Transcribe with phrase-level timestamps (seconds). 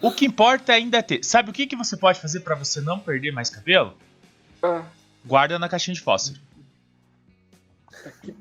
[0.00, 1.24] O que importa ainda é ter.
[1.24, 3.94] Sabe o que, que você pode fazer pra você não perder mais cabelo?
[4.62, 4.82] Ah,
[5.24, 6.40] Guarda na caixinha de fósforo.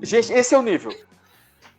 [0.02, 0.92] gente, esse é o nível.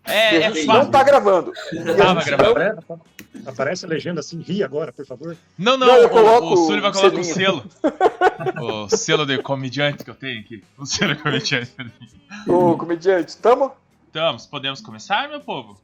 [0.04, 1.52] É, é não tá gravando.
[1.96, 2.84] Tava gravando.
[2.88, 3.00] não-
[3.46, 5.36] Aparece, a legenda assim, ri agora, por favor.
[5.56, 7.34] Não, não, Não, eu o, coloco o Sullivan o coloca selinho.
[7.34, 7.64] selo.
[8.84, 10.64] o selo de comediante que eu tenho aqui.
[10.76, 11.72] O selo de comediante.
[12.46, 13.72] Ô, comediante, tamo?
[14.10, 15.78] Então, podemos começar, meu povo?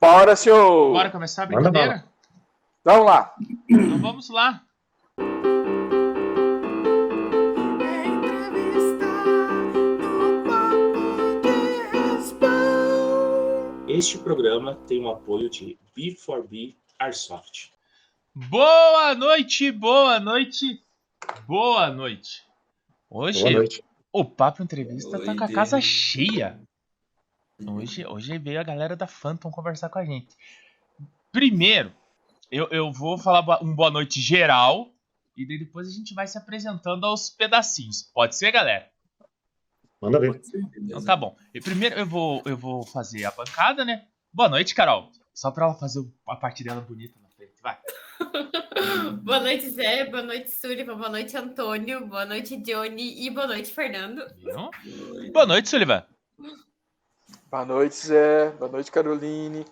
[0.00, 0.92] Bora, senhor!
[0.92, 2.04] Bora começar a brincadeira?
[2.88, 3.34] Vamos lá.
[3.68, 4.64] Então vamos lá.
[13.86, 17.70] Este programa tem o apoio de B4B Airsoft.
[18.34, 20.82] Boa noite, boa noite,
[21.46, 22.42] boa noite.
[23.10, 23.84] Hoje Boa noite.
[24.10, 26.58] o Papo Entrevista tá Oi, com a casa cheia.
[27.66, 30.34] Hoje, hoje veio a galera da Phantom conversar com a gente.
[31.30, 31.92] Primeiro,
[32.50, 34.90] eu, eu vou falar um boa noite geral
[35.36, 38.02] e daí depois a gente vai se apresentando aos pedacinhos.
[38.14, 38.90] Pode ser, galera?
[40.00, 40.40] Manda ver.
[40.80, 41.36] Então tá bom.
[41.52, 44.06] E primeiro eu vou, eu vou fazer a bancada, né?
[44.32, 45.10] Boa noite, Carol.
[45.34, 47.60] Só pra ela fazer a parte dela bonita na frente.
[47.62, 47.78] Vai.
[49.22, 50.04] Boa noite, Zé.
[50.04, 50.96] Boa noite, Sullivan.
[50.96, 52.06] Boa noite, Antônio.
[52.06, 53.26] Boa noite, Johnny.
[53.26, 54.22] E boa noite, Fernando.
[54.36, 55.32] Viu?
[55.32, 56.04] Boa noite, Sullivan.
[57.50, 58.50] Boa noite, Zé.
[58.52, 59.64] Boa noite, Caroline.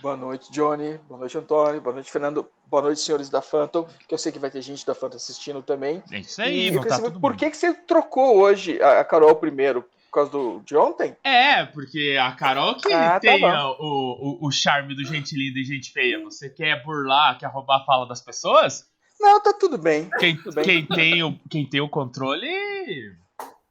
[0.00, 0.98] Boa noite, Johnny.
[1.08, 1.80] Boa noite, Antônio.
[1.80, 2.48] Boa noite, Fernando.
[2.66, 5.62] Boa noite, senhores da Phantom, que eu sei que vai ter gente da Phantom assistindo
[5.62, 6.02] também.
[6.10, 9.82] É isso aí, e tá por que, que você trocou hoje a Carol primeiro?
[9.82, 11.14] Por causa do, de ontem?
[11.22, 15.36] É, porque a Carol que Ah, tá tem a- o, o, o charme do gente
[15.36, 16.18] linda e gente feia.
[16.24, 18.86] Você quer burlar, quer roubar a fala das pessoas?
[19.20, 20.08] Não, tá tudo bem.
[20.18, 20.64] Quem, Tudo bem.
[20.64, 22.48] quem, tem, o, quem tem o controle.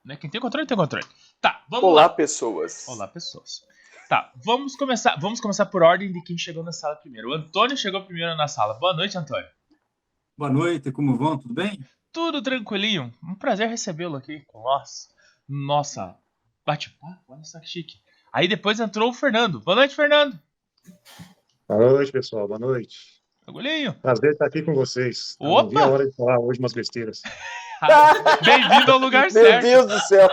[0.06, 0.16] Né?
[0.16, 1.06] Quem tem o controle, tem o controle.
[1.42, 2.10] Tá, vamos Olá, lá.
[2.10, 2.86] pessoas.
[2.88, 3.64] Olá, pessoas.
[4.08, 5.18] Tá, vamos começar.
[5.20, 7.30] Vamos começar por ordem de quem chegou na sala primeiro.
[7.30, 8.74] O Antônio chegou primeiro na sala.
[8.76, 9.48] Boa noite, Antônio.
[10.38, 11.38] Boa noite, como vão?
[11.38, 11.78] Tudo bem?
[12.14, 13.14] Tudo tranquilinho.
[13.22, 15.10] Um prazer recebê-lo aqui com nós.
[15.48, 16.16] Nossa,
[16.66, 17.96] bate-papo, olha só que chique.
[18.32, 19.60] Aí depois entrou o Fernando.
[19.60, 20.40] Boa noite, Fernando.
[21.68, 22.48] Boa noite, pessoal.
[22.48, 23.22] Boa noite.
[23.46, 23.94] Agulhinho.
[23.96, 25.36] Prazer estar aqui com vocês.
[25.38, 25.64] Opa!
[25.64, 27.22] Não vi a hora de falar hoje umas besteiras.
[28.46, 29.64] Bem-vindo ao lugar Meu certo.
[29.64, 30.30] Deus do céu.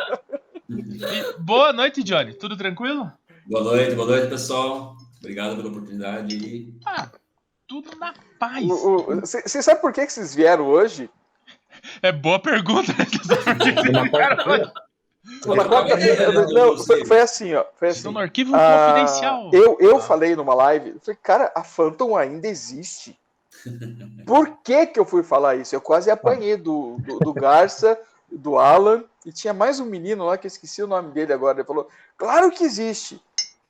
[0.68, 2.34] E boa noite, Johnny.
[2.34, 3.12] Tudo tranquilo?
[3.46, 4.96] Boa noite, boa noite, pessoal.
[5.18, 6.34] Obrigado pela oportunidade.
[6.36, 7.08] E Ah,
[7.66, 8.66] tudo na paz.
[9.22, 11.10] Você sabe por que, que vocês vieram hoje?
[12.02, 12.92] É boa pergunta.
[12.96, 14.08] né?
[14.10, 14.72] Quarta-feira.
[15.46, 17.64] Na quarta-feira- Não, foi, foi assim, ó.
[17.76, 17.98] Foi assim.
[17.98, 19.50] Estão no arquivo Ah, confidencial.
[19.52, 23.18] eu, eu falei numa live, eu falei, cara, a Phantom ainda existe.
[24.26, 25.74] Por que que eu fui falar isso?
[25.74, 27.98] Eu quase apanhei do, do, do Garça,
[28.30, 31.58] do Alan, e tinha mais um menino lá que eu esqueci o nome dele agora.
[31.58, 33.20] Ele falou, claro que existe.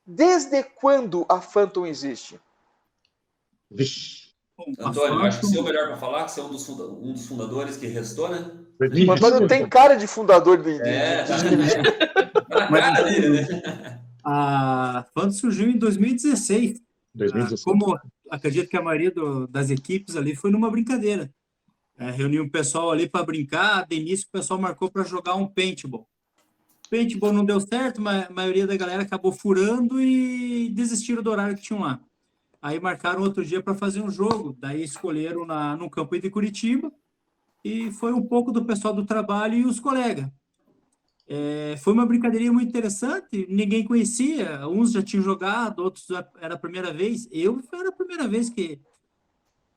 [0.07, 2.39] Desde quando a Phantom existe?
[3.71, 4.25] Vixe.
[4.57, 6.43] Bom, Antônio, eu acho que Phantom- você é o melhor para falar, que você é
[6.45, 8.39] um dos, funda- um dos fundadores que restou, né?
[9.09, 12.43] O Antônio tem cara de fundador de, de, É, de- tá.
[12.49, 14.01] Tá cara dele, né?
[14.23, 16.81] A Phantom surgiu em 2016.
[17.15, 17.61] 2016.
[17.61, 17.99] Ah, Como
[18.31, 21.33] acredito que a maioria do- das equipes ali foi numa brincadeira.
[21.97, 25.47] É, reuniu o pessoal ali para brincar, de início o pessoal marcou para jogar um
[25.47, 26.09] paintball.
[26.95, 31.57] Paintball não deu certo, mas a maioria da galera acabou furando e desistiram do horário
[31.57, 31.99] que tinham lá.
[32.63, 36.93] Aí marcaram outro dia para fazer um jogo, daí escolheram na, no campo de Curitiba
[37.65, 40.31] e foi um pouco do pessoal do trabalho e os colegas.
[41.27, 46.07] É, foi uma brincadeirinha muito interessante, ninguém conhecia, uns já tinham jogado, outros
[46.41, 47.27] era a primeira vez.
[47.33, 48.79] Eu era a primeira vez que,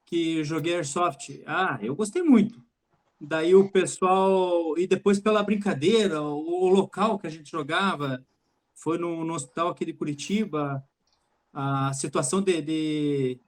[0.05, 1.41] que joguei Airsoft.
[1.47, 2.66] Ah, eu gostei muito.
[3.19, 8.23] Daí o pessoal, e depois pela brincadeira, o, o local que a gente jogava
[8.75, 10.83] foi no, no hospital aqui de Curitiba,
[11.51, 13.39] a situação de, de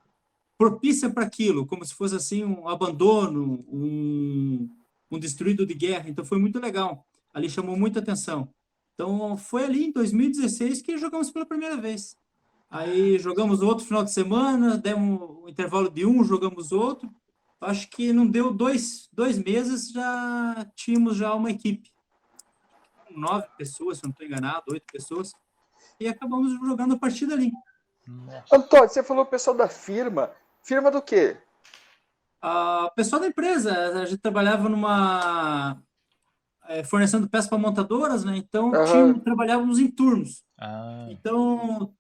[0.58, 4.70] propícia para aquilo, como se fosse assim um abandono, um,
[5.12, 6.10] um destruído de guerra.
[6.10, 7.06] Então foi muito legal.
[7.34, 8.50] Ali chamou muita atenção.
[8.96, 12.18] Então foi ali em 2016 que jogamos pela primeira vez.
[12.70, 17.10] Aí jogamos outro final de semana, demos um intervalo de um, jogamos outro.
[17.62, 21.92] Acho que não deu dois, dois meses, já tínhamos já uma equipe.
[23.12, 25.34] Nove pessoas, se não estou enganado, oito pessoas.
[26.00, 27.52] E acabamos jogando a partir dali.
[28.52, 30.32] Antônio, você falou o pessoal da firma.
[30.64, 31.38] Firma do quê?
[32.42, 35.78] A pessoal da empresa, a gente trabalhava numa
[36.68, 38.38] é, fornecendo peças para montadoras, né?
[38.38, 40.44] Então tínhamos- trabalhávamos em turnos.
[40.58, 41.94] Ah, Então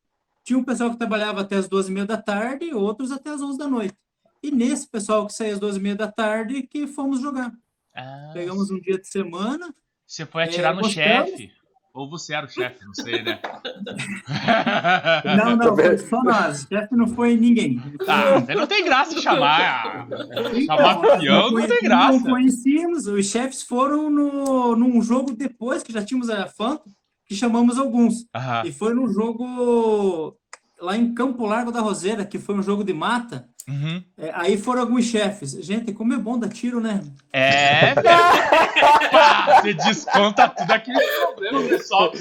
[0.44, 3.58] tinha um pessoal que trabalhava até as 12h30 da tarde e outros até as 11
[3.58, 3.98] da noite.
[4.42, 7.52] E nesse pessoal que saía às 12h30 da tarde que fomos jogar.
[7.96, 9.74] ah, Pegamos um dia de semana,
[10.08, 11.30] Você foi atirar É, no gostamos.
[11.30, 11.52] chefe.
[11.94, 13.40] Ou você era o chefe, não sei, né?
[15.38, 16.66] Não, não, foi só nós.
[16.72, 17.82] Chefe não foi ninguém.
[18.08, 20.08] Ah, não tem graça chamar.
[20.08, 22.14] Chamar Então, peão não tem graça.
[22.20, 26.92] Não conhecíamos, os chefes foram no, num jogo depois que já tínhamos a Phantom,
[27.26, 28.26] que chamamos alguns.
[28.36, 28.64] Aham.
[28.66, 30.38] E foi num jogo
[30.80, 33.50] lá em Campo Largo da Roseira, que foi um jogo de mata.
[33.69, 34.04] Uhum.
[34.18, 35.51] É, aí foram alguns chefes.
[35.63, 37.01] Gente, como é bom dar tiro, né?
[37.31, 37.94] É,
[39.62, 42.12] Você desconta tudo aquele problema, pessoal.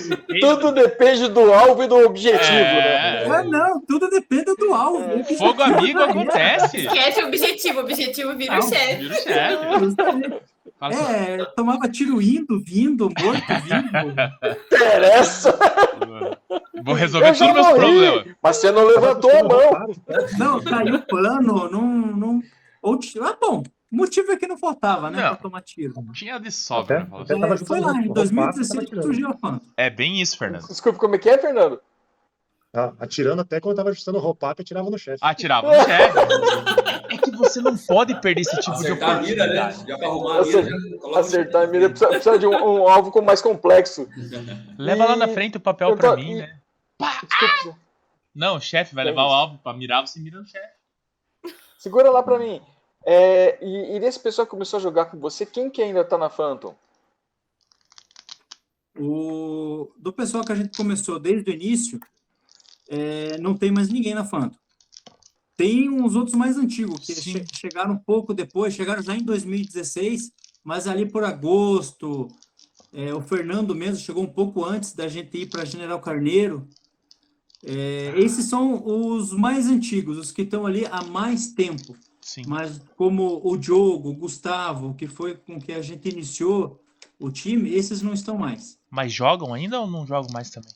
[0.41, 3.25] Tudo depende do alvo e do objetivo, né?
[3.25, 3.27] É.
[3.31, 5.25] Ah, não, tudo depende do alvo.
[5.39, 6.77] Fogo amigo acontece.
[6.85, 8.97] Esquece o objetivo, o objetivo vira o Não, chefe.
[8.97, 10.59] Vira o chefe.
[10.81, 14.57] É, tomava tiro indo, vindo, morto, vindo.
[14.67, 15.59] Interessa.
[16.85, 18.27] Vou resolver todos meus morri, problemas.
[18.41, 19.95] mas você não levantou a mão.
[20.39, 21.01] Não, caiu
[21.45, 22.17] plano, não.
[22.17, 22.43] não
[22.83, 25.17] ou, ah, bom, o motivo é que não faltava, né?
[25.23, 25.29] Não.
[25.31, 25.95] Pra tomar tiro.
[26.13, 27.01] Tinha de sobra.
[27.01, 27.41] Até- fala até assim.
[27.43, 29.03] tava É, foi lá, em no 2016 tava que tirando.
[29.05, 29.67] surgiu a Phantom.
[29.77, 30.67] É bem isso, Fernando.
[30.69, 31.81] Desculpa, como é que é, Fernando?
[32.71, 35.19] Tá atirando até quando eu tava ajustando o roll-up, atirava no chefe.
[35.23, 36.19] Atirava no chefe.
[37.11, 39.61] É que você não pode perder esse tipo de Acertar a mira, né?
[39.63, 39.89] oportunidade.
[39.89, 43.23] Já pra arrumar a mira, Acertar a mira precisa, precisa de um, um alvo com
[43.23, 44.07] mais complexo.
[44.79, 46.59] Leva lá na E- frente o papel pra tô- mim, e- né?
[47.27, 47.79] Desculpa,
[48.35, 50.78] Não, o chefe vai É levar o alvo pra mirar, você mira no chefe.
[51.79, 52.61] Segura lá pra mim.
[53.07, 56.19] É, e, e desse pessoal que começou a jogar com você, quem que ainda tá
[56.19, 56.75] na Phantom?
[58.99, 62.01] O, do pessoal que a gente começou desde o início,
[62.89, 64.57] é, não tem mais ninguém na Phantom.
[65.57, 70.33] Tem uns outros mais antigos, que che- chegaram um pouco depois, chegaram já em 2016,
[70.65, 72.29] mas ali por agosto,
[72.93, 76.69] é, o Fernando mesmo chegou um pouco antes da gente ir para General Carneiro.
[77.65, 81.97] É, esses são os mais antigos, os que estão ali há mais tempo.
[82.21, 82.43] Sim.
[82.47, 86.83] Mas como o Diogo, o Gustavo, que foi com que a gente iniciou
[87.19, 88.79] o time, esses não estão mais.
[88.91, 90.73] Mas jogam ainda ou não jogam mais também?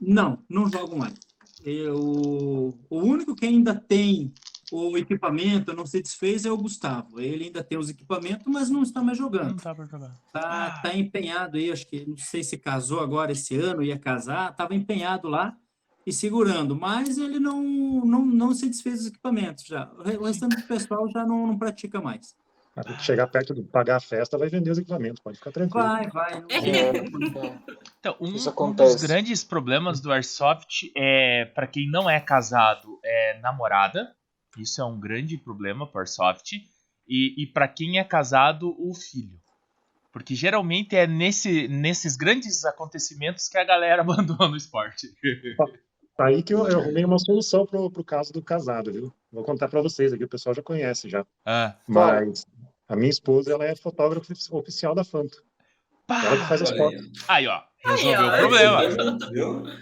[0.00, 1.14] Não, não jogam mais.
[1.62, 4.32] Eu, o único que ainda tem
[4.72, 7.20] o equipamento, não se desfez, é o Gustavo.
[7.20, 9.62] Ele ainda tem os equipamentos, mas não está mais Não jogando.
[9.62, 10.16] dá pra jogar.
[10.32, 14.50] Tá, tá empenhado aí, acho que não sei se casou agora esse ano, ia casar,
[14.50, 15.56] estava empenhado lá
[16.10, 17.62] e segurando, mas ele não,
[18.04, 19.90] não, não se desfez dos equipamentos já.
[19.98, 22.34] O re- o restante do pessoal já não, não pratica mais.
[23.00, 25.86] Chegar perto do pagar a festa, vai vender os equipamentos, pode ficar tranquilo.
[25.86, 26.40] Vai, vai.
[26.40, 26.92] não- É,
[27.98, 33.38] Então, um, um dos grandes problemas do Airsoft é, para quem não é casado, é
[33.40, 34.14] namorada.
[34.58, 36.52] Isso é um grande problema para Airsoft.
[37.08, 39.38] E, e para quem é casado, o filho.
[40.12, 45.08] Porque geralmente é nesse, nesses grandes acontecimentos que a galera abandona o esporte.
[46.20, 49.10] Tá aí que eu, eu arrumei uma solução pro, pro caso do casado, viu?
[49.32, 51.24] Vou contar pra vocês aqui, o pessoal já conhece já.
[51.46, 52.20] Ah, Fala.
[52.26, 52.46] Mas
[52.86, 55.42] a minha esposa, ela é fotógrafa oficial da Fanto.
[56.06, 56.22] pá!
[56.26, 57.10] Ela que faz as fotos.
[57.26, 57.62] Aí, ó.
[57.82, 58.34] Resolveu ó.
[58.34, 59.30] o problema.
[59.32, 59.62] Viu?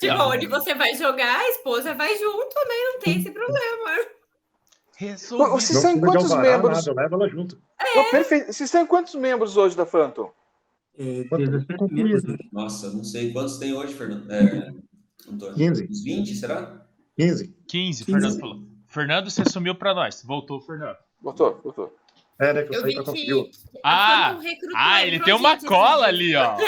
[0.00, 0.28] Tipo, Ah.
[0.28, 2.74] onde você vai jogar, a esposa vai junto, né?
[2.92, 4.06] Não tem esse problema.
[4.96, 5.50] Resolveu.
[5.50, 6.76] Vocês são quantos membros?
[6.86, 7.56] nada, eu levo ela junto.
[7.94, 8.52] Pô, perfeito.
[8.52, 10.32] Vocês em quantos membros hoje da Phantom?
[10.98, 12.08] É, Quanto 17 concluído?
[12.08, 12.36] meses?
[12.52, 14.28] Nossa, não sei quantos tem hoje, Fernando.
[14.32, 14.72] É,
[15.32, 15.54] Antônio.
[15.54, 15.88] 15.
[15.90, 16.86] Uns 20, será?
[17.16, 17.54] 15.
[17.66, 18.04] 15, 15.
[18.04, 18.62] Fernando falou.
[18.86, 20.22] Fernando, você sumiu pra nós.
[20.24, 20.96] Voltou, Fernando.
[21.20, 21.96] Voltou, voltou.
[22.40, 23.50] É, né, que eu, Eu saí pra
[23.84, 24.38] Ah!
[24.76, 26.56] Ah, ele tem uma cola ali, ó.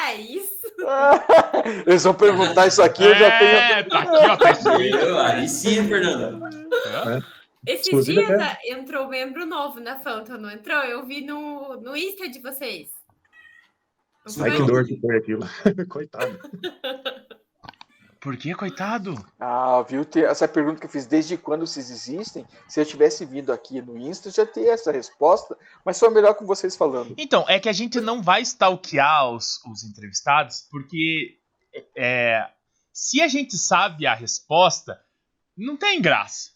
[0.00, 0.58] Ah, isso.
[1.86, 3.56] Eles vão perguntar isso aqui, eu já tenho.
[3.56, 4.36] É, tá aqui, ó.
[4.36, 5.18] Tá escrito.
[5.18, 6.40] Aí sim, Fernando.
[7.66, 10.78] Esses Inclusive, dias ah, entrou um membro novo na Phantom, não entrou?
[10.78, 12.90] Eu vi no, no Insta de vocês.
[14.40, 15.42] Ai, que dor que foi aquilo.
[15.88, 16.38] Coitado.
[18.20, 19.14] Por que, coitado?
[19.38, 20.04] Ah, viu?
[20.28, 22.44] Essa pergunta que eu fiz, desde quando vocês existem?
[22.68, 26.34] Se eu tivesse vindo aqui no Insta, eu já teria essa resposta, mas foi melhor
[26.34, 27.14] com vocês falando.
[27.16, 31.38] Então, é que a gente não vai stalkear os, os entrevistados, porque
[31.96, 32.44] é,
[32.92, 35.00] se a gente sabe a resposta,
[35.56, 36.50] não tem graça.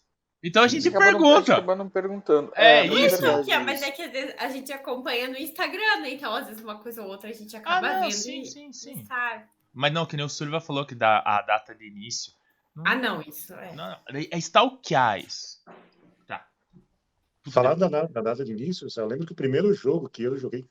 [0.45, 1.53] Então a gente Acaba não- pergunta.
[1.53, 2.51] acaba não perguntando.
[2.53, 2.95] É é isso.
[2.95, 6.09] verdade, stalkear, é mas é que às vezes a gente acompanha no Instagram, né?
[6.11, 8.45] Então, às vezes, uma coisa ou outra a gente Ah, acaba não, vendo sim, e,
[8.45, 9.05] sim, e sim.
[9.05, 9.45] sabe.
[9.73, 12.31] Mas não, que nem o Silva falou que dá a data de início.
[12.75, 13.73] Não, Ah, não, isso é.
[13.75, 15.63] não, não, é stalkear isso.
[16.27, 16.47] Tá.
[17.51, 20.65] Falar da, da data de início, eu lembro que o primeiro jogo que eu joguei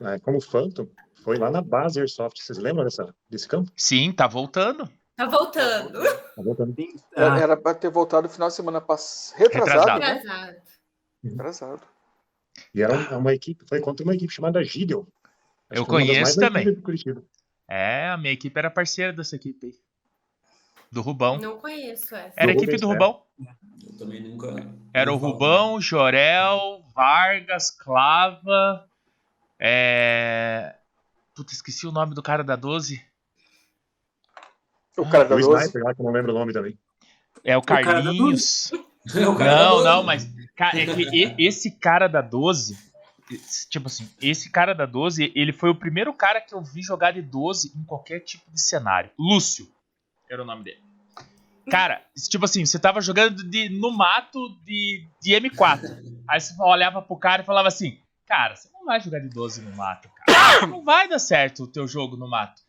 [0.00, 0.88] é, como Phantom
[1.22, 2.40] foi lá na base Airsoft.
[2.42, 3.70] Vocês lembram dessa, desse campo?
[3.76, 4.88] Sim, tá voltando.
[5.16, 6.02] Tá voltando.
[6.02, 6.74] Tá voltando.
[7.16, 9.38] Era, Ah, era pra ter voltado no final de semana passada.
[9.42, 10.52] Retrasado, Retrasado.
[10.52, 10.62] né?
[11.24, 11.82] Retrasado.
[12.74, 15.04] E era um- uma equipe, foi contra uma equipe chamada Gideon.
[15.70, 16.64] Acho Eu uma conheço também.
[17.68, 19.74] É, a minha equipe era parceira dessa equipe aí.
[20.90, 21.38] Do Rubão.
[21.38, 22.32] Não conheço essa.
[22.36, 23.22] Era a equipe do Rubão.
[23.84, 24.54] Eu também nunca.
[24.92, 25.16] Era o.
[25.16, 28.88] Rubão, Jorel, Vargas, Clava.
[29.58, 30.76] É...
[31.34, 33.04] Puta, esqueci o nome do cara da 12.
[34.96, 35.64] O cara da O 12.
[35.64, 36.78] Sniper lá, que eu não lembro o nome também.
[37.44, 38.72] É o cara da Carlinhos.
[39.06, 39.84] O cara da Não, 12.
[39.84, 40.28] não, mas.
[40.56, 42.76] Cara, é que esse cara da 12.
[43.68, 47.12] Tipo assim, esse cara da 12, ele foi o primeiro cara que eu vi jogar
[47.12, 49.10] de 12 em qualquer tipo de cenário.
[49.18, 49.68] Lúcio
[50.30, 50.80] era o nome dele.
[51.68, 55.82] Cara, tipo assim, você tava jogando de, no mato de, de M4.
[56.28, 59.62] Aí você olhava pro cara e falava assim: Cara, você não vai jogar de 12
[59.62, 60.66] no mato, cara.
[60.66, 62.62] Não vai dar certo o teu jogo no mato.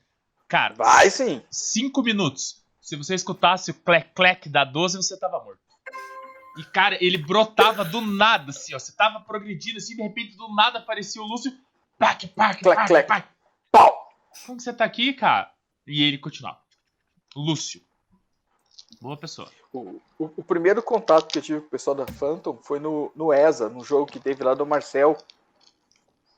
[0.48, 1.42] Cara, Vai sim.
[1.52, 2.64] 5 minutos.
[2.82, 5.60] Se você escutasse o clec-clec da 12, você tava morto.
[6.58, 8.80] E, cara, ele brotava do nada, assim, ó.
[8.80, 11.52] Você tava progredindo, assim, de repente, do nada aparecia o Lúcio.
[11.98, 13.08] Plac, plac, plac, clec.
[13.08, 13.28] plac.
[13.72, 14.10] Pau!
[14.46, 15.52] Como que você tá aqui, cara?
[15.86, 16.60] E ele continuava.
[17.36, 17.82] Lúcio.
[19.02, 19.52] Boa pessoa.
[19.72, 23.12] O, o- o primeiro contato que eu tive com o pessoal da Phantom foi no,
[23.16, 25.18] no ESA, no jogo que teve lá do Marcel.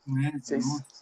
[0.05, 0.31] né?
[0.41, 0.98] Vocês-.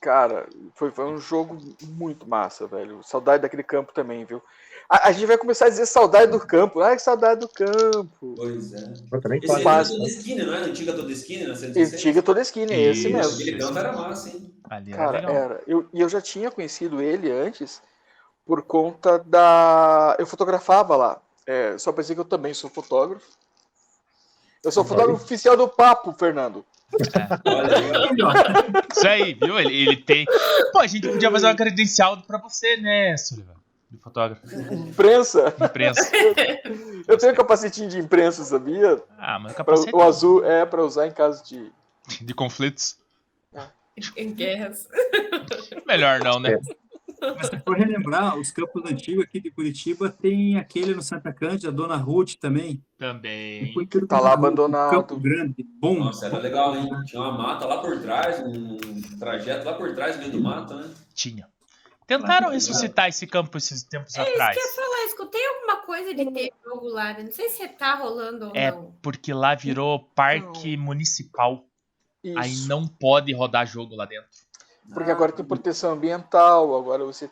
[0.00, 3.02] Cara, foi, foi um jogo muito massa, velho.
[3.04, 4.42] Saudade daquele campo também, viu?
[4.88, 6.80] A, a gente vai começar a dizer saudade do campo.
[6.80, 8.34] Ai, que saudade do campo.
[8.36, 8.94] Pois é.
[9.12, 9.90] Eu também Esse quase.
[9.92, 10.58] era toda esquina, não é?
[10.58, 11.94] Antiga toda esquina, na 116?
[11.94, 13.16] Antiga toda esquina, é esse Isso.
[13.16, 13.34] mesmo.
[13.34, 14.54] Aquele campo era massa, hein?
[14.70, 15.34] Ali era Cara, legal.
[15.36, 15.62] era.
[15.66, 17.82] Eu, e eu já tinha conhecido ele antes
[18.46, 20.16] por conta da.
[20.18, 21.20] Eu fotografava lá.
[21.46, 23.28] É, só pra dizer que eu também sou fotógrafo.
[24.64, 26.64] Eu sou fotógrafo oficial do Papo, Fernando.
[27.44, 29.58] Olha Isso aí, viu?
[29.58, 30.26] Ele, ele tem.
[30.72, 33.54] Pô, a gente podia fazer uma credencial pra você, né, Sullivan?
[33.90, 34.42] De fotógrafo.
[34.72, 35.54] Imprensa.
[35.60, 36.10] Imprensa.
[37.08, 39.02] Eu tenho capacetinho de imprensa, sabia?
[39.18, 41.70] Ah, mas Pra- capacete o azul é pra usar em caso de.
[42.20, 42.96] de conflitos.
[44.16, 44.88] Em guerras.
[45.86, 46.58] Melhor não, né?
[47.36, 51.70] Mas se for relembrar, os campos antigos aqui de Curitiba, tem aquele no Santa Cândida,
[51.70, 52.82] Dona Ruth também.
[52.98, 53.72] Também.
[54.08, 54.90] Tá lá abandonado.
[54.90, 55.98] Campo grande, bom.
[55.98, 56.88] Nossa, era legal, hein?
[57.06, 58.78] Tinha uma mata lá por trás, um
[59.18, 60.90] trajeto lá por trás, meio do mato, né?
[61.14, 61.48] Tinha.
[62.06, 64.56] Tentaram ressuscitar esse campo esses tempos É isso atrás.
[64.56, 67.22] que eu ia falar, escutei alguma coisa de ter jogo lá, né?
[67.22, 68.92] não sei se tá rolando ou É não.
[69.00, 71.64] porque lá virou parque municipal.
[72.36, 72.68] Aí Isso.
[72.68, 74.28] não pode rodar jogo lá dentro.
[74.92, 77.30] Porque agora tem proteção ambiental, agora você.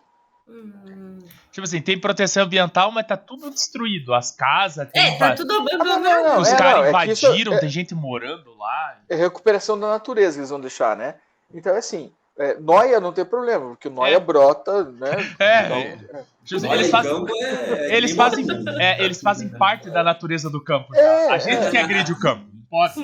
[0.49, 1.19] Hum.
[1.53, 4.15] Tipo assim, tem proteção ambiental, mas tá tudo destruído.
[4.15, 6.03] As casas, tem É, tá tudo Ah, não, abandonado.
[6.03, 8.99] não, não, os é, caras é que isso invadiram, é- tem gente morando lá.
[9.09, 11.17] É recuperação da natureza que eles vão deixar, né?
[11.53, 14.21] Então, assim, é, noia não tem problema, porque noia É.
[14.21, 15.11] brota, né?
[15.39, 16.25] É, Então, é.
[16.45, 18.47] Tipo eles em fazem, campo é- eles, é fazem,
[18.81, 20.95] é, eles fazem parte da natureza do campo.
[20.97, 21.71] É, A gente é.
[21.71, 22.47] que agride o campo.
[22.71, 22.97] Os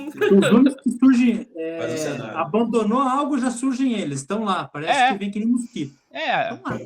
[0.51, 1.79] únicos que surgem, é,
[2.35, 4.21] o abandonou algo, já surgem eles.
[4.21, 5.13] Estão lá, parece É.
[5.13, 5.95] que vem que nem mosquito.
[6.11, 6.79] É, Estão lá.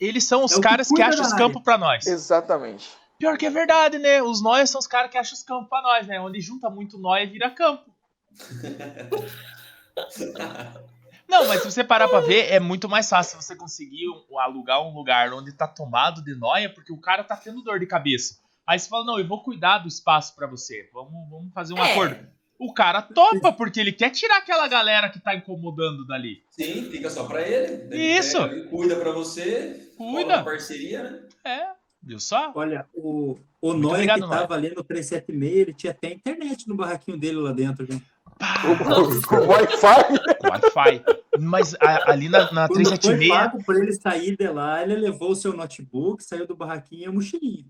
[0.00, 2.06] eles são os É o que caras que cuida acham os campos pra nós.
[2.06, 2.88] Exatamente.
[3.18, 4.22] Pior que é verdade, né?
[4.22, 6.20] Os nóias são os caras que acham os campos pra nós, né?
[6.20, 7.84] Onde junta muito nóia vira campo.
[11.30, 14.82] Não, mas se você parar pra ver, é muito mais fácil você conseguir um- alugar
[14.82, 18.38] um lugar onde tá tomado de nóia, porque o cara tá tendo dor de cabeça.
[18.66, 20.88] Aí você fala, não, eu vou cuidar do espaço pra você.
[20.92, 21.92] Vamos, vamos fazer um É.
[21.92, 22.16] acordo.
[22.58, 26.42] O cara topa, porque ele quer tirar aquela galera que tá incomodando dali.
[26.50, 27.86] Sim, fica só pra ele.
[27.90, 28.36] Ele Isso.
[28.38, 29.90] pega, ele cuida pra você.
[29.96, 30.42] Cuida.
[30.44, 31.20] parceria, né?
[31.42, 31.68] É,
[32.02, 32.52] viu só?
[32.54, 37.16] Olha, o, o Noia que estava ali no 376, ele tinha até internet no barraquinho
[37.18, 37.86] dele lá dentro.
[37.90, 38.04] Gente.
[38.40, 40.48] Pá, O, o Wi-Fi.
[40.50, 41.04] Wi-Fi.
[41.38, 43.28] Mas a- ali na, na Quando foi 376.
[43.30, 47.06] pago para ele sair de lá, ele levou o seu notebook, saiu do barraquinho e
[47.06, 47.66] a mochilinha.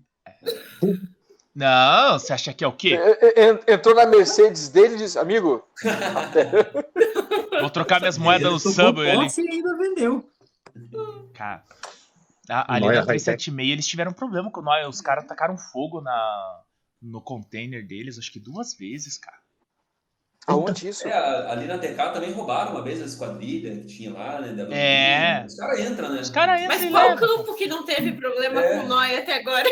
[1.53, 2.97] Não, você acha que é o quê?
[2.97, 5.61] É, é, Entrou na Mercedes dele e disse: Amigo,
[7.59, 9.23] Vou trocar minhas moedas no ele Subway ali.
[9.25, 10.25] posse e ainda vendeu.
[11.33, 11.61] Cara,
[12.49, 13.35] a- ali Noia na high-tech.
[13.37, 14.87] 376 eles tiveram problema com nós.
[14.87, 16.59] Os caras tacaram fogo na,
[17.01, 19.37] no container deles, acho que duas vezes, cara.
[20.47, 21.07] Aonde isso?
[21.07, 21.13] É,
[21.51, 24.53] ali na TK também roubaram uma vez a esquadrilha que tinha lá, né?
[24.53, 25.45] da É.
[25.45, 26.21] Os caras entram, né?
[26.21, 27.27] Os caras Mas entram e qual levam.
[27.37, 28.79] campo que não teve problema É.
[28.81, 29.69] com nós até agora?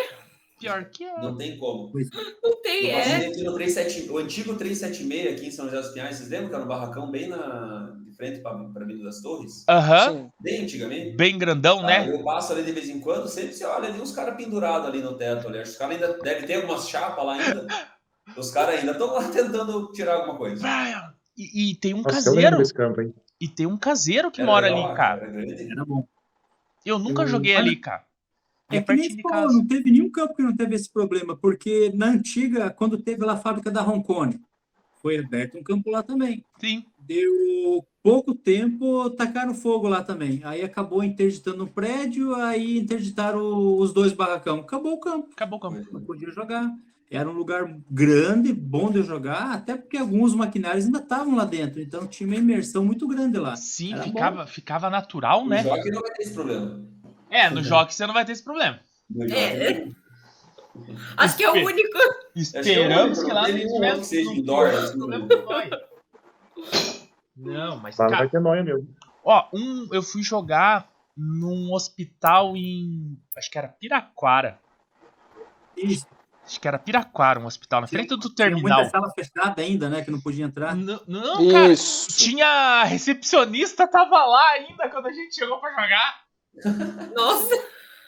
[0.59, 1.17] Pior que é.
[1.21, 1.89] Não tem como.
[2.43, 3.29] Não tem, é.
[3.43, 6.63] no 37, o antigo 376 aqui em São José dos Pinhais, vocês lembram que era
[6.65, 9.63] um barracão bem na, de frente para a Avenida das Torres?
[9.69, 10.29] Aham, Sim.
[10.41, 11.15] Bem antigamente.
[11.15, 12.09] bem grandão, Ah, né?
[12.11, 15.01] Eu passo ali de vez em quando, sempre você olha ali uns caras pendurados ali
[15.01, 15.47] no teto.
[15.47, 15.59] Ali.
[15.59, 17.65] Acho que os caras ainda devem ter algumas chapas lá ainda.
[18.37, 20.65] Os caras ainda estão lá tentando tirar alguma coisa.
[21.37, 22.57] E, e tem um Nossa, caseiro.
[22.57, 23.13] desse campo, hein?
[23.39, 25.25] E tem um caseiro que Era mora legal, ali, cara.
[25.71, 26.05] Era bom.
[26.85, 28.03] Eu nunca Eu- joguei ali, cara.
[28.71, 31.91] É é que nem de não teve nenhum campo que não teve esse problema, porque
[31.95, 34.39] na antiga, quando teve lá a fábrica da Roncone,
[35.01, 36.45] foi aberto um campo lá também.
[36.59, 36.85] Sim.
[36.99, 40.41] Deu pouco tempo, tacaram fogo lá também.
[40.43, 43.41] Aí acabou interditando o prédio, aí interditaram
[43.77, 44.59] os dois barracão.
[44.59, 45.87] Acabou o campo, Acabou o campo.
[45.91, 46.69] não podia jogar.
[47.11, 51.81] Era um lugar grande, bom de jogar, até porque alguns maquinários ainda estavam lá dentro,
[51.81, 53.55] então tinha uma imersão muito grande lá.
[53.55, 55.63] Sim, Era ficava, ficava natural, né?
[55.63, 56.85] Jockey não vai ter esse problema.
[57.29, 58.79] É, no jogo você não vai ter esse problema.
[59.09, 59.87] No É.
[61.17, 61.97] Acho que é o único.
[62.35, 65.17] Esperamos que lá não tivesse seja não indoor, assim, né?
[67.35, 68.87] Não, mas cara, vai ter noia mesmo.
[69.23, 74.59] ó, um eu fui jogar num hospital em, acho que era Piraquara.
[75.75, 76.05] Isso.
[76.49, 78.79] Acho que era Piraquara, um hospital na frente do Tinha terminal.
[78.79, 80.01] muita sala fechada ainda, né?
[80.01, 80.75] Que não podia entrar.
[80.75, 82.17] Não, não, cara, Isso.
[82.17, 86.21] tinha a recepcionista tava lá ainda quando a gente chegou pra jogar.
[87.15, 87.55] Nossa,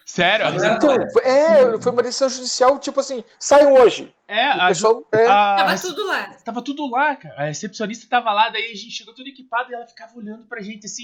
[0.04, 0.92] Sério, Então,
[1.24, 4.14] é, foi uma decisão judicial, tipo assim, saiam hoje.
[4.28, 6.24] é, O a, pessoal, é, a- tava tudo lá.
[6.44, 7.36] Tava tudo lá, cara.
[7.38, 10.62] A recepcionista tava lá, daí a gente chegou tudo equipado e ela ficava olhando pra
[10.62, 11.04] gente assim.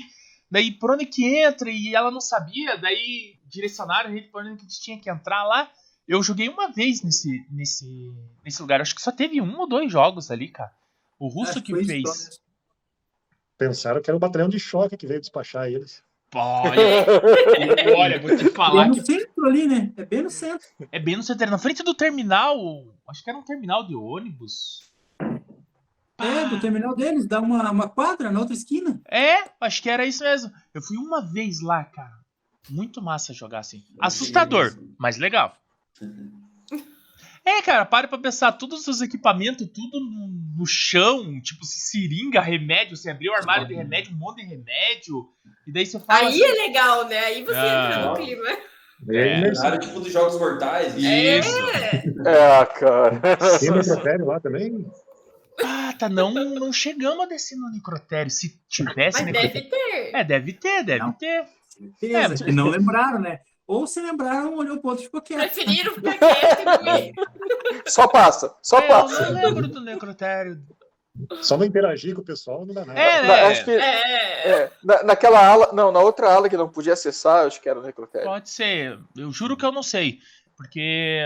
[0.49, 4.55] Daí por onde que entra e ela não sabia, daí direcionaram a gente por onde
[4.57, 5.69] que a gente tinha que entrar lá.
[6.07, 8.79] Eu joguei uma vez nesse, nesse, nesse lugar.
[8.79, 10.71] Acho que só teve um ou dois jogos ali, cara.
[11.19, 12.03] O russo que isso, fez.
[12.03, 12.41] menos.
[13.57, 16.03] Pensaram que era o batalhão de choque que veio despachar eles.
[16.29, 19.93] Pô, Olha, olha, vou te Bem falar no que centro ali, né?
[19.95, 20.67] É bem no centro.
[20.91, 22.57] é bem no centro, na frente do terminal.
[23.07, 24.91] Acho que era um terminal de ônibus.
[26.19, 28.99] É, do terminal deles, dá uma, uma quadra na outra esquina.
[29.09, 30.51] É, acho que era isso mesmo.
[30.73, 32.17] Eu fui uma vez lá, cara.
[32.69, 33.83] Muito massa jogar assim.
[33.99, 35.55] Assustador, mas legal.
[37.45, 40.27] É, cara, para pra pensar, todos os seus equipamentos, tudo no,
[40.57, 45.29] no chão, tipo seringa, remédio, você abriu o armário de remédio, um monte de remédio,
[45.65, 47.17] e daí você fala Aí assim, é legal, né?
[47.19, 47.87] Aí você Ah.
[47.89, 48.57] entra no clima.
[49.09, 49.65] É.
[49.65, 50.93] Era tipo dos Jogos Mortais.
[50.97, 51.57] Isso.
[52.27, 53.21] é, cara.
[53.59, 54.85] Tem necrotério lá também?
[55.63, 58.29] Ah, tá, não, não chegamos a descer no necrotério.
[58.29, 59.53] Se tivesse Mas necrotério.
[59.53, 60.15] deve ter.
[60.15, 61.13] É, deve ter, deve Não.
[61.13, 61.45] ter.
[61.99, 63.39] Que não lembraram, né?
[63.67, 65.39] Ou se lembraram, olhou pro outro e ficou quieto.
[65.53, 67.13] Preferiram ficar quieto e ir.
[67.91, 69.29] Só passa, só É, eu passa.
[69.31, 70.61] não lembro do necrotério.
[71.41, 72.97] Só não interagir com o pessoal não dá nada.
[72.99, 73.45] É, Na- né?
[73.47, 74.47] acho que, É.
[74.51, 77.79] é, na- naquela ala, não, na outra ala que não podia acessar, acho que era
[77.79, 78.27] o necrotério.
[78.27, 78.99] Pode ser.
[79.17, 80.19] Eu juro que eu não sei.
[80.55, 81.23] Porque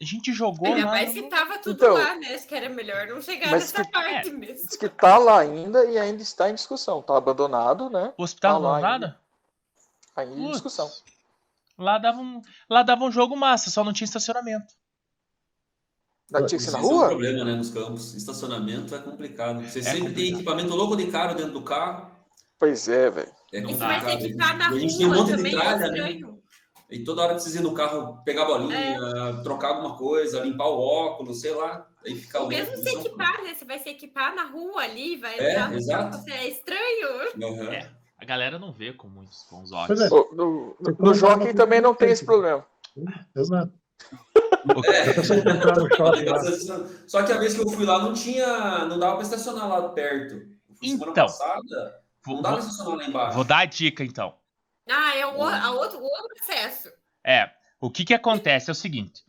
[0.00, 0.66] a gente jogou.
[0.74, 2.34] Ainda lá mais se tava tudo Então, lá, né?
[2.34, 4.32] Acho que era melhor não chegar mas nessa que- parte é.
[4.32, 4.66] mesmo.
[4.68, 7.00] Diz que tá lá ainda e ainda está em discussão.
[7.02, 8.12] Tá abandonado, né?
[8.16, 9.20] O hospital Tá não nada?
[10.16, 10.90] Ainda em discussão.
[11.78, 14.72] Lá dava, um, lá dava um jogo massa, só não tinha estacionamento.
[16.30, 17.08] Tinha que ser na Isso é um rua?
[17.08, 18.14] problema, né, nos campos.
[18.14, 19.62] Estacionamento é complicado.
[19.62, 20.34] Você sempre tem complicado.
[20.36, 22.10] equipamento louco de caro dentro do carro.
[22.58, 23.32] Pois é, velho.
[23.52, 24.04] É E se complicado.
[24.04, 25.78] vai ter que ficar na a gente tem um rua monte de também, é tralha,
[25.78, 25.86] né?
[25.98, 26.42] estranho.
[26.90, 29.42] E toda hora precisa ir no carro pegar bolinha, É.
[29.42, 31.86] trocar alguma coisa, limpar o óculos, sei lá.
[32.06, 32.54] Aí fica louco.
[32.54, 33.54] mesmo se Isso é equipar, né?
[33.54, 36.30] Você vai se equipar na rua ali, vai É, entrar no exato.
[36.30, 37.08] é estranho.
[37.42, 37.72] Aham.
[37.72, 37.90] É.
[38.18, 39.86] A galera não vê com muitos bons olhos.
[39.88, 40.08] Pois é.
[40.08, 42.64] No, no, no jockey também não tem esse problema.
[43.36, 43.72] Exato.
[44.86, 45.22] É.
[45.22, 47.06] Shopping.
[47.06, 48.86] Só que a vez que eu fui lá não tinha.
[48.86, 50.40] Não dava pra estacionar lá perto.
[50.82, 51.12] Então.
[51.26, 53.34] passada, Vou, não dava estacionar lá embaixo.
[53.34, 54.34] vou dar a dica então.
[54.90, 56.90] Ah, é o, a outro, o outro acesso.
[57.24, 57.50] É,
[57.80, 59.22] o que que acontece é o seguinte.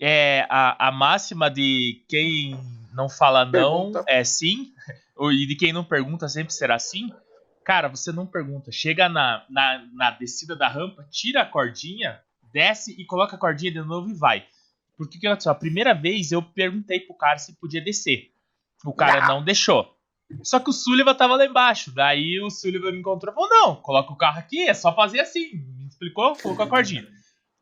[0.00, 2.58] É, a, a máxima de quem
[2.94, 4.04] não fala não Pergunta.
[4.08, 4.72] é sim,
[5.16, 7.12] ou- e de quem não pergunta sempre será sim.
[7.64, 8.72] Cara, você não pergunta.
[8.72, 12.20] Chega na, na, na descida da rampa, tira a cordinha,
[12.52, 14.46] desce e coloca a cordinha de novo e vai.
[14.96, 15.52] Porque que aconteceu?
[15.52, 18.30] A primeira vez eu perguntei pro cara se podia descer.
[18.84, 19.96] O cara não deixou.
[20.42, 21.90] Só que o Sullivan tava lá embaixo.
[21.92, 25.20] Daí o Sullivan me encontrou e falou: Não, coloca o carro aqui, é só fazer
[25.20, 25.54] assim.
[25.54, 27.06] Me explicou, colocou a cordinha.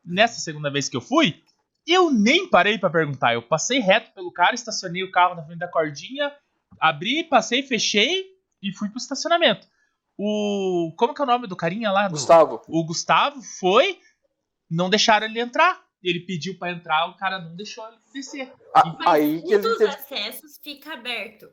[0.03, 1.41] Nessa segunda vez que eu fui,
[1.85, 3.33] eu nem parei pra perguntar.
[3.33, 6.31] Eu passei reto pelo cara, estacionei o carro na frente da cordinha,
[6.79, 8.25] abri, passei, fechei
[8.61, 9.67] e fui pro estacionamento.
[10.21, 10.93] O.
[10.97, 12.07] Como que é o nome do carinha lá?
[12.09, 12.61] Gustavo.
[12.67, 13.97] o Gustavo foi,
[14.69, 15.81] não deixaram ele entrar.
[16.03, 18.51] Ele pediu pra entrar, o cara não deixou ele descer.
[18.75, 19.89] a- Mas aí que um dos teve.
[19.91, 21.49] acessos fica aberto.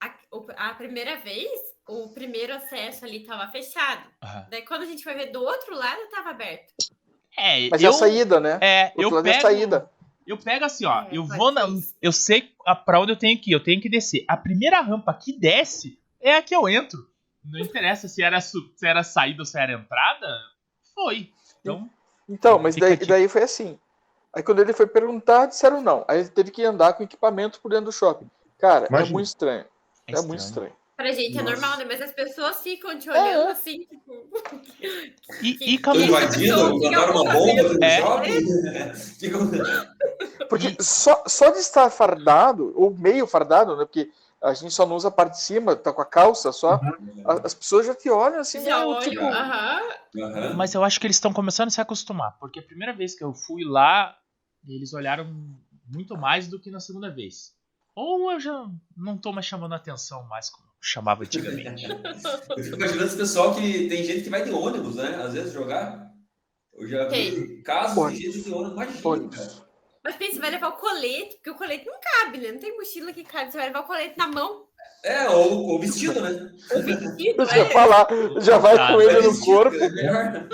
[0.00, 1.50] A, a primeira vez,
[1.88, 4.02] o primeiro acesso ali tava fechado.
[4.50, 6.72] Daí quando a gente foi ver do outro lado, tava aberto.
[7.36, 8.58] É, Mas é eu, a saída, né?
[8.60, 9.90] é, O eu outro lado é a pego, saída.
[10.26, 11.94] eu pego assim, ó, É, eu vou na, isso.
[12.02, 14.24] eu sei a- pra onde eu tenho que ir, eu tenho que descer.
[14.28, 17.04] A primeira rampa que desce é a que eu entro.
[17.50, 20.26] Não interessa se era se era saída ou se era entrada,
[20.94, 21.30] foi.
[21.60, 21.88] Então,
[22.28, 23.78] Então, mas daí, daí foi assim.
[24.34, 26.04] Aí quando ele foi perguntar, disseram não.
[26.06, 28.30] Aí ele teve que andar com equipamento por dentro do shopping.
[28.58, 29.12] Cara, é Imagina.
[29.12, 29.64] muito estranho.
[30.06, 30.72] é, É, muito estranho.
[30.96, 31.48] Pra gente Nossa.
[31.48, 31.84] é normal, né?
[31.84, 33.52] Mas as pessoas ficam te É, olhando é.
[33.52, 34.28] assim, tipo.
[35.40, 38.00] E, e Que- Essa invadindo, mandaram uma bomba no É.
[38.00, 38.44] shopping.
[40.48, 43.84] Porque só, só de estar fardado, ou meio fardado, né?
[43.84, 44.10] Porque
[44.42, 46.80] a gente só não usa a parte de cima, tá com a calça só.
[47.24, 49.80] a- As pessoas já te olham assim, Já olham, tipo, aham.
[50.16, 50.54] Aham.
[50.56, 52.36] Mas eu acho que eles estão começando a se acostumar.
[52.38, 54.16] Porque a primeira vez que eu fui lá,
[54.66, 55.26] eles olharam
[55.86, 57.52] muito mais do que na segunda vez.
[57.94, 61.82] Ou eu já não tô mais chamando atenção mais como chamava antigamente.
[62.56, 65.16] eu fico imaginando esse pessoal que tem gente que vai de ônibus, né?
[65.16, 66.08] Às vezes jogar.
[66.74, 69.67] Eu já vi casos de gente de ônibus, imagina, cara.
[70.08, 72.52] Mas pensa, você vai levar o colete, porque o colete não cabe, né?
[72.52, 74.64] Não tem mochila que cabe, você vai levar o colete na mão.
[75.04, 76.50] É, ou o vestido, né?
[76.72, 77.64] O vestido, já é.
[77.66, 78.06] falar,
[78.40, 79.76] já vai com ele no corpo.
[79.76, 80.48] É melhor.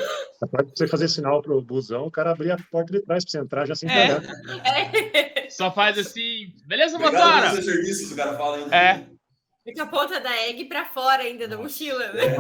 [0.51, 3.39] Pra você fazer sinal pro busão, o cara abrir a porta de trás pra você
[3.39, 4.23] entrar já se entregar.
[4.65, 5.49] É.
[5.49, 7.51] Só faz assim, beleza, motora?
[7.63, 8.75] serviços, o cara fala ainda.
[8.77, 9.07] É.
[9.65, 12.37] Fica a ponta da egg pra fora ainda da mochila, né?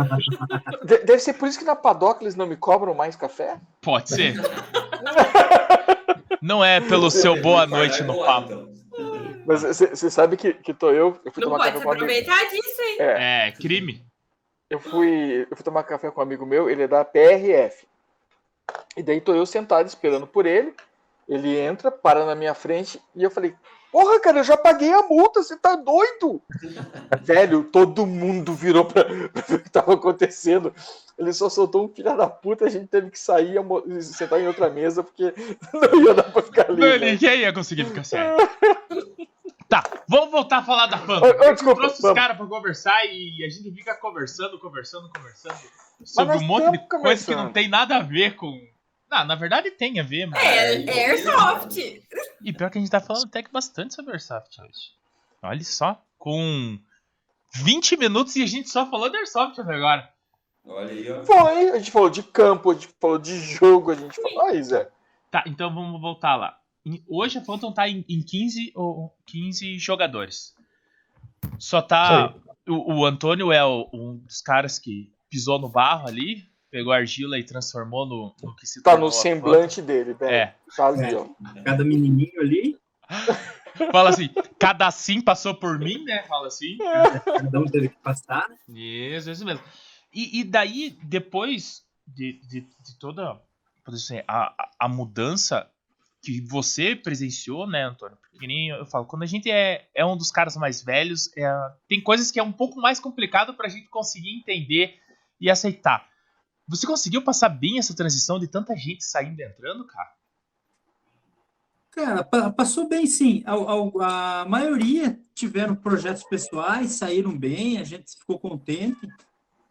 [0.84, 3.58] De- Deve ser por isso que na Padoca eles não me cobram mais café?
[3.80, 4.34] Pode ser.
[6.44, 8.68] Não é pelo seu boa noite no papo.
[9.46, 11.88] Mas você sabe que, que tô eu, eu fui Não tomar pode café se com
[11.88, 12.04] um amigo.
[12.04, 12.96] aproveitar disso, hein?
[12.98, 14.04] É, É, crime.
[14.68, 17.86] eu fui, eu fui tomar café com um amigo meu, ele é da PRF.
[18.94, 20.74] E daí tô eu sentado esperando por ele.
[21.26, 23.54] Ele entra, para na minha frente e eu falei:
[23.94, 26.42] Porra, cara, eu já paguei a multa, você tá doido?
[27.22, 30.74] Velho, todo mundo virou pra, pra ver o que tava acontecendo.
[31.16, 33.54] Ele só soltou um filho da puta, a gente teve que sair
[33.86, 35.32] e sentar em outra mesa porque
[35.72, 36.80] não ia dar pra ficar ali.
[36.80, 37.12] Não, né?
[37.12, 38.36] ninguém ia conseguir ficar sério.
[39.68, 41.26] Tá, vamos voltar a falar da Phantom.
[41.26, 42.18] Ô, ô, desculpa, trouxe os vamos.
[42.18, 45.54] caras pra conversar e a gente fica conversando, conversando, conversando
[46.04, 48.60] sobre um monte de coisa que não tem nada a ver com.
[49.14, 50.42] Ah, na verdade tem a ver, mas.
[50.42, 51.76] É, É, é Airsoft.
[52.42, 54.92] E pior que a gente tá falando até que bastante sobre Airsoft hoje.
[55.42, 56.78] Olha só, com
[57.54, 60.10] 20 minutos e a gente só falou de Airsoft até agora.
[60.64, 61.22] Olha aí, ó.
[61.22, 64.46] Foi, a gente falou de campo, a gente falou de jogo, a gente falou.
[64.46, 64.90] Aí, Zé.
[65.30, 66.58] Tá, então vamos voltar lá.
[67.08, 70.54] Hoje a Phantom tá em, em 15, ou 15 jogadores.
[71.58, 72.34] Só tá.
[72.66, 76.96] O, o Antônio é o- um dos caras que pisou no barro ali, pegou a
[76.96, 80.34] argila e transformou no, no que se Tá tornou no semblante dele, velho.
[80.34, 80.56] É.
[80.76, 81.28] Tá ali, ó.
[81.64, 82.76] Cada menininho ali,
[83.92, 86.24] Fala assim, cada sim passou por mim, né?
[86.24, 86.76] Fala assim.
[87.24, 88.48] cada um teve que passar.
[88.68, 89.62] Isso, isso mesmo.
[90.12, 93.40] E, e daí, depois de, de, de toda
[93.88, 95.70] dizer, a, a- a mudança
[96.24, 98.18] que você presenciou, né, Antônio?
[98.32, 101.44] Porque nem eu falo, quando a gente é, é um dos caras mais velhos, é,
[101.88, 104.98] tem coisas que é um pouco mais complicado pra gente conseguir entender
[105.40, 106.08] e aceitar.
[106.66, 110.12] Você conseguiu passar bem essa transição de tanta gente saindo e entrando, cara?
[111.90, 113.42] Cara, pa- passou bem sim.
[113.46, 119.06] A, a- a maioria tiveram projetos pessoais, saíram bem, a gente ficou contente.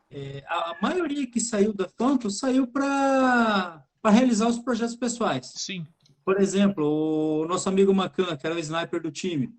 [0.09, 5.51] É, a, a maioria que saiu da Phantom saiu para realizar os projetos pessoais.
[5.55, 5.85] Sim.
[6.23, 9.53] Por exemplo, o nosso amigo Macan, que era o sniper do time,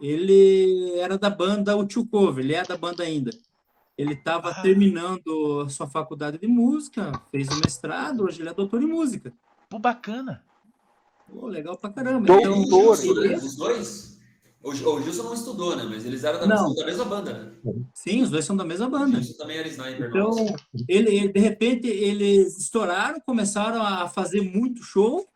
[0.00, 3.30] ele era da banda o Tio Cover, ele é da banda ainda.
[4.00, 4.62] Ele estava Ah.
[4.62, 9.30] terminando a sua faculdade de música, fez o mestrado, hoje ele é doutor em música.
[9.68, 10.42] Pô, bacana.
[11.28, 12.26] Pô, legal pra caramba.
[12.26, 12.56] Doutor.
[12.56, 14.18] Então, ele- Os dois?
[14.62, 15.84] O, o Gilson não estudou, né?
[15.88, 16.74] Mas eles eram da, Não.
[16.74, 17.32] da mesma banda,
[17.64, 17.72] né?
[17.94, 19.20] sim, os dois são da mesma O banda.
[19.22, 20.08] Gilson também era sniper.
[20.08, 20.30] Então,
[20.88, 25.26] ele, ele- de repente, eles estouraram, começaram a fazer muito show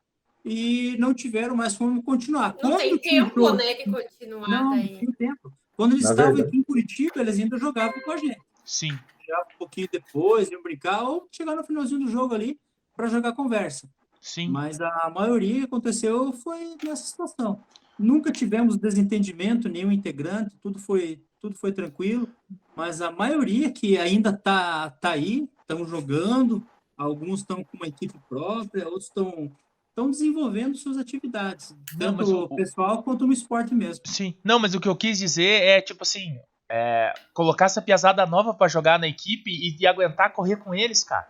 [0.45, 2.55] e não tiveram mais como continuar.
[2.63, 4.99] Não Quando tem tempo, né, de continuar Não, não daí.
[4.99, 5.53] tem tempo.
[5.77, 6.49] Quando eles Na estavam verdade.
[6.49, 8.39] aqui em Curitiba, eles ainda jogavam com a gente.
[8.65, 8.99] Sim.
[9.25, 12.59] Chegavam um pouquinho depois, iam brincar, ou chegar no finalzinho do jogo ali
[12.97, 13.89] para jogar conversa.
[14.21, 14.49] Sim.
[14.49, 17.63] Mas a maioria que aconteceu foi nessa situação.
[17.99, 22.29] Nunca tivemos desentendimento, nenhum integrante, tudo foi, tudo foi tranquilo.
[22.75, 28.19] Mas a maioria que ainda tá, tá aí, estão jogando, alguns estão com uma equipe
[28.29, 29.51] própria, outros estão
[29.91, 34.03] estão desenvolvendo suas atividades, Não, tanto mas o- o pessoal quanto no esporte mesmo.
[34.09, 34.35] Sim.
[34.43, 36.37] Não, mas o que eu quis dizer é, tipo assim,
[36.71, 41.05] é, colocar essa piazada nova pra jogar na equipe e, e aguentar correr com eles,
[41.05, 41.27] cara.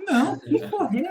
[0.00, 1.10] Não, que correr.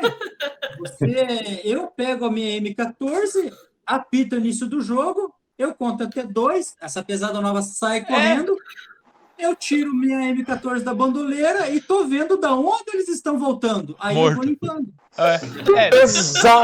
[0.80, 3.54] Você, eu pego a minha M14,
[3.86, 8.58] apito o início do jogo, eu conto até dois, essa pesada nova sai correndo,
[9.38, 13.95] eu tiro minha M14 da bandoleira e tô vendo da onde eles estão voltando.
[14.00, 14.36] Aí eu Morto.
[14.36, 14.93] vou limpando.
[15.17, 15.89] É, é,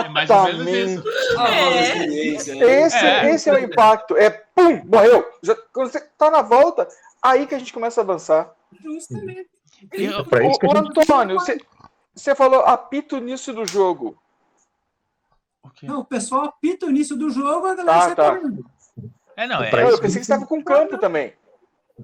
[0.10, 0.94] mais ou menos Exatamente.
[0.94, 1.04] isso.
[1.38, 2.06] Ah, É.
[2.06, 3.26] Esse É.
[3.26, 3.32] é.
[3.34, 4.16] esse é o impacto.
[4.16, 5.24] É pum, morreu.
[5.44, 6.88] Já- quando você tá na volta,
[7.22, 8.52] aí que a gente começa a avançar.
[8.84, 9.50] Justamente.
[9.94, 10.78] Eu- a ô, gente...
[11.02, 11.58] Antônio, você,
[12.16, 14.18] você falou apito nisso do jogo.
[15.64, 15.86] o quê?
[15.86, 18.36] Não, o pessoal apita o início do jogo, a galera Tá, sai tá.
[18.36, 18.66] correndo.
[19.36, 19.70] É, não, é.
[19.70, 21.34] Eu pensei que você estava com campo também.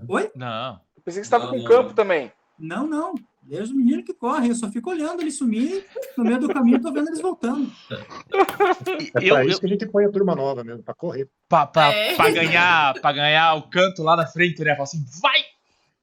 [0.08, 0.32] Oi?
[0.36, 0.80] Não.
[0.96, 1.96] Eu pensei que você estava Não, com não, campo não.
[1.96, 2.32] também.
[2.60, 3.16] Não, não.
[3.52, 5.84] É os meninos que correm, eu só fico olhando eles sumirem,
[6.18, 7.70] no meio do caminho tô vendo eles voltando.
[7.92, 11.28] É Eu, pra eu, isso que a gente põe a turma nova mesmo, pra correr.
[11.48, 12.16] pra, pra, É.
[12.16, 14.72] pra ganhar, pra ganhar o canto lá na frente, né?
[14.72, 15.42] Fala assim, vai!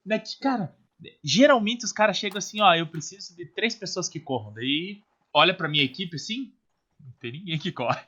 [0.05, 0.75] Né, Cara,
[1.25, 4.53] geralmente os caras chegam assim, ó, eu preciso de três pessoas que corram.
[4.53, 5.01] Daí
[5.33, 6.53] olha pra minha equipe assim,
[7.03, 7.99] não tem ninguém que corre.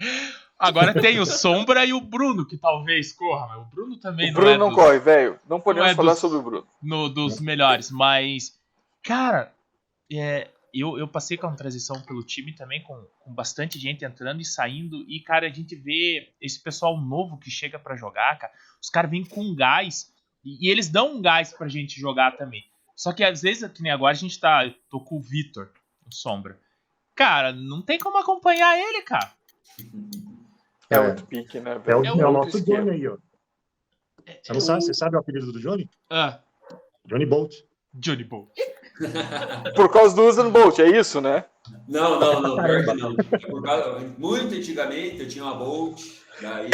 [0.59, 4.33] Agora tem o Sombra e o Bruno, que talvez corra, mas o Bruno também o
[4.33, 5.40] não Bruno é não dos- corre, velho.
[5.49, 6.66] Não podemos não é falar dos- sobre o Bruno.
[6.83, 8.53] no- dos melhores, mas,
[9.03, 9.55] cara,
[10.12, 14.41] é, eu, eu passei com a transição pelo time também, com, com bastante gente entrando
[14.41, 18.53] e saindo, e, cara, a gente vê esse pessoal novo que chega pra jogar, cara,
[18.81, 20.12] os caras vêm com gás,
[20.45, 22.65] e, e eles dão um gás pra gente jogar também.
[22.97, 25.71] Só que às vezes, que nem agora, a gente tá, eu tô com o Vitor,
[26.07, 26.59] o Sombra.
[27.15, 29.33] Cara, não tem como acompanhar ele, cara.
[30.91, 31.01] É, É.
[31.01, 32.05] outro pique, né, É o, velho?
[32.05, 32.79] É é o o outro nosso esquema.
[32.85, 33.19] Johnny aí, ó.
[34.43, 35.88] Você não sabe, você sabe o apelido do Johnny?
[36.09, 36.41] Ah,
[37.07, 37.55] Johnny Bolt.
[37.95, 38.51] Johnny Bolt.
[39.76, 41.44] Por causa do Usain Bolt, é isso, né?
[41.88, 43.12] Não, não, não, pior que não.
[43.12, 46.00] É por causa- muito antigamente eu tinha uma Bolt,
[46.40, 46.68] daí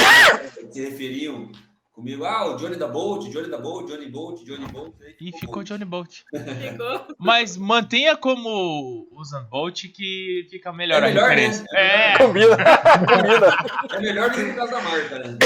[0.71, 1.51] se referiam
[1.93, 4.95] comigo, ah, o Johnny da Bolt, Johnny da Bolt, Johnny Bolt, Johnny Bolt.
[5.03, 5.67] aí E ficou Bolt.
[5.67, 6.21] Johnny Bolt.
[7.19, 11.65] Mas mantenha como Usain Bolt que fica melhor, É melhor, a referência.
[11.73, 12.13] né?
[12.15, 13.57] É, Combina, combina.
[13.97, 15.39] É melhor do que por causa da marca, né?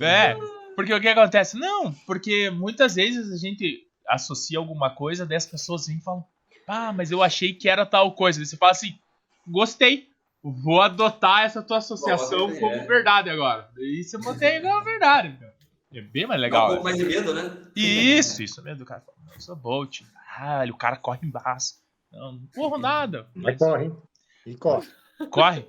[0.00, 0.36] é.
[0.76, 1.58] Porque o que acontece?
[1.58, 6.24] Não, porque muitas vezes a gente associa alguma coisa, daí as pessoas vêm e falam,
[6.66, 8.38] ah, mas eu achei que era tal coisa.
[8.38, 8.98] Daí você fala assim,
[9.46, 10.08] gostei.
[10.42, 12.60] Vou adotar essa tua associação Bom, é.
[12.60, 13.70] como verdade agora.
[13.74, 15.36] Daí você mantém como verdade.
[15.38, 15.54] cara.
[15.94, 16.68] É bem mais Dá um legal.
[16.68, 17.56] pouco mais de medo, né?
[17.74, 18.82] Isso, isso mesmo.
[18.82, 20.02] O cara fala, eu sou Bolt.
[20.36, 21.74] Ah, o cara corre embaixo.
[22.12, 23.28] Não, não corro nada.
[23.34, 23.96] Mas corre, hein?
[24.44, 24.88] E corre.
[25.30, 25.66] Corre.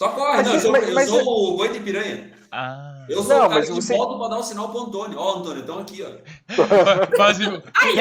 [0.00, 2.32] Só corre, Mas não, eu sou, mas- eu mas- sou o boi de piranha.
[2.50, 3.04] Ah.
[3.06, 5.18] Eu sou Não, o cara que você- volta pra dar um sinal pro Antônio.
[5.18, 6.08] Ó, Antônio, estão aqui, ó.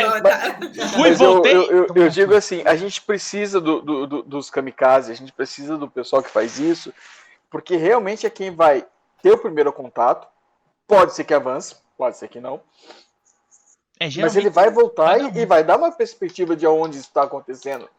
[0.08, 0.88] Ó, tá.
[0.96, 1.54] fui, voltei.
[1.58, 5.34] eu, eu, eu digo assim, a gente precisa do, do- do- dos kamikazes, a gente
[5.34, 6.94] precisa do pessoal que faz isso,
[7.52, 8.86] porque realmente é quem vai
[9.22, 10.26] ter o primeiro contato.
[10.88, 12.62] Pode ser que avance, pode ser que não.
[14.00, 17.24] É, Mas ele vai voltar e, e vai dar uma perspectiva de onde isso está
[17.24, 17.90] acontecendo.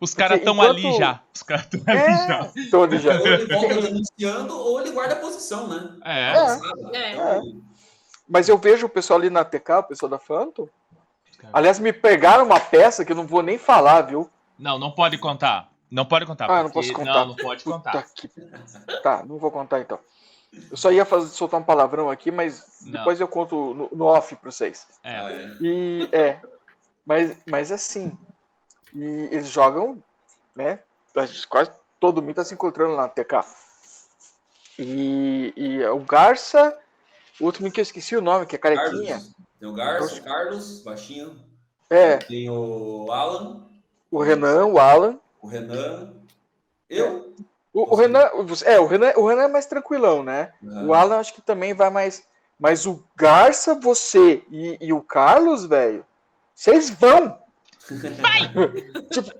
[0.00, 1.20] Os caras estão enquanto- ali já.
[1.34, 2.50] Os caras estão ali É, já.
[2.56, 3.18] então ele já.
[3.18, 5.90] Ou ele volta denunciando, ou ele guarda a posição, né?
[6.04, 6.32] É.
[6.98, 7.16] É.
[7.16, 7.40] É.
[8.28, 10.68] Mas eu vejo o pessoal ali na TK, o pessoal da Phantom.
[11.52, 14.30] Aliás, me pegaram uma peça que eu não vou nem falar, viu?
[14.58, 15.68] Não, não pode contar.
[15.90, 16.48] Não pode contar.
[16.50, 17.12] Ah, não posso contar.
[17.14, 18.04] Não, não pode contar.
[18.14, 18.28] que-
[19.02, 19.98] Tá, não vou contar então.
[20.70, 22.92] Eu só ia fazer, soltar um palavrão aqui, mas Não.
[22.92, 24.86] depois eu conto no, no off pra vocês.
[25.02, 25.16] É.
[25.16, 25.50] Ah, é.
[25.60, 26.38] E é,
[27.06, 28.16] mas, mas assim,
[28.94, 30.02] e eles jogam,
[30.54, 30.80] né?
[31.48, 33.44] Quase todo mundo tá se encontrando lá na TK.
[34.78, 36.76] E, e o Garça,
[37.40, 39.16] o último que eu esqueci o nome, que é Carequinha.
[39.16, 39.34] Carlos.
[39.58, 41.38] Tem o Garço, o Carlos, baixinho.
[41.90, 43.66] É, Tem o Alan,
[44.10, 45.18] o Renan, o Alan.
[45.42, 46.14] o Renan.
[46.88, 47.34] Eu.
[47.72, 48.30] O, o Renan,
[48.64, 50.52] é, o Renan, o Renan é mais tranquilão, né?
[50.64, 52.24] Ah, O Alan acho que também vai mais.
[52.58, 56.04] Mas o Garça, você e, e o Carlos, velho,
[56.54, 57.39] vocês vão.
[59.12, 59.30] tipo,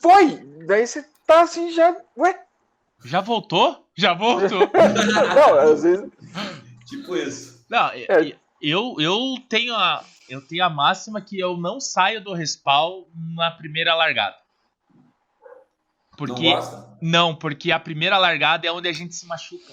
[0.00, 0.36] foi.
[0.66, 1.96] Daí você tá assim já.
[2.16, 2.44] Ué?
[3.04, 3.86] Já voltou?
[3.96, 4.60] Já voltou?
[5.34, 6.10] Não, às vezes.
[6.86, 7.64] Tipo isso.
[7.68, 8.34] não, É.
[8.62, 13.50] eu, eu, tenho a, eu tenho a máxima que eu não saio do respawn na
[13.50, 14.36] primeira largada.
[16.16, 16.50] Porque.
[16.50, 16.98] Não gosta?
[17.00, 19.72] Não, porque a primeira largada é onde a gente se machuca.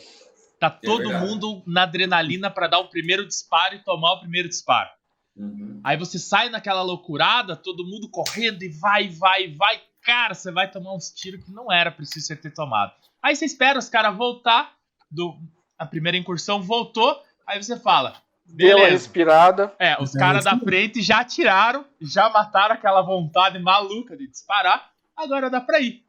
[0.59, 4.47] Tá todo É mundo na adrenalina pra dar o primeiro disparo e tomar o primeiro
[4.47, 4.89] disparo.
[5.36, 5.82] Uhum.
[5.84, 9.82] Aí você sai naquela loucurada, todo mundo correndo e vai, vai, vai.
[10.02, 12.93] Cara, você vai tomar uns tiros que não era preciso você ter tomado.
[13.21, 14.74] Aí você espera os caras voltar,
[15.10, 15.36] do,
[15.78, 18.91] a primeira incursão voltou, aí você fala, Deu uma beleza.
[18.93, 19.74] respirada.
[19.80, 25.50] É, os caras da frente já atiraram, já mataram aquela vontade maluca de disparar, agora
[25.50, 26.06] dá pra ir.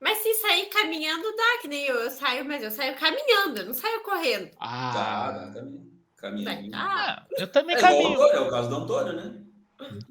[0.00, 1.94] Mas se sair caminhando, dá, que nem eu.
[1.96, 4.50] Eu saio, mas eu saio caminhando, eu não saio correndo.
[4.50, 5.89] Tá, Ah, dá, caminho.
[6.20, 6.62] Caminhando.
[6.62, 6.70] Né?
[6.70, 6.78] Tá.
[6.78, 8.22] Ah, eu também é caminho.
[8.22, 9.42] É o caso do Antônio, né?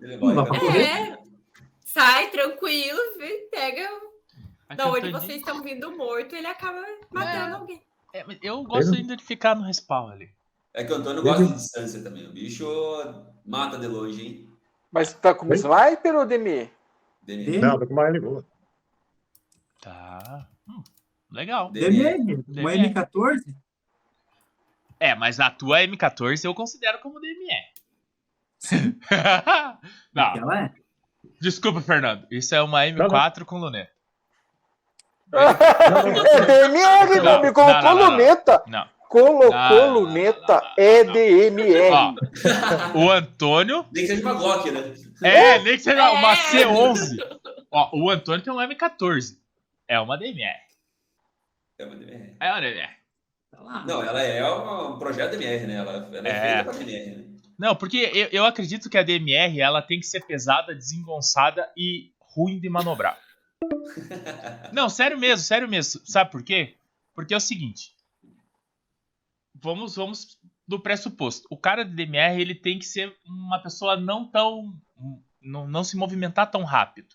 [0.02, 1.18] Ele vai é,
[1.86, 3.00] sai tranquilo,
[3.52, 3.88] pega.
[4.76, 7.58] Da onde vocês estão vindo morto, ele acaba matando é.
[7.58, 7.82] alguém.
[8.14, 10.30] É, eu gosto de ficar no respawn ali.
[10.74, 12.28] É que o Antônio gosta de distância também.
[12.28, 12.66] O bicho
[13.46, 14.50] mata de longe, hein?
[14.92, 15.56] Mas tá com Oi?
[15.56, 16.70] sniper ou demi
[17.60, 18.44] Não, tá com uma L
[19.82, 20.48] Tá.
[20.68, 20.84] Hum,
[21.32, 21.72] legal.
[21.72, 22.60] demi DME.
[22.60, 23.56] Uma M14?
[25.10, 27.50] É, mas a tua M14 eu considero como DME.
[30.14, 30.72] Não, Aquela é.
[31.42, 32.28] desculpa, Fernando.
[32.30, 33.92] Isso é uma M4 com luneta.
[35.32, 38.12] É DMR, Não, me colocou não, não, não.
[38.12, 38.64] luneta.
[38.68, 38.88] Não.
[39.08, 41.14] Colocou Não, não, não, luneta, não, não, é não.
[41.14, 41.92] DMR.
[41.92, 43.86] Ó, o Antônio.
[43.92, 44.94] Nem que seja uma Glock, né?
[45.24, 46.36] É, nem que seja uma É.
[46.36, 47.18] C11.
[47.72, 49.38] Ó, o Antônio tem um M14.
[49.88, 50.60] É uma DMR.
[51.80, 52.36] É uma DMR.
[52.40, 52.99] É uma DMR.
[53.60, 53.86] Tá lá.
[53.86, 55.76] Não, ela é um projeto DMR, né?
[55.76, 56.56] Ela, ela é, É.
[56.56, 57.40] feita pra DMR, né?
[57.58, 62.14] Não, porque eu, eu acredito que a DMR ela tem que ser pesada, desengonçada e
[62.20, 63.20] ruim de manobrar.
[64.72, 66.02] Não, sério mesmo, sério mesmo.
[66.06, 66.78] Sabe por quê?
[67.14, 67.94] Porque é o seguinte.
[69.62, 71.48] Vamos, vamos do pressuposto.
[71.50, 74.74] O cara de DMR ele tem que ser uma pessoa não tão.
[75.42, 77.10] não, não se movimentar tão rápido.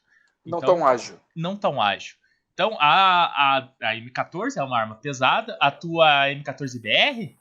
[0.44, 1.18] Não então, tão ágil.
[1.35, 2.16] Não tão ágil.
[2.55, 5.57] Então a, a, a M14 é uma arma pesada.
[5.61, 7.35] A tua M14BR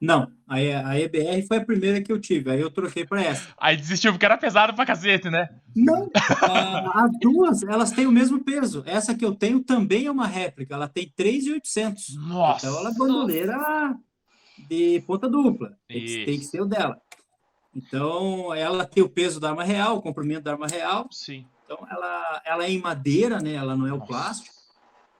[0.00, 3.48] não, a, a EBR foi a primeira que eu tive, aí eu troquei para essa.
[3.58, 5.50] Aí desistiu porque era pesado pra cacete, né?
[5.76, 6.10] Não,
[6.94, 8.82] as duas, elas têm o mesmo peso.
[8.86, 12.16] Essa que eu tenho também é uma réplica, ela tem 3,800.
[12.16, 12.66] Nossa!
[12.66, 13.94] Então ela é bandoleira
[14.70, 16.98] de ponta dupla, tem que, tem que ser o dela.
[17.76, 21.08] Então ela tem o peso da arma real, o comprimento da arma real.
[21.10, 21.44] Sim.
[21.70, 23.54] Então ela, ela é em madeira, né?
[23.54, 24.52] Ela não é o plástico.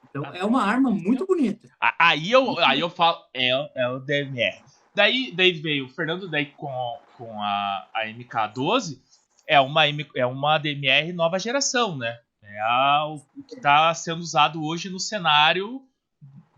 [0.08, 1.70] Então é uma arma muito bonita.
[1.96, 4.60] Aí eu, aí eu falo, é, é o DMR.
[4.92, 8.98] Daí, daí veio o Fernando daí com, com a, a MK12,
[9.46, 9.82] é uma,
[10.16, 12.18] é uma DMR nova geração, né?
[12.42, 15.80] É a, o que está sendo usado hoje no cenário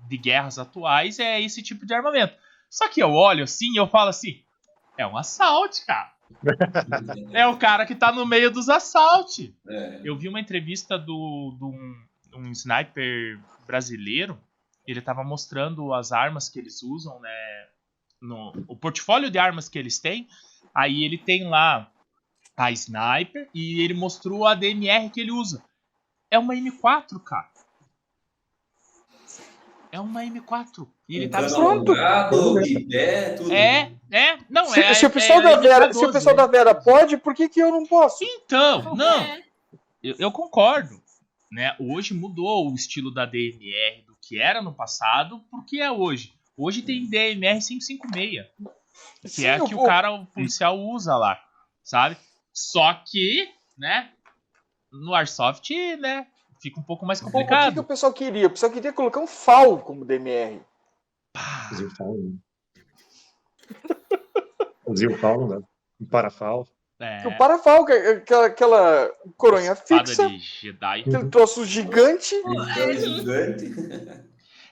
[0.08, 2.34] de guerras atuais é esse tipo de armamento.
[2.70, 4.42] Só que eu olho assim e eu falo assim,
[4.96, 6.11] é um assalto, cara.
[7.32, 9.50] É o cara que tá no meio dos assaltos.
[9.68, 10.00] É.
[10.04, 12.04] Eu vi uma entrevista do, do um,
[12.36, 14.38] um sniper brasileiro.
[14.86, 17.30] Ele tava mostrando as armas que eles usam, né?
[18.22, 20.28] no o portfólio de armas que eles têm.
[20.74, 21.90] Aí ele tem lá
[22.56, 25.62] a sniper e ele mostrou a DMR que ele usa.
[26.30, 27.51] É uma M4, cara.
[29.92, 30.88] É uma M4.
[31.06, 31.94] E ele tá pronto.
[33.52, 34.94] É, é, não se, é.
[34.94, 37.60] Se o pessoal é, da Vera, se o pessoal da Vera pode, por que, que
[37.60, 38.24] eu não posso?
[38.24, 39.22] Então, não.
[40.02, 40.98] Eu, eu, concordo,
[41.50, 41.76] né?
[41.78, 46.32] Hoje mudou o estilo da DMR do que era no passado porque é hoje.
[46.56, 48.46] Hoje tem DMR 556,
[49.20, 49.84] que Sim, é a que vou...
[49.84, 51.38] o cara, o policial usa lá,
[51.82, 52.16] sabe?
[52.50, 54.10] Só que, né,
[54.90, 56.26] no Airsoft, né,
[56.62, 57.64] fica um pouco mais complicado.
[57.64, 58.46] O que, que o pessoal queria?
[58.46, 60.62] O pessoal queria colocar um FAL como DMR.
[61.68, 62.38] Fazer o FAL, né?
[64.86, 65.60] Fazer o FAL, né?
[66.00, 66.68] Um parafal.
[67.00, 67.26] É.
[67.26, 70.28] O parafal, é aquela, aquela coronha fixa.
[70.28, 71.00] De Jedi.
[71.00, 72.36] Aquele troço gigante.
[72.78, 73.74] É gigante.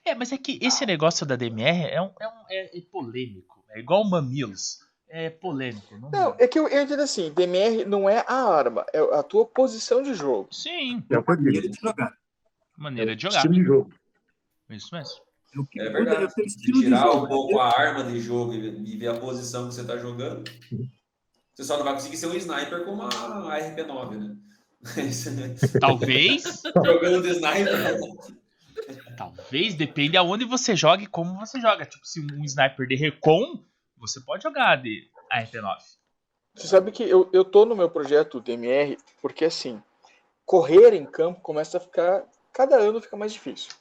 [0.04, 3.64] É, mas é que esse negócio da DMR é, um, é, um, é, é polêmico.
[3.68, 4.78] É igual Mamilos.
[5.12, 5.98] É polêmico.
[5.98, 9.22] Não, não é que eu, eu entendo assim: DMR não é a arma, é a
[9.24, 10.48] tua posição de jogo.
[10.52, 11.04] Sim.
[11.10, 12.14] É a maneira de jogar.
[12.78, 13.36] Maneira de jogar.
[13.36, 13.92] Estilo de jogo.
[14.70, 15.20] Isso mesmo.
[15.78, 16.32] É verdade.
[16.72, 20.48] tirar um pouco a arma de jogo e ver a posição que você está jogando,
[21.52, 24.36] você só não vai conseguir ser um sniper como a RP9, né?
[25.80, 26.62] Talvez.
[26.86, 28.00] Jogando de sniper.
[29.16, 31.84] Talvez, depende aonde você joga e como você joga.
[31.84, 33.62] Tipo, se um sniper de recon,
[34.00, 35.78] você pode jogar de ARP9.
[36.54, 39.80] Você sabe que eu, eu tô no meu projeto DMR porque, assim,
[40.44, 42.24] correr em campo começa a ficar...
[42.52, 43.72] Cada ano fica mais difícil.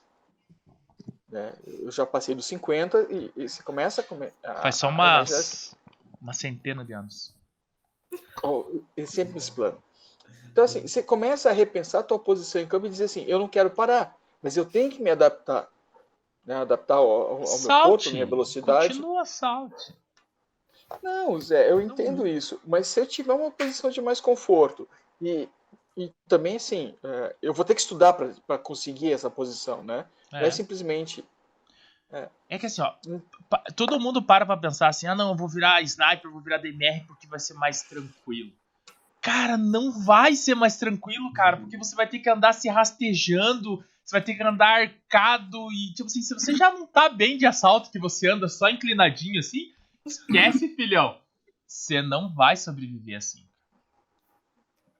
[1.27, 1.53] Né?
[1.65, 4.03] Eu já passei dos 50 e, e você começa a...
[4.03, 5.75] Come, a Faz só umas,
[6.21, 7.33] uma centena de anos.
[8.43, 9.81] Oh, é sempre esse plano.
[10.51, 13.39] Então, assim, você começa a repensar a tua posição em campo e dizer assim, eu
[13.39, 14.15] não quero parar.
[14.41, 15.69] Mas eu tenho que me adaptar.
[16.45, 16.55] Né?
[16.55, 18.89] Adaptar ao, ao meu corpo, minha velocidade.
[18.89, 19.93] Continua salte.
[21.03, 22.59] Não, Zé, eu entendo isso.
[22.65, 24.87] Mas se eu tiver uma posição de mais conforto
[25.21, 25.47] e,
[25.95, 30.05] e também, assim, é, eu vou ter que estudar para conseguir essa posição, né?
[30.31, 30.39] É.
[30.39, 31.23] Não é simplesmente.
[32.11, 32.27] É.
[32.49, 33.21] é que assim, ó, hum.
[33.75, 37.05] todo mundo para pra pensar assim: ah, não, eu vou virar sniper, vou virar DMR
[37.05, 38.51] porque vai ser mais tranquilo.
[39.21, 43.83] Cara, não vai ser mais tranquilo, cara, porque você vai ter que andar se rastejando,
[44.03, 47.37] você vai ter que andar arcado e, tipo assim, se você já não tá bem
[47.37, 49.71] de assalto, que você anda só inclinadinho assim,
[50.05, 51.19] esquece, filhão.
[51.67, 53.45] Você não vai sobreviver assim.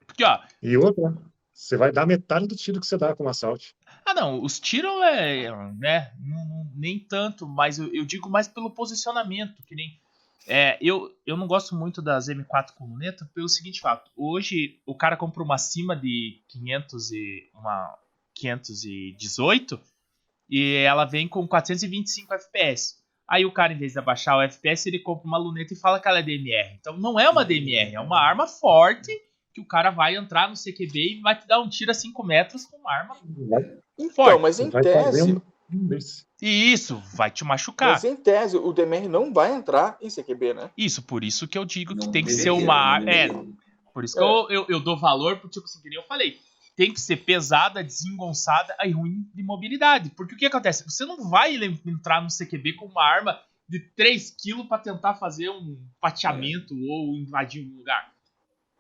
[0.06, 0.40] Porque, ó.
[0.62, 1.16] E outra,
[1.54, 3.66] você vai dar metade do tiro que você dá com um assalto.
[4.06, 5.52] Ah, não, os tiros é.
[5.76, 6.14] né?
[6.20, 10.00] Não, não, nem tanto, mas eu, eu, digo mais pelo posicionamento, que nem.
[10.48, 14.10] É, eu, eu não gosto muito das M4 com luneta pelo seguinte fato.
[14.16, 17.50] Hoje o cara compra uma acima de 500 e.
[17.54, 17.98] uma
[18.40, 19.80] 518
[20.50, 22.99] e ela vem com 425 FPS.
[23.30, 26.00] Aí o cara, em vez de abaixar o FPS, ele compra uma luneta e fala
[26.00, 26.76] que ela é DMR.
[26.80, 29.12] Então não é uma DMR, é uma arma forte
[29.54, 32.26] que o cara vai entrar no CQB e vai te dar um tiro a 5
[32.26, 33.16] metros com uma arma
[33.98, 34.42] então, forte.
[34.42, 35.42] mas em tese...
[36.42, 37.92] E isso, vai te machucar.
[37.92, 40.72] Mas em tese, o DMR não vai entrar em CQB, né?
[40.76, 43.00] Isso, por isso que eu digo que não tem que ser uma...
[43.08, 43.28] É,
[43.94, 44.26] por isso que é.
[44.26, 46.40] eu, eu, eu, dou valor, porque, tipo assim, que nem eu falei
[46.80, 50.12] tem que ser pesada, desengonçada e ruim de mobilidade.
[50.12, 50.86] Porque o que acontece?
[50.86, 51.54] Você não vai
[51.86, 56.78] entrar no CQB com uma arma de 3 kg para tentar fazer um pateamento é.
[56.90, 58.14] ou invadir um lugar.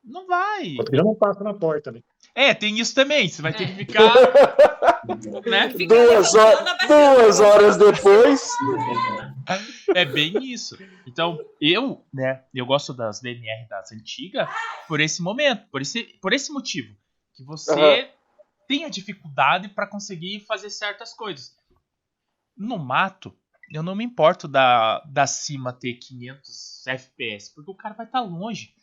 [0.01, 0.77] Não vai.
[0.93, 1.99] Já não passa na porta, né?
[2.33, 3.27] É, tem isso também.
[3.27, 4.13] Você vai ter que ficar.
[5.45, 5.67] né?
[5.67, 8.49] duas, horas, duas horas depois.
[9.93, 10.77] É bem isso.
[11.05, 14.47] Então, eu, né, eu gosto das DMR das antigas
[14.87, 16.95] por esse momento, por esse, por esse motivo.
[17.39, 17.71] Que você
[18.01, 18.07] uhum.
[18.67, 21.55] tenha dificuldade para conseguir fazer certas coisas.
[22.57, 23.33] No mato,
[23.71, 28.19] eu não me importo da, da cima ter 500 FPS, porque o cara vai estar
[28.19, 28.73] tá longe.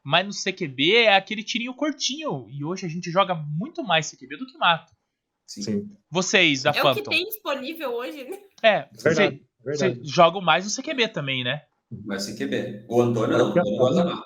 [0.00, 2.46] Mas no CQB é aquele tirinho curtinho.
[2.48, 4.92] E hoje a gente joga muito mais CQB do que mato.
[5.44, 5.90] Sim.
[6.08, 6.88] Vocês da é Phantom.
[6.88, 8.38] É o que tem disponível hoje, né?
[8.62, 11.64] É, verdade, você, jogam mais no CQB também, né?
[11.90, 12.84] Mais CQB.
[12.88, 14.22] O Antônio não, não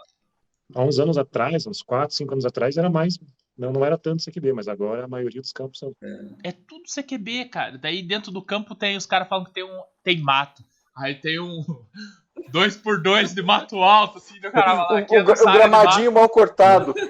[0.75, 3.19] Há uns anos atrás, uns 4, 5 anos atrás, era mais.
[3.59, 5.93] Não, não era tanto CQB, mas agora a maioria dos campos são.
[6.01, 7.77] É, é tudo CQB, cara.
[7.77, 9.83] Daí dentro do campo tem os caras falam que tem um.
[10.05, 10.63] Tem mato.
[10.97, 11.65] Aí tem um,
[12.51, 14.93] dois por dois de mato alto, assim, do cara lá.
[14.93, 16.95] O, o, o gramadinho mal cortado.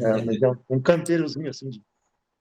[0.00, 1.68] É, mas é um canteirozinho assim.
[1.68, 1.82] De...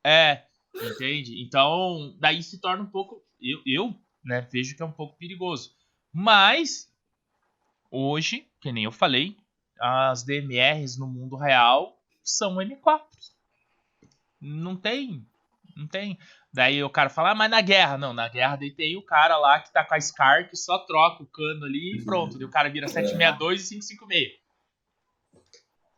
[0.06, 0.44] É,
[0.76, 1.44] entende?
[1.44, 3.24] Então, daí se torna um pouco.
[3.42, 5.72] Eu, eu né, vejo que é um pouco perigoso.
[6.14, 6.88] Mas,
[7.90, 9.36] hoje, que nem eu falei,
[9.80, 13.02] as DMRs no mundo real são M4.
[14.42, 15.26] Não tem.
[15.76, 16.18] Não tem.
[16.54, 17.98] Daí o cara fala, ah, mas na guerra.
[17.98, 20.80] Não, na guerra daí tem o cara lá que tá com a Scar que só
[20.80, 22.06] troca o cano ali e uhum.
[22.06, 22.38] pronto.
[22.38, 24.42] Daí o cara vira 762 e 556.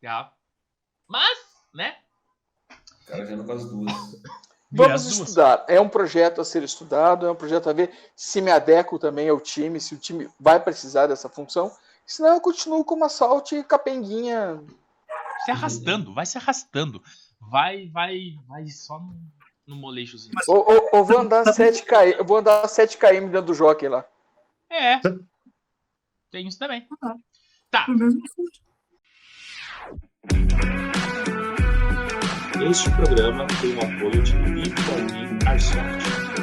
[0.02, 0.32] Já.
[1.08, 1.40] Mas,
[1.74, 1.96] né?
[2.70, 3.92] O cara já não faz duas.
[4.76, 5.64] Vamos estudar.
[5.68, 9.30] É um projeto a ser estudado, é um projeto a ver se me adequo também
[9.30, 11.72] ao time, se o time vai precisar dessa função.
[12.08, 14.60] Senão eu continuo com uma salte capenguinha.
[15.46, 17.04] Se arrastando, vai se arrastando.
[17.50, 19.16] Vai, vai, vai só no
[19.66, 20.34] no molejozinho.
[20.48, 24.06] Ou, ou, ou vou andar 7km, eu vou andar 7km dentro do jockey lá.
[24.70, 25.00] É.
[26.32, 26.88] Tem isso também.
[27.70, 27.88] Tá.
[32.70, 36.34] Este programa tem o apoio de Live Airsoft.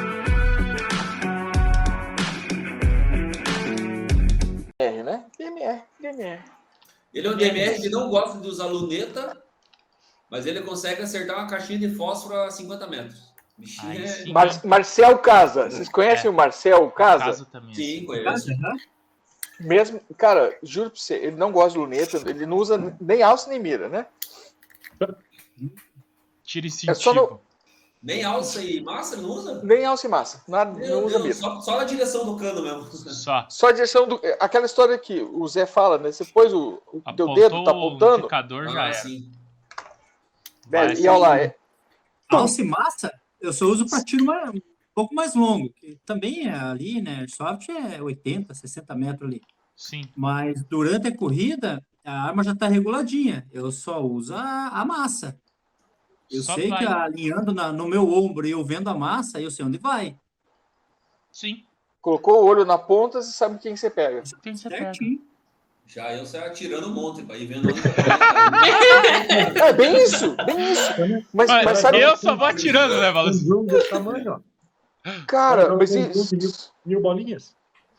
[4.79, 5.25] DMR, né?
[5.37, 6.43] DMR, DMR.
[7.13, 9.40] Ele é um DMR que não gosta de usar luneta
[10.31, 13.31] mas ele consegue acertar uma caixinha de fósforo a 50 metros.
[13.83, 14.25] Ai, é...
[14.31, 15.69] Mar Marcel Casa.
[15.69, 16.29] Vocês conhecem é.
[16.29, 17.25] o Marcel Casa?
[17.25, 17.75] Casa também.
[17.75, 18.47] Sim, conheço.
[19.59, 23.47] Mesmo, cara, juro pra você, ele não gosta de luneta, ele não usa nem alça
[23.49, 24.07] nem mira, né?
[26.43, 26.91] Tira incentivo.
[26.91, 27.39] É só no...
[28.01, 29.61] Nem alça e massa ele não usa?
[29.61, 30.43] Nem alça e massa.
[30.47, 31.35] Nada, não usa mira.
[31.35, 32.85] Só, só na direção do cano mesmo.
[32.91, 33.45] Só.
[33.47, 34.19] Só a direção do.
[34.39, 36.11] Aquela história que o Zé fala, né?
[36.11, 38.25] Você pôs o, o teu dedo, tá apontando.
[38.25, 38.93] O já ah, era.
[38.95, 39.29] Sim.
[40.71, 41.39] Velho, e olha lá.
[41.39, 41.55] É...
[42.29, 43.11] Alce massa,
[43.41, 44.61] eu só uso para tiro mais, um
[44.95, 47.25] pouco mais longo, que também é ali, né?
[47.27, 49.41] Soft é 80, 60 metros ali.
[49.75, 50.03] Sim.
[50.15, 53.45] Mas durante a corrida, a arma já está reguladinha.
[53.51, 55.37] Eu só uso a, a massa.
[56.29, 56.79] Eu só sei vai.
[56.79, 60.17] que alinhando na, no meu ombro e eu vendo a massa, eu sei onde vai.
[61.31, 61.65] Sim.
[61.99, 64.23] Colocou o olho na ponta, você sabe quem você pega.
[64.41, 65.19] Quem você Certinho.
[65.19, 65.30] pega.
[65.93, 67.81] Já eu saio atirando um monte para ir vendo onde
[69.61, 70.89] É bem isso, bem isso.
[71.33, 71.99] Mas, mas, mas sabe...
[71.99, 73.49] Eu só vou atirando, né, Valentim?
[75.27, 76.71] Cara, mas isso...
[76.85, 77.53] Mil bolinhas?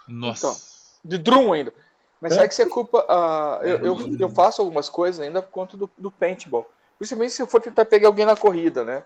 [0.08, 0.46] Nossa.
[0.46, 0.56] Então,
[1.04, 1.74] de drum ainda.
[2.18, 2.36] Mas é?
[2.36, 3.04] sabe que você culpa.
[3.04, 6.66] Uh, eu, eu, eu, faço algumas coisas ainda por conta do, do paintball.
[6.96, 9.04] Principalmente se eu for tentar pegar alguém na corrida, né?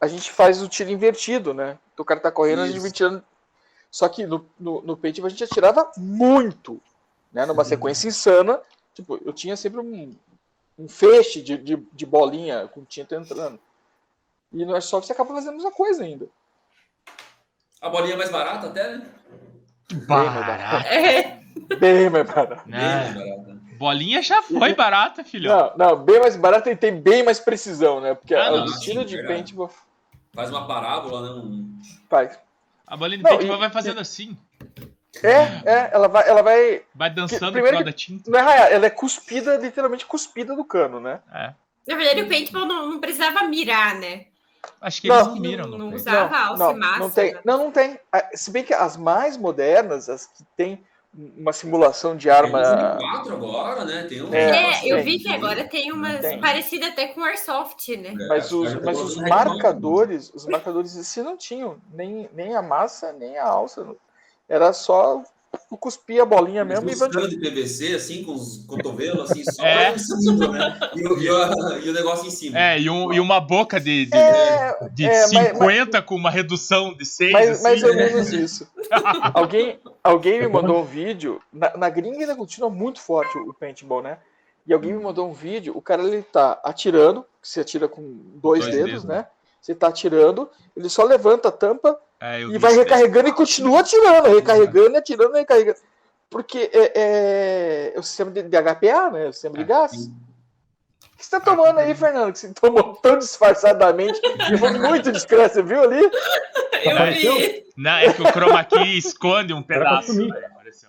[0.00, 1.76] A gente faz o tiro invertido, né?
[1.92, 2.70] Então, o cara tá correndo, Isso.
[2.70, 3.24] a gente vem tirando.
[3.90, 6.80] Só que no, no, no paintball a gente atirava muito
[7.32, 7.46] né?
[7.46, 8.60] Numa sequência insana.
[8.94, 10.16] Tipo, eu tinha sempre um,
[10.78, 13.58] um feixe de, de, de, bolinha com tinta entrando.
[14.52, 16.26] E no Airsoft você acaba fazendo a mesma coisa ainda.
[17.80, 19.06] A bolinha é mais barata até, né?
[20.06, 20.88] Barata.
[20.88, 21.40] É.
[21.78, 22.62] Bem mais barata.
[22.66, 23.60] Bem mais barata.
[23.78, 25.72] Bolinha já foi barata, filhão.
[25.74, 28.14] Não, não, bem mais barata e tem bem mais precisão, né?
[28.14, 29.70] Porque ah, o destino de paintball...
[30.34, 31.40] Faz uma parábola, né?
[31.40, 31.78] Um...
[32.08, 32.38] Faz.
[32.86, 34.02] A bolinha de paintball vai fazendo e...
[34.02, 34.36] assim.
[35.22, 36.28] É, é, ela vai.
[36.28, 38.30] Ela vai, vai dançando que, primeiro, da tinta.
[38.30, 41.20] Não é raiar, ela é cuspida, literalmente cuspida do cano, né?
[41.32, 41.52] É.
[41.86, 44.26] Na verdade, o paintball não, não precisava mirar, né?
[44.80, 45.66] Acho que eles não, miram.
[45.66, 46.98] Não, não usava alça não, massa.
[46.98, 47.40] Não tem, né?
[47.44, 47.98] não, não tem.
[48.34, 52.62] Se bem que as mais modernas, as que tem uma simulação de arma.
[52.62, 54.04] Tem quatro agora, né?
[54.04, 54.32] Tem um...
[54.32, 58.14] É, é eu vi que agora tem umas parecidas até com Airsoft, né?
[58.18, 63.12] É, mas os, mas os marcadores, os marcadores si não tinham nem, nem a massa,
[63.12, 63.84] nem a alça.
[64.50, 65.22] Era só
[65.78, 69.96] cuspir a bolinha mesmo Mas e de PVC, assim, com os cotovelos, assim, só é.
[69.96, 70.78] cima, né?
[70.94, 72.58] E, e, e, o negócio em cima.
[72.58, 76.30] É, e, um, e uma boca de, de, é, de é, 50 mas, com uma
[76.30, 77.32] redução de 6.
[77.32, 77.62] Mais, assim.
[77.62, 78.68] mais ou menos isso.
[79.32, 81.40] alguém, alguém me mandou um vídeo.
[81.52, 84.18] Na, na gringa ainda continua muito forte o paintball, né?
[84.66, 88.02] E alguém me mandou um vídeo, o cara ele tá atirando, você atira com
[88.34, 89.26] dois, Dois dedos, dedos, né?
[89.60, 94.34] Você tá atirando, ele só levanta a tampa É, e vai recarregando e continua atirando,
[94.34, 95.78] recarregando, e atirando, e recarregando.
[96.30, 99.26] Porque é, é, é o sistema de, de HPA, né?
[99.28, 99.92] O sistema de gás.
[99.92, 102.32] O que você tá tomando aí, Fernando?
[102.32, 104.18] Que você tomou tão disfarçadamente
[104.50, 106.00] e foi muito discreto, você viu ali?
[106.82, 107.34] Eu Apareceu?
[107.36, 107.66] vi.
[107.76, 110.12] Não, é que o chroma key esconde um pedaço.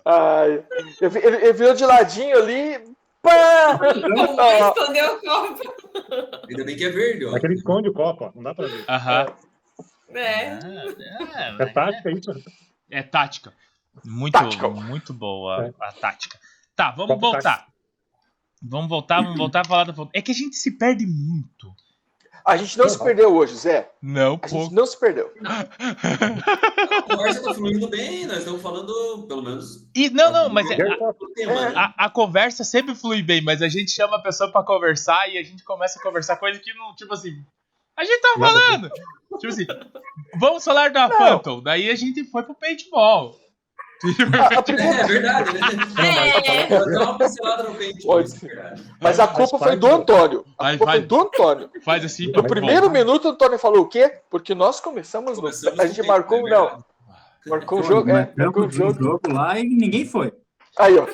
[0.04, 0.64] Ai,
[1.00, 2.82] eu vi- ele, ele virou de ladinho ali.
[3.22, 3.78] Pá!
[3.94, 6.46] Escondeu o copo.
[6.48, 7.36] Ainda bem que é verde, ó.
[7.36, 8.32] É que ele esconde o copo, ó.
[8.34, 8.84] Não dá pra ver.
[8.88, 9.26] Aham.
[10.14, 10.18] É.
[10.18, 12.32] É, É tática isso?
[12.90, 13.52] É tática.
[14.04, 14.72] Muito, Tactical.
[14.74, 15.72] muito boa É.
[15.80, 16.38] a tática.
[16.74, 17.66] Tá, vamos Copo voltar.
[18.62, 21.74] Vamos voltar, vamos voltar a falar da É que a gente se perde muito.
[22.44, 23.90] A gente não se perdeu hoje, Zé.
[24.02, 24.74] Não, A gente pouco.
[24.74, 25.30] não se perdeu.
[25.44, 30.76] A conversa tá fluindo bem, nós estamos falando, pelo menos, E não, não, mas é-
[30.76, 30.96] né?
[31.76, 35.38] a, a conversa sempre flui bem, mas a gente chama a pessoa pra conversar e
[35.38, 37.30] a gente começa a conversar coisa que não, tipo assim,
[37.96, 38.90] a gente tá Nada falando.
[39.38, 39.66] Tipo assim,
[40.38, 41.62] vamos falar da Phantom.
[41.62, 43.34] Daí a gente foi pro paintball.
[44.38, 45.60] A, a primeira- É verdade, né?
[46.04, 46.68] É.
[46.68, 48.06] Dá uma pincelada no peito.
[48.06, 48.82] Pode isso é verdade.
[49.00, 50.44] Mas a culpa foi do Antônio.
[50.58, 50.98] A Vai, culpa vai.
[51.00, 51.70] foi do Antônio.
[51.84, 52.48] Faz assim, No No bom.
[52.48, 54.18] primeiro minuto, o Antônio falou o quê?
[54.30, 56.84] Porque nós começamos, no- Começamos a com gente marcou, é não,
[57.46, 59.02] marcou o jogo, é, marcou o um jogo.
[59.02, 60.32] jogo lá e ninguém foi.
[60.78, 61.06] Aí, ó.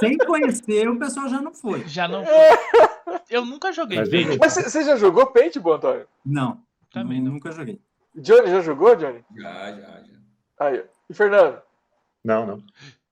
[0.00, 1.82] Sem conhecer, o pessoal já não foi.
[1.88, 2.34] Já não foi.
[3.30, 4.36] Eu nunca joguei Mas, paintball.
[4.40, 6.06] Mas você já jogou Paintball, Antônio?
[6.26, 6.58] Não.
[6.92, 7.32] Também não.
[7.32, 7.80] Nunca joguei.
[8.14, 9.24] Johnny já jogou, Johnny?
[9.36, 10.04] Já, já, já.
[10.60, 10.82] Aí, ó.
[11.08, 11.58] E Fernando?
[12.24, 12.62] Não, não.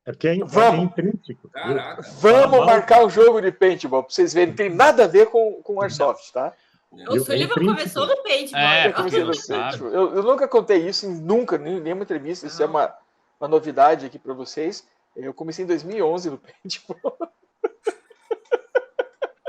[0.04, 0.84] É porque é, é Vamos.
[0.86, 1.48] intrínseco.
[1.50, 2.02] Caraca.
[2.20, 4.48] Vamos marcar um jogo de Paintball pra vocês verem.
[4.48, 6.52] Não tem nada a ver com, com Airsoft, tá?
[6.90, 8.60] O Eu- é Sullivan começou no paintball.
[8.60, 9.32] É, Eu, comecei no.
[9.32, 9.90] Paintball.
[9.90, 12.46] eu, eu nunca contei isso, em nunca, em nenhuma entrevista.
[12.46, 12.92] Isso é uma,
[13.40, 14.86] uma novidade aqui pra vocês.
[15.14, 17.16] Eu comecei em 2011 no Paintball.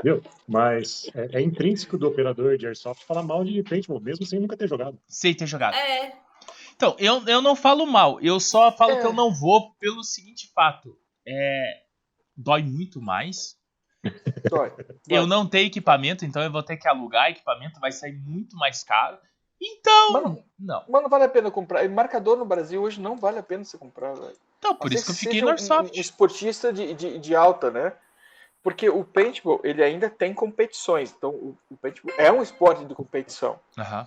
[0.04, 0.22] Viu?
[0.46, 4.54] Mas é, é intrínseco do operador de Airsoft falar mal de paintball, mesmo sem nunca
[4.56, 4.98] ter jogado.
[5.08, 5.74] Sei ter jogado.
[5.74, 6.12] É.
[6.76, 9.00] Então, eu, eu não falo mal, eu só falo É.
[9.00, 10.98] que eu não vou pelo seguinte fato.
[11.26, 11.82] É,
[12.36, 13.56] dói muito mais.
[14.50, 14.72] Dói.
[15.08, 18.84] Eu não tenho equipamento, então eu vou ter que alugar equipamento, vai sair muito mais
[18.84, 19.16] caro.
[19.60, 20.84] Então, Mano, não.
[20.88, 21.88] Mas não vale a pena comprar.
[21.88, 24.36] Marcador no Brasil hoje não vale a pena você comprar, velho.
[24.58, 25.96] Então, por isso que eu que fiquei no um- Airsoft.
[25.96, 27.92] Um, esportista de, de, de alta, né?
[28.62, 31.14] Porque o paintball, ele ainda tem competições.
[31.16, 33.58] Então, o, paintball é um esporte de competição.
[33.78, 34.06] Aham.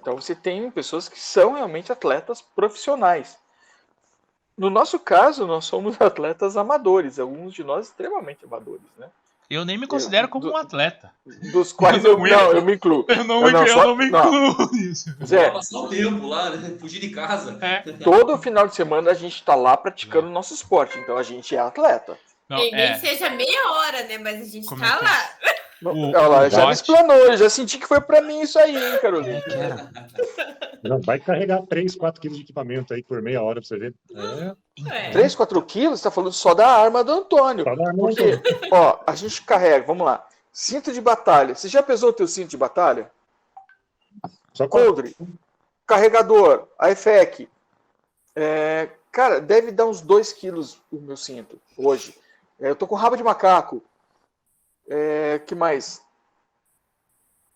[0.00, 3.36] Então, você tem pessoas que são realmente atletas profissionais.
[4.56, 7.18] No nosso caso, nós somos atletas amadores.
[7.18, 9.08] Alguns de nós extremamente amadores, né?
[9.50, 11.10] Eu nem me considero Eu- como do- um atleta.
[11.52, 13.04] Dos quais Eu eu, não eu me incluo.
[13.08, 14.50] Eu não, Eu não, eu só- não me não.
[14.50, 15.16] incluo nisso.
[15.24, 16.76] Zé, passar o tempo lá, né?
[16.78, 17.58] Fugir de casa.
[17.62, 17.80] É.
[18.04, 20.98] todo final de semana a gente está lá praticando o nosso esporte.
[20.98, 22.18] Então, a gente é atleta.
[22.48, 22.98] Não, Nem, nem é.
[22.98, 24.18] seja meia hora, né?
[24.18, 25.08] Mas a gente Como tá é que é?
[25.08, 25.30] lá.
[25.84, 28.58] O- Olha lá, já me bot- explanou, eu já senti que foi pra mim isso
[28.58, 29.38] aí, hein, Carolina.
[30.82, 30.88] É?
[30.88, 33.94] Não, vai carregar 3, 4 quilos de equipamento aí por meia hora pra você ver.
[34.14, 34.54] É,
[35.06, 35.10] É.
[35.10, 37.64] 3, 4 quilos, você tá falando só da arma do Antônio.
[37.64, 38.40] só dá uma Porque,
[38.72, 40.26] ó, a gente carrega, vamos lá.
[40.52, 41.54] Cinto de batalha.
[41.54, 43.10] Você já pesou o teu cinto de batalha?
[44.52, 45.14] Só Coldre.
[45.86, 46.66] Carregador.
[46.78, 47.48] A EFEC.
[48.34, 52.14] É, cara, deve dar uns 2 quilos o meu cinto hoje.
[52.60, 53.82] É, eu tô com rabo de macaco.
[54.88, 56.00] É, que mais?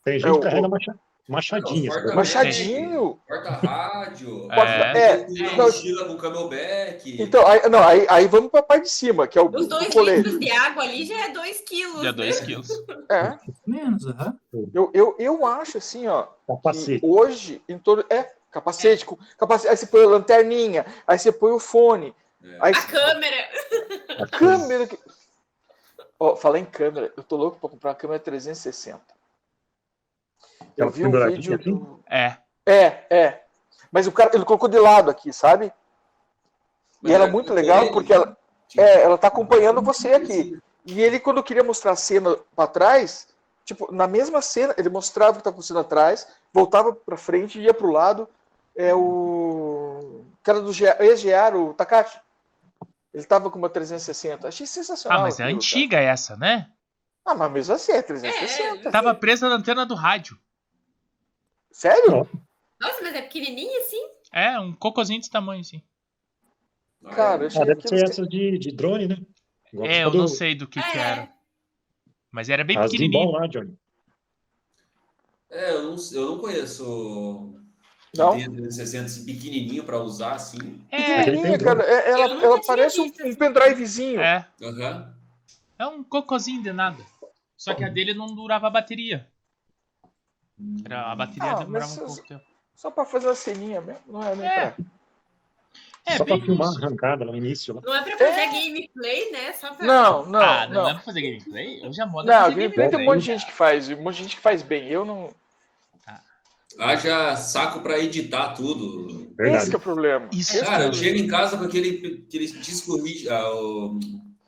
[0.05, 0.95] Tem gente É, o- que carrega macha-
[1.29, 1.91] machadinha.
[2.05, 3.21] Não, Machadinho.
[3.27, 4.49] Porta-rádio.
[4.53, 4.99] É.
[5.23, 7.23] É, não, mochila com camelback.
[7.23, 9.69] então, aí, não, aí, aí vamos pra parte de cima, que é o, Os o
[9.69, 10.17] dois colete.
[10.19, 12.03] litros de água ali já é dois quilos.
[12.03, 12.69] Já 2 quilos.
[13.11, 14.37] É, Menos, aham.
[14.75, 17.01] eu, eu, eu acho assim, ó, Capacete.
[17.07, 18.05] hoje, em todo.
[18.11, 22.15] É, capacete, com capacete, aí você põe a lanterninha, aí você põe o fone,
[22.45, 22.59] É.
[22.61, 23.49] aí A câmera.
[24.19, 24.89] a câmera.
[26.25, 29.03] Ó, falar em câmera, eu tô louco pra comprar uma câmera 360.
[30.77, 31.55] Eu vi um vídeo.
[31.57, 31.75] assim?
[31.75, 32.01] Do...
[32.09, 32.37] É.
[32.65, 33.43] É, é.
[33.91, 35.73] Mas o cara, ele colocou de lado aqui, sabe?
[37.03, 38.37] E ela é muito legal ele, porque ela,
[38.79, 40.57] é, ela tá acompanhando você aqui.
[40.87, 43.27] E ele, quando queria mostrar a cena pra trás,
[43.65, 47.63] tipo, na mesma cena, ele mostrava o que tá acontecendo atrás, voltava pra frente e
[47.65, 48.29] ia pro lado.
[48.77, 52.21] É o cara do Ge- ex-GR, o Takashi.
[53.13, 54.49] Ele tava com uma 360.
[54.49, 55.21] Achei Ah, sensacional.
[55.23, 56.61] mas é aquilo, antiga essa, né?
[56.61, 56.73] cara.
[57.25, 58.91] Ah, mas mesmo assim, é 360.
[58.91, 60.39] Tava presa na antena do rádio.
[61.71, 62.29] Sério?
[62.81, 64.09] Nossa, mas é pequenininho assim?
[64.33, 65.83] É, um cocôzinho desse tamanho, assim.
[67.05, 67.47] Ah, Cara, eu é.
[67.49, 69.17] achei Ah, deve ser essa de, de drone, né?
[69.73, 71.01] Igual É, eu do- não sei do que que É.
[71.01, 71.33] era.
[72.31, 73.23] Mas era bem As pequenininho.
[73.23, 73.79] gimbal lá, Johnny.
[75.51, 77.62] É, eu não, eu não conheço.
[78.15, 78.33] Não?
[78.37, 80.81] Tem 360 esse pequenininho pra usar assim.
[80.91, 81.83] É, Pequenininha, tem cara.
[81.83, 84.21] É- Eu ela, ela parece um, um pendrivezinho.
[84.21, 84.47] é.
[84.63, 85.15] Aham.
[85.79, 87.03] É um cocôzinho de nada.
[87.57, 89.27] Só que a dele não durava a bateria.
[90.85, 92.45] Era, a bateria Ah, demorava um pouco tempo.
[92.77, 94.71] Só pra fazer a ceninha mesmo, não é nem É.
[94.71, 94.85] pra.
[96.05, 96.83] É, Só pra filmar isso.
[96.83, 97.75] a arrancada no início.
[97.77, 97.81] Lá.
[97.85, 99.53] Não é pra fazer gameplay, né?
[99.53, 99.87] Só pra.
[99.87, 100.85] Não, não, ah, não, não.
[100.85, 101.81] dá pra fazer gameplay?
[101.87, 103.39] Hoje a moda é Não, fazer gameplay tem um monte de gameplay.
[103.39, 104.89] gente que faz, um monte de gente que faz bem.
[104.89, 105.31] Eu não.
[106.79, 109.11] Haja saco pra editar tudo.
[109.11, 109.71] Esse Verdade.
[109.71, 110.29] que é o problema.
[110.33, 111.13] Isso, Esse que é o Cara, eu problema.
[111.15, 112.95] chego em casa com aquele, aquele disco,
[113.31, 114.01] ah, o,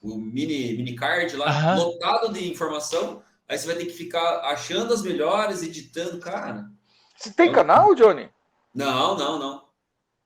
[0.02, 1.76] o mini, mini card lá, Aham.
[1.76, 3.22] lotado de informação.
[3.48, 6.70] Aí você vai ter que ficar achando as melhores, editando, cara.
[7.16, 8.28] Você tem canal, Johnny?
[8.74, 9.64] Não, não, não.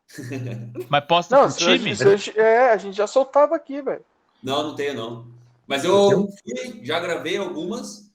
[0.88, 1.94] Mas posta Não, pro time?
[1.94, 4.04] gente- é, a gente já soltava aqui, velho.
[4.42, 5.26] Não, não tenho, não.
[5.66, 8.07] Mas eu fui, já gravei algumas,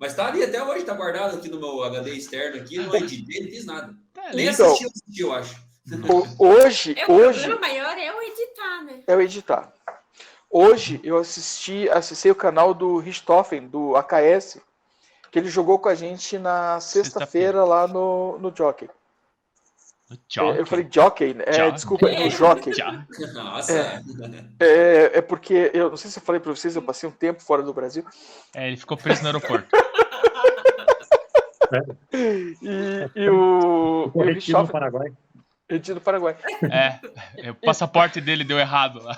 [0.00, 3.42] mas tá ali até hoje, tá guardado aqui no meu HD externo aqui, não editei,
[3.42, 3.94] não fiz nada.
[4.12, 4.48] Tá Nem.
[4.48, 5.70] Então- assisti, eu assisti, eu acho.
[6.38, 9.00] O- Hoje, É, o hoje problema maior é o editar, né?
[9.06, 9.72] é o editar.
[10.48, 14.58] Hoje eu assisti, acessei o canal do Richthofen, do AKS,
[15.30, 18.88] que ele jogou com a gente na sexta-feira lá no, no Jockey.
[20.10, 20.58] O É, Jockey.
[20.60, 21.44] Eu falei Jockey, né?
[21.46, 21.72] É, Jockey.
[21.72, 22.72] desculpa, no Jockey.
[22.72, 23.26] Jockey.
[23.32, 24.02] Nossa,
[24.58, 27.40] É, é porque, eu não sei se eu falei pra vocês, eu passei um tempo
[27.42, 28.04] fora do Brasil.
[28.54, 29.68] É, ele ficou preso no aeroporto.
[32.12, 32.56] E,
[33.14, 35.12] e o, e o Corretivo no Paraguai.
[35.68, 36.36] Retido do Paraguai.
[36.68, 36.98] É,
[37.46, 39.16] é, o passaporte dele deu errado lá.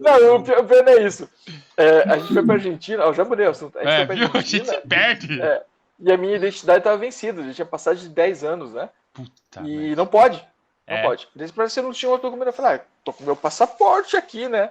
[0.00, 1.28] Não, o pior, o pior não é isso.
[1.76, 3.78] É, a gente foi pra Argentina, ó, já mudei o assunto.
[3.78, 4.24] A gente É, foi pra viu?
[4.24, 5.40] A Argentina gente perde.
[5.40, 5.62] É.
[5.98, 8.88] e a minha identidade tava vencida, já tinha passado de 10 anos, né?
[9.12, 9.96] Puta, e merda.
[9.96, 10.36] não pode.
[10.86, 11.02] Não É.
[11.02, 11.28] pode.
[11.34, 12.48] Desde pra você não tinha outro documento.
[12.48, 14.70] Eu falei, ah, tô com meu passaporte aqui, né?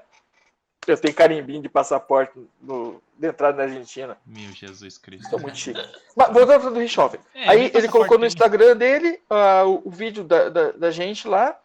[0.88, 4.17] Eu tenho carimbinho de passaporte no, de entrada na Argentina.
[4.25, 5.25] Meu Jesus Cristo.
[5.25, 5.80] Estou muito chique.
[6.15, 7.19] Mas voltando pro do Richthofen.
[7.36, 10.91] É, Aí ele passaporte colocou no Instagram dele ah, o, o vídeo da, da, da
[10.91, 11.59] gente lá.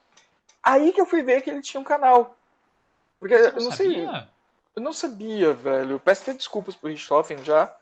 [0.60, 2.36] Aí que eu fui ver que ele tinha um canal.
[3.20, 3.86] Porque Você eu não sei.
[4.06, 4.28] sabia?
[4.74, 6.00] Eu não sabia, velho.
[6.00, 7.72] Peço até desculpas pro Richthofen já.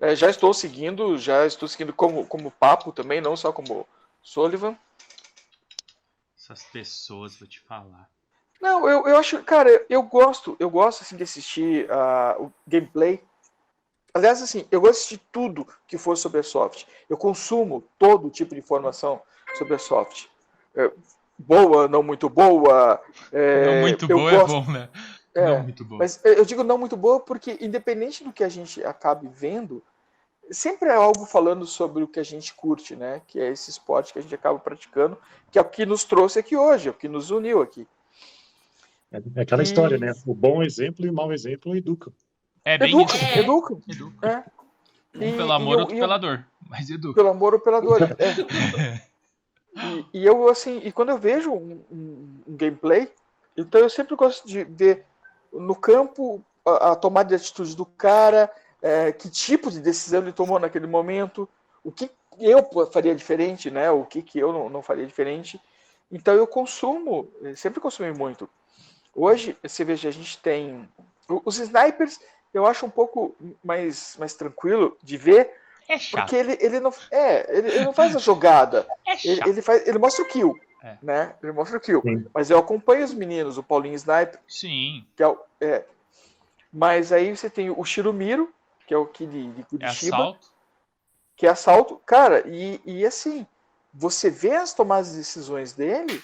[0.00, 3.86] É, já estou seguindo, já estou seguindo como, como papo também, não só como
[4.22, 4.76] Sullivan.
[6.36, 8.08] Essas pessoas, vou te falar.
[8.60, 13.22] Não, eu, eu acho, cara, eu gosto, eu gosto assim de assistir ah, o gameplay.
[14.14, 16.84] Aliás, assim, eu gosto de assistir tudo que for sobre a soft.
[17.08, 19.20] Eu consumo todo tipo de informação
[19.56, 20.26] sobre a soft.
[20.74, 20.90] É,
[21.38, 23.00] boa, não muito boa.
[23.32, 24.88] é, não muito boa gosto- é bom, né?
[25.38, 25.98] É, Não muito boa.
[25.98, 29.82] Mas eu digo não muito boa porque, independente do que a gente acabe vendo,
[30.50, 33.20] sempre é algo falando sobre o que a gente curte, né?
[33.26, 35.16] Que é esse esporte que a gente acaba praticando,
[35.50, 37.86] que é o que nos trouxe aqui hoje, é o que nos uniu aqui.
[39.10, 40.12] É aquela E- história, né?
[40.26, 42.12] O bom exemplo e o mau exemplo educam.
[42.64, 43.24] É bem Educa, isso.
[43.24, 43.38] É.
[43.38, 43.78] educa.
[43.88, 44.28] Educa.
[44.28, 44.44] É.
[45.18, 46.46] Um E- pelo amor, eu- outro eu- pela dor.
[46.68, 47.14] Mas educa.
[47.14, 48.00] Pelo amor ou pela dor.
[48.02, 48.08] é.
[50.12, 53.08] E, e eu, assim, e quando eu vejo um, um- um gameplay,
[53.56, 55.04] então eu sempre gosto de ver
[55.52, 58.50] no campo a, a tomada de atitude do cara,
[58.82, 61.48] é, que tipo de decisão ele tomou naquele momento,
[61.82, 63.90] o que eu faria diferente, né?
[63.90, 65.60] O que, que eu não, não faria diferente.
[66.10, 68.48] Então eu consumo, sempre consumi muito.
[69.14, 70.88] Hoje, você veja, a gente tem.
[71.44, 72.20] Os snipers
[72.54, 75.50] eu acho um pouco mais, mais tranquilo de ver,
[75.88, 76.20] É chato.
[76.22, 76.92] porque ele, ele não.
[77.10, 78.86] É, ele, ele não faz a jogada.
[79.06, 79.48] É Ele, chato.
[79.48, 80.58] ele, faz, ele mostra o kill.
[80.82, 80.96] É.
[81.02, 81.34] Né?
[81.42, 82.00] Ele mostra o kill.
[82.02, 82.26] Sim.
[82.32, 85.04] Mas eu acompanho os meninos, o Paulinho Sniper, Sim.
[85.16, 85.38] que é o.
[85.60, 85.84] É.
[86.72, 88.52] Mas aí você tem o Shiromiro,
[88.86, 90.52] que é o que de, de É Curitiba, assalto.
[91.36, 92.00] que é assalto.
[92.06, 93.46] Cara, e, e assim,
[93.92, 96.22] você vê as tomadas de decisões dele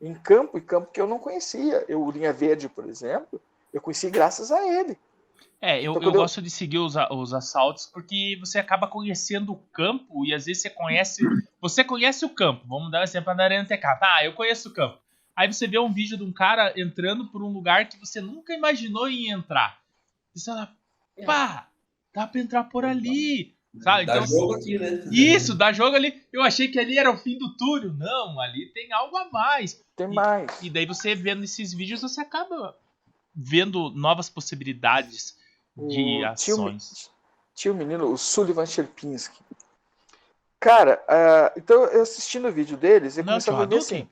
[0.00, 1.84] em campo, e campo que eu não conhecia.
[1.86, 3.40] Eu, o Linha Verde, por exemplo,
[3.72, 4.98] eu conheci graças a ele.
[5.60, 9.56] É, eu, Então, eu gosto de seguir os, os assaltos porque você acaba conhecendo o
[9.72, 11.22] campo e às vezes você conhece.
[11.60, 12.66] Você conhece o campo.
[12.66, 13.84] Vamos dar um exemplo na Arena TK.
[14.02, 14.98] Ah, eu conheço o campo.
[15.36, 18.52] Aí você vê um vídeo de um cara entrando por um lugar que você nunca
[18.52, 19.78] imaginou em entrar.
[20.34, 20.72] E você fala,
[21.24, 21.68] pá,
[22.14, 23.54] dá pra entrar por ali.
[23.80, 24.04] Sabe?
[24.04, 25.02] Dá Então, jogo aqui, né?
[25.10, 26.22] Isso, dá jogo ali.
[26.30, 27.94] Eu achei que ali era o fim do túnel.
[27.94, 29.82] Não, ali tem algo a mais.
[29.96, 30.62] Tem E- mais.
[30.62, 32.76] E daí você vendo esses vídeos, você acaba
[33.34, 35.36] vendo novas possibilidades
[35.76, 37.10] de O- tinha ações.
[37.54, 39.40] Tinha um menino, o Sullivan Sherpinski.
[40.60, 43.78] Cara, ah, então eu assistindo o vídeo deles, eu Não, comecei a ver Hadouken?
[43.98, 44.08] assim.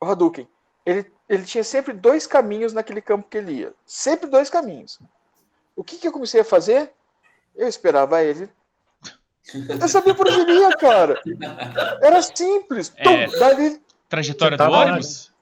[0.00, 0.48] O Hadouken.
[0.86, 3.74] Ele, ele tinha sempre dois caminhos naquele campo que ele ia.
[3.86, 4.98] Sempre dois caminhos.
[5.74, 6.92] O que, que eu comecei a fazer?
[7.56, 8.48] Eu esperava ele.
[9.80, 11.20] Eu sabia por onde ele ia, cara.
[12.02, 12.92] Era simples.
[12.96, 13.02] É.
[13.02, 15.32] Tum, dali, Trajetória do tava lá, ônibus?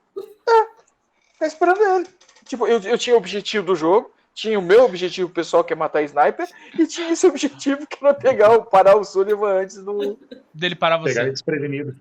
[1.38, 2.08] tá esperando ele.
[2.44, 5.76] Tipo, eu, eu tinha o objetivo do jogo, tinha o meu objetivo pessoal, que é
[5.76, 10.18] matar sniper, e tinha esse objetivo que era pegar, o- parar o Sullivan antes do.
[10.52, 11.32] Dele parar Pegar ele você.
[11.32, 11.96] desprevenido.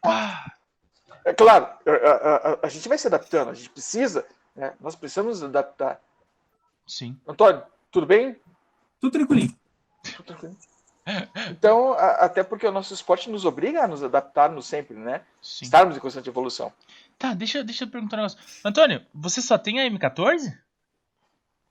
[0.00, 0.52] Pá!
[1.24, 4.26] É claro, a, a- a- a gente vai se adaptando, a gente precisa,
[4.56, 4.72] né?
[4.80, 6.00] nós precisamos nos adaptar.
[6.86, 7.16] Sim.
[7.28, 7.62] Antônio,
[7.92, 8.36] tudo bem?
[9.00, 9.54] Tudo tranquilinho.
[10.16, 10.56] Tudo tranquilo.
[11.50, 15.22] Então, a, até porque o nosso esporte nos obriga a nos adaptarmos sempre, né?
[15.40, 15.64] Sim.
[15.64, 16.72] Estarmos em constante evolução.
[17.18, 18.38] Tá, deixa, deixa eu perguntar um negócio.
[18.64, 20.56] Antônio, você só tem a M14?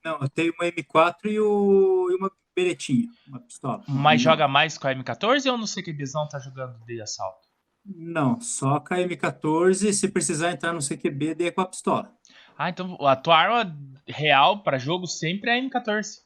[0.03, 3.83] Não, eu tenho uma M4 e, o, e uma beretinha, uma pistola.
[3.87, 7.47] Mas Hum, joga mais com a M14 ou no CQBzão tá jogando de assalto?
[7.85, 12.11] Não, só com a M14, se precisar entrar no CQB, daí é com a pistola.
[12.57, 13.75] Ah, então a tua arma
[14.07, 16.21] real pra jogo sempre é a M14.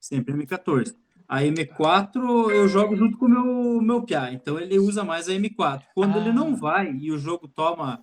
[0.00, 0.94] Sempre a M14.
[1.28, 5.32] A M4 eu jogo junto com o meu, meu PIA, então ele usa mais a
[5.32, 5.82] M4.
[5.94, 6.20] Quando Ah.
[6.20, 8.00] ele não vai e o jogo toma,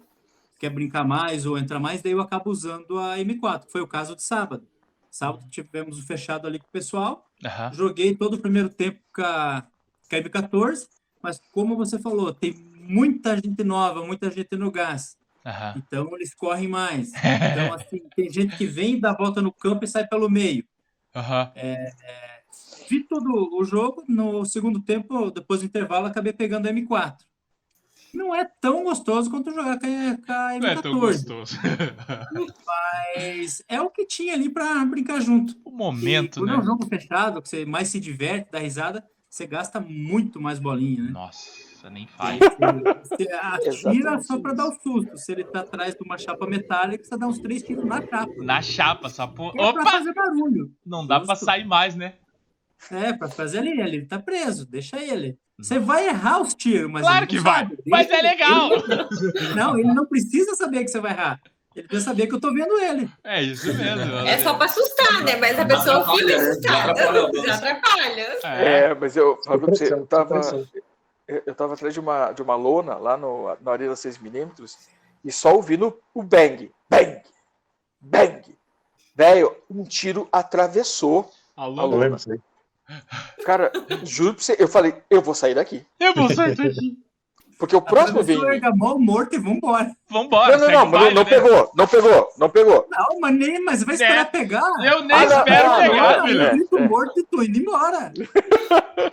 [0.60, 3.66] quer brincar mais ou entrar mais, daí eu acabo usando a M4.
[3.70, 4.68] Foi o caso de sábado.
[5.10, 7.72] Sábado tivemos o fechado ali com o pessoal, Aham.
[7.74, 9.64] joguei todo o primeiro tempo com a,
[10.10, 10.88] com a M14,
[11.22, 15.16] mas como você falou, tem muita gente nova, muita gente no gás.
[15.46, 15.76] Aham.
[15.78, 17.12] Então eles correm mais.
[17.54, 20.66] Então, assim, tem gente que vem, dá a volta no campo e sai pelo meio.
[21.16, 21.52] Aham.
[22.90, 27.16] Vi todo o jogo, no segundo tempo, depois do intervalo, acabei pegando a M4.
[28.14, 31.58] Não é tão gostoso quanto jogar com a, com a Não é tão M14, gostoso.
[32.66, 35.56] mas é o que tinha ali para brincar junto.
[35.66, 36.56] o E momento, quando né?
[36.56, 40.60] é um jogo fechado, que você mais se diverte, dá risada, você gasta muito mais
[40.60, 41.10] bolinha, né?
[41.12, 42.38] Nossa, nem faz.
[42.40, 45.18] Você atira Exatamente só para dar o susto.
[45.18, 48.32] Se ele tá atrás de uma chapa metálica, você dá uns três tiros na chapa.
[48.44, 49.54] Na chapa, só por...
[49.58, 49.84] É Opa!
[49.84, 50.72] fazer barulho.
[50.86, 51.46] Não dá pra Justo.
[51.46, 52.14] sair mais, né?
[52.92, 55.38] É, pra fazer ali, ele tá preso, deixa ele.
[55.58, 57.78] Você vai errar os tiros, mas Claro que vai, sabe.
[57.86, 58.72] mas é legal.
[58.74, 61.42] ele- não, ele não precisa saber que você vai errar.
[61.76, 63.10] Ele precisa saber que eu tô vendo ele.
[63.24, 64.16] É isso mesmo.
[64.28, 65.36] É só pra assustar, né?
[65.38, 66.94] Mas a pessoa fica assustada.
[67.46, 68.38] Já atrapalha.
[68.44, 68.66] É.
[68.90, 70.42] É, mas eu, falo pra você, eu tava,
[71.28, 74.76] eu, tava atrás de uma, de uma lona lá no, na arena 6mm
[75.26, 77.22] e só ouvindo o bang, bang,
[78.00, 78.56] bang.
[79.16, 81.32] Velho, um tiro atravessou.
[81.58, 82.40] Eu lembro disso aí.
[83.46, 83.72] Cara,
[84.04, 85.86] juro pra você, eu falei, eu vou sair daqui.
[86.00, 86.98] Eu vou sair daqui.
[87.58, 88.36] Porque o próximo vem.
[88.36, 89.92] Atravessou, ergamou, morto e vambora.
[90.10, 90.58] Vambora.
[90.58, 91.30] Não, não, não, baile, não né?
[91.30, 92.88] pegou, não pegou, não pegou.
[92.90, 94.70] Não, mas, nem, mas vai esperar pegar.
[94.84, 96.42] Eu nem Ah, não, espero não, pegar, não, filho.
[96.42, 96.52] é.
[96.52, 98.12] grito morto e tô indo embora.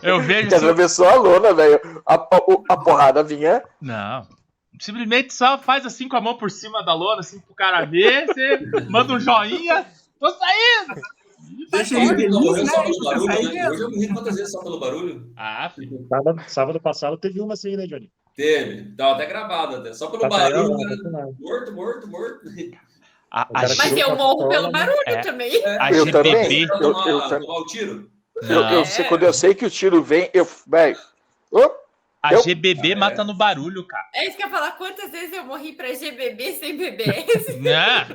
[0.03, 0.49] Eu vejo.
[0.49, 1.81] Que atravessou a lona, velho.
[2.05, 2.41] A, a,
[2.71, 3.63] a porrada vinha.
[3.81, 4.27] Não.
[4.81, 8.27] Simplesmente só faz assim com a mão por cima da lona, assim pro cara ver.
[8.27, 8.59] Você
[8.89, 9.87] manda um joinha.
[10.19, 11.01] Tô saindo!
[11.71, 12.67] Deixa ele feliz, né?
[12.67, 13.71] só pelo Tá barulho, né?
[13.71, 15.33] Hoje eu morri quantas vezes só pelo barulho?
[15.37, 16.07] Ah, filho.
[16.09, 18.11] Sábado, sábado passado teve uma assim, né, Johnny?
[18.37, 18.95] Teve.
[18.97, 19.93] Tava até gravado até.
[19.93, 20.97] Só pelo Tá barulho, cara.
[20.97, 21.37] tá saindo.
[21.41, 22.41] Morto, morto, morto.
[23.31, 24.73] A, a, Mas eu morro pelo né?
[24.73, 25.17] barulho É.
[25.21, 25.63] também.
[25.65, 26.63] a Eu também.
[26.63, 28.11] Eu- eu?
[28.43, 30.47] Eu, eu quando eu sei que o tiro vem, eu.
[30.67, 30.97] Velho.
[31.53, 31.71] Ô,
[32.23, 34.05] A Eu- GBB mata no barulho, cara.
[34.15, 34.73] É isso que eu ia falar.
[34.73, 37.57] Quantas vezes eu morri pra GBB sem BBS?
[37.61, 38.07] Né?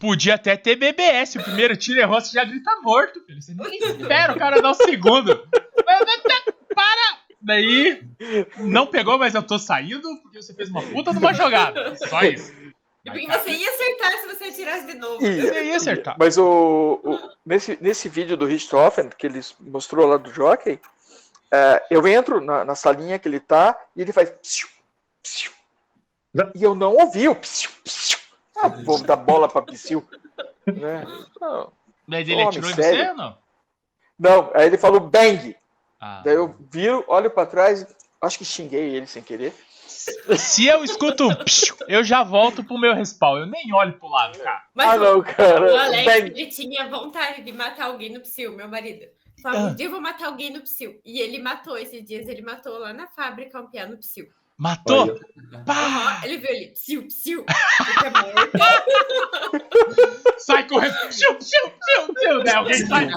[0.00, 1.36] Podia até ter BBS.
[1.38, 3.40] O primeiro tiro errou, você já grita morto, filho.
[3.40, 5.46] Você nem espera o cara dar o segundo.
[6.74, 7.18] Para!
[7.40, 8.02] Daí,
[8.58, 11.94] não pegou, mas eu tô saindo porque você fez uma puta de uma jogada.
[11.96, 12.52] Só isso.
[13.04, 15.24] Porque você ia acertar se você atirasse de novo.
[15.24, 15.42] ia.
[15.42, 16.16] Você ia acertar.
[16.18, 20.80] Mas o, o- nesse, nesse vídeo do Richthofen, que ele mostrou lá do Jockey,
[21.56, 24.30] é, eu entro na, na salinha que ele tá e ele faz.
[24.42, 24.68] psiu,
[25.22, 25.52] psiu.
[26.54, 28.18] E eu não ouvi o psiu, psiu.
[28.56, 30.06] Ah, vou dar bola pra psiu.
[30.66, 31.04] Né?
[31.40, 31.72] Não,
[32.06, 33.38] Mas ele Homem, atirou em você ou não?
[34.18, 35.56] não, aí ele falou bang.
[36.00, 36.22] Ah.
[36.24, 37.86] Daí eu viro, olho pra trás,
[38.20, 39.54] acho que xinguei ele sem querer.
[40.36, 43.38] Se eu escuto um psiu, eu já volto pro meu respawn.
[43.38, 44.62] Eu nem olho pro lado, cara.
[44.74, 45.84] Mas ah, não, o cara.
[45.84, 46.40] Alex, Bang.
[46.40, 49.06] ele tinha vontade de matar alguém no psil, meu marido.
[49.46, 49.70] Falava, Ah.
[49.70, 51.00] um dia eu vou matar alguém no psil.
[51.04, 54.26] E ele matou esses dias, ele matou lá na fábrica um piano psil.
[54.58, 55.20] Matou?
[55.64, 56.20] Pá!
[56.24, 57.44] Ele viu ele, psil, psil.
[57.84, 58.58] Fica morto.
[60.38, 60.94] Sai correndo.
[61.08, 62.42] Psiu, psiu, psiu, psiu.
[62.42, 63.08] Daí alguém sai.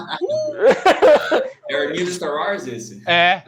[1.70, 3.02] É o do Star Wars esse?
[3.08, 3.42] É.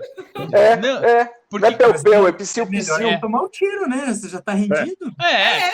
[0.54, 1.24] É, Não, é.
[1.26, 1.66] Não porque.
[1.68, 2.96] é pel-pel, é psiu, psiu.
[2.98, 4.06] é tomar o tiro, né?
[4.08, 5.14] Você já tá rendido.
[5.22, 5.70] É.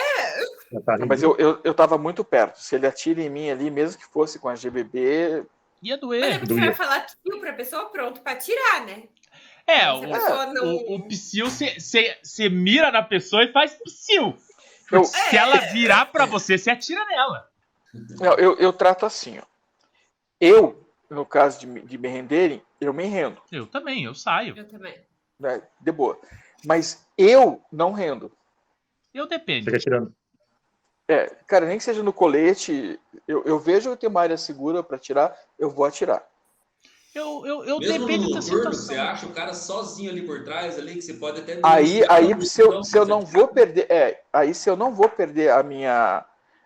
[0.73, 2.57] já tá Mas eu, eu, eu tava muito perto.
[2.59, 5.45] Se ele atira em mim ali, mesmo que fosse com a GBB,
[5.81, 6.39] Ia Mas doer.
[6.39, 9.03] depois você vai falar psil pra pessoa, pronto, pra tirar, né?
[9.65, 10.63] É, Se a o, pessoa não...
[10.65, 14.35] o, o psiu, você mira na pessoa e faz psiu.
[14.91, 17.49] Eu- Se ela virar pra você, você atira nela.
[18.19, 19.43] Não, eu, eu trato assim, ó.
[20.39, 24.55] Eu, no caso de, me- de me renderem, eu me rendo, Eu também, eu saio.
[24.57, 24.95] Eu também.
[25.39, 25.61] né?
[25.81, 26.19] De boa.
[26.65, 28.31] Mas eu não rendo.
[29.13, 29.65] Eu dependo.
[29.65, 30.15] Fica tirando.
[31.07, 34.83] É, cara, nem que seja no colete, eu, eu vejo que tem uma área segura
[34.83, 36.21] para tirar, eu vou atirar.
[37.15, 39.07] Eu, eu, eu Mesmo dependo no da turno, você situação.
[39.07, 41.59] acha o cara sozinho ali por trás, ali, que você pode até...
[41.63, 45.09] Aí, aí se, eu, se eu não vou perder, é, aí se eu não vou
[45.09, 46.23] perder a minha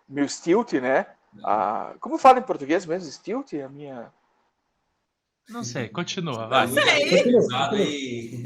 [0.08, 1.06] meu stilt, né?
[1.42, 3.10] a, como fala em português mesmo?
[3.10, 3.54] Stilt?
[3.54, 4.12] A minha.
[5.48, 6.46] Não sei, continua.
[6.46, 6.84] Vai, Vai.
[6.84, 7.36] sei.
[7.36, 8.44] usado aí.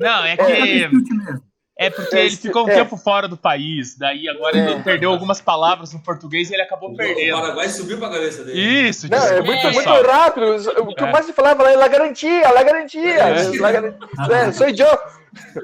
[0.00, 0.88] Não, é É, que.
[0.88, 1.42] mesmo.
[1.86, 2.74] É porque É, ele se- ficou um é.
[2.74, 6.90] tempo fora do país, daí agora ele perdeu algumas palavras no português e ele acabou
[6.92, 7.40] O perdendo.
[7.40, 8.60] Paraguai subiu pra cabeça dele.
[8.88, 10.46] Isso, Não, é muito, muito rápido.
[10.82, 11.12] O que eu É.
[11.12, 13.14] mais se falava lá é la garantia, la garantia.
[13.14, 13.58] É.
[13.58, 13.94] la garan-
[14.30, 14.98] É, sou eu.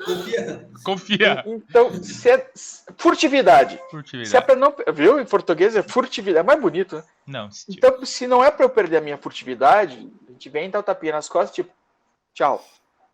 [0.09, 0.69] Confia.
[0.85, 1.45] Confia.
[1.47, 2.51] Então, se é
[2.97, 3.75] furtividade.
[3.77, 4.47] Se é Furtividade.
[4.47, 4.75] pra não.
[4.95, 5.21] Viu?
[5.21, 6.39] Em português é furtividade.
[6.39, 7.03] É mais bonito, né?
[7.27, 7.73] Não, tipo.
[7.73, 10.79] Então, se não é pra eu perder a minha furtividade, a gente vem e dá
[10.79, 11.71] o tapinha nas costas, tipo,
[12.35, 12.65] tchau,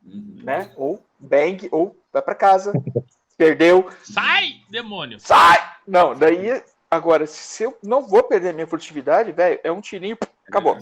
[0.07, 0.43] Uhum.
[0.45, 0.71] né?
[0.77, 2.73] Ou bang, ou vai pra casa.
[3.37, 5.19] Perdeu, Sai, demônio!
[5.19, 5.59] sai!
[5.87, 10.17] Não, daí, agora, se eu não vou perder a minha furtividade, velho, é um tirinho,
[10.49, 10.79] acabou.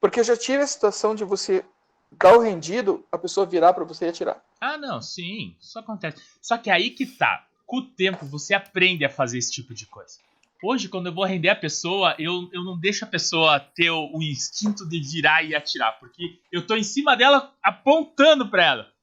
[0.00, 1.64] Porque eu já tive a situação de você
[2.10, 4.42] dar o rendido, a pessoa virar pra você e atirar.
[4.60, 6.20] Ah, não, sim, isso acontece.
[6.42, 7.46] Só que aí que tá.
[7.64, 10.18] Com o tempo você aprende a fazer esse tipo de coisa.
[10.62, 14.10] Hoje, quando eu vou render a pessoa, eu, eu não deixo a pessoa ter o,
[14.14, 18.93] o instinto de virar e atirar, porque eu tô em cima dela apontando pra ela.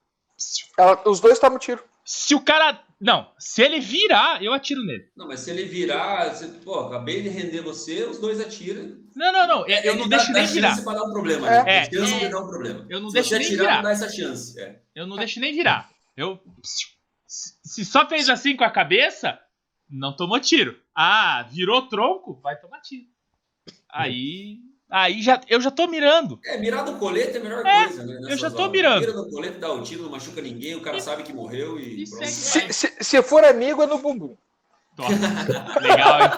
[0.78, 1.84] Ela- os dois tomam tiro.
[2.06, 2.82] Se o cara.
[3.00, 5.10] Não, se ele virar, eu atiro nele.
[5.18, 8.96] Não, mas se ele virar, você, pô, acabei de render você, os dois atiram.
[9.16, 9.68] Não, não, não.
[9.68, 10.70] Eu, eu É não deixo dá- nem virar.
[10.70, 11.64] chance pra dar um problema, É.
[11.64, 11.72] né?
[11.72, 11.78] É.
[11.84, 11.88] É.
[11.88, 12.86] de dar um problema.
[12.90, 13.76] Eu não Se deixo você nem atirar, virar.
[13.78, 14.60] não dá essa chance.
[14.60, 14.80] É.
[14.94, 15.90] Eu não deixo nem virar.
[16.16, 16.40] Eu.
[17.28, 19.40] Se só fez assim com a cabeça,
[19.90, 20.80] não tomou tiro.
[20.96, 23.06] Ah, virou tronco, vai tomar tiro.
[23.90, 24.58] Aí.
[24.92, 26.38] Aí já, eu já tô mirando.
[26.44, 28.20] É, mirar no colete é a melhor É, coisa, né?
[28.30, 28.72] eu já tô horas.
[28.72, 29.00] mirando.
[29.00, 32.04] Mira no colete, dá o tiro, não machuca ninguém, o cara sabe que morreu e.
[32.04, 32.26] E pronto.
[32.28, 32.74] segue.
[32.74, 34.36] Se, se, se for amigo, é no bumbum.
[34.98, 35.10] Top.
[35.82, 36.30] Legal, hein?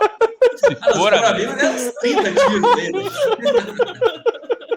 [0.56, 1.52] Se Ah, se for for amigo.
[1.52, 3.14] amigo, é uns 30 tiros.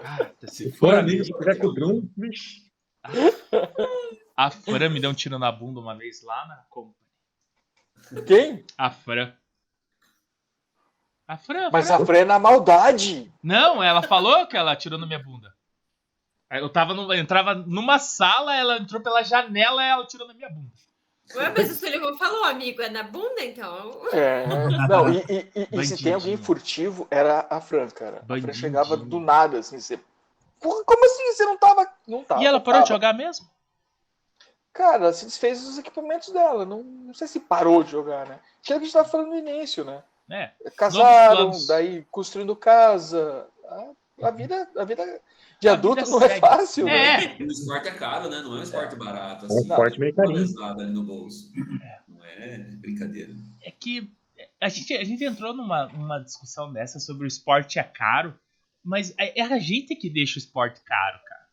[0.03, 1.25] Ah, Se For for amigo, amigo.
[1.25, 2.63] se tiver com o Bruno, vixi.
[4.35, 6.95] A Fran me deu um tiro na bunda uma vez lá na Company.
[8.25, 8.65] Quem?
[8.77, 9.33] A Fran.
[11.27, 11.69] A Fran.
[11.71, 11.95] Mas Fran.
[11.95, 13.31] a Fran é na maldade.
[13.43, 15.53] Não, ela falou que ela atirou na minha bunda.
[16.49, 20.33] Eu tava no, eu entrava numa sala, ela entrou pela janela e ela atirou na
[20.33, 20.71] minha bunda.
[21.35, 23.99] Ué, mas o Sullivan falou, amigo, é na bunda, então.
[24.13, 24.45] É.
[24.87, 28.23] Não, e, e- e- e se tem alguém furtivo, era a Fran, cara.
[28.29, 29.99] A Fran chegava do nada, assim, você.
[30.59, 31.33] Como assim?
[31.33, 31.85] Você não tava.
[32.07, 32.41] Não tava.
[32.41, 32.95] e ela parou de tava.
[32.97, 33.45] jogar mesmo?
[34.73, 36.65] Cara, ela se desfez dos equipamentos dela.
[36.65, 38.39] Não, não sei se parou de jogar, né?
[38.61, 40.01] Aquilo que a gente tava falando no início, né?
[40.29, 40.51] É.
[40.75, 41.67] Casaram, planos.
[41.67, 43.47] daí construindo casa.
[43.65, 45.21] A, a vida, a vida
[45.59, 46.39] de A adulto vida não é segue.
[46.41, 47.37] fácil, né?
[47.39, 47.43] É.
[47.43, 48.41] O esporte é caro, né?
[48.41, 49.45] Não é um esporte barato.
[49.45, 50.39] É um Assim, esporte meio uma carinho.
[50.39, 51.51] lesada ali no bolso.
[52.07, 53.33] Não é brincadeira.
[53.61, 54.11] É que
[54.61, 58.37] a gente, a gente entrou numa, numa discussão dessa sobre o esporte é caro,
[58.83, 61.46] mas é é a gente que deixa o esporte caro, cara.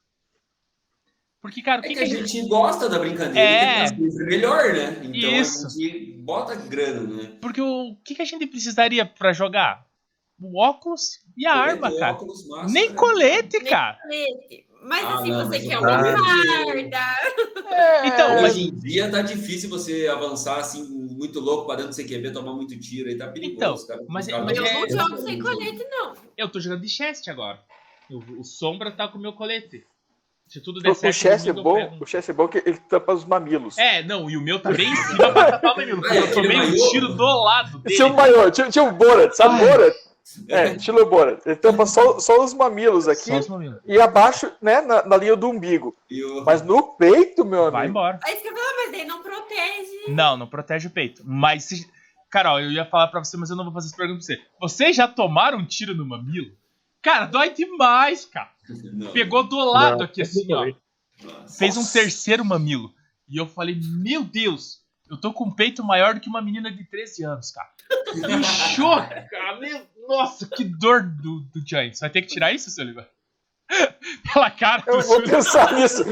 [1.45, 2.27] Porque, cara, o É que, que a que a gente.
[2.33, 3.85] gente gosta da brincadeira É.
[3.85, 4.97] e que é melhor, né?
[5.03, 5.67] Então Isso.
[5.67, 7.33] a gente bota grana, né?
[7.39, 9.87] Porque o que, que a gente precisaria pra jogar?
[10.41, 12.13] O óculos e a arma, Colete, cara.
[12.15, 12.73] óculos, máscara.
[12.73, 13.99] Nem colete, Nem cara.
[14.01, 14.67] colete.
[14.87, 17.75] Mas Ah, assim, não, você mas quer uma colete- guarda.
[17.75, 21.91] É, Então, mas- Hoje em dia tá difícil você avançar assim, muito louco pra dentro
[21.91, 23.57] do CQB, tomar muito tiro aí, tá perigoso.
[23.57, 24.01] Então, cara.
[24.09, 26.15] mas- Os caras mas Eu não é- não gostam jogo sem colete, não.
[26.39, 27.61] Eu tô jogando de chest agora.
[28.11, 29.85] O, o Sombra tá com o meu colete.
[30.55, 31.15] Se tudo der O, o certo.
[31.17, 33.77] chess é bom, pego o chess é bom que ele tampa os mamilos.
[33.77, 36.07] É, não, e o meu tá bem em cima pra tapar o mamilo.
[36.07, 37.97] é, Eu tomei um tiro do lado dele.
[37.97, 39.67] Tinha um maior, tinha, tinha um Borat, sabe Ai.
[39.69, 39.95] Borat?
[40.49, 41.41] É, estilo Borat.
[41.45, 43.81] Ele tampa só, só os mamilos aqui Só os mamilos.
[43.85, 45.95] e abaixo, né, na, na linha do umbigo.
[46.11, 47.91] O- Mas no peito, meu Vai amigo.
[47.91, 48.21] embora.
[48.25, 49.91] Aí você fala, ah, mas daí não protege.
[50.09, 51.23] Não, não protege o peito.
[51.25, 51.87] Mas se.
[52.31, 54.41] Carol, eu ia falar pra você, mas eu não vou fazer essa pergunta pra você.
[54.61, 56.53] Vocês já tomaram um tiro no mamilo?
[57.03, 58.49] Cara, dói demais, cara.
[58.93, 59.13] Não.
[59.13, 60.67] Pegou do lado Não, aqui assim, ó.
[61.23, 61.59] Nossa.
[61.59, 62.93] Fez um terceiro mamilo.
[63.29, 66.71] E eu falei, meu Deus, eu tô com um peito maior do que uma menina
[66.71, 67.69] de 13 anos, cara.
[68.39, 68.97] Inchou,
[69.31, 69.87] cara.
[70.09, 72.01] Nossa, que dor do, do Giants.
[72.01, 73.09] Vai ter que tirar isso, seu Oliver?
[74.33, 76.05] Pela cara do Eu vou pensar nisso.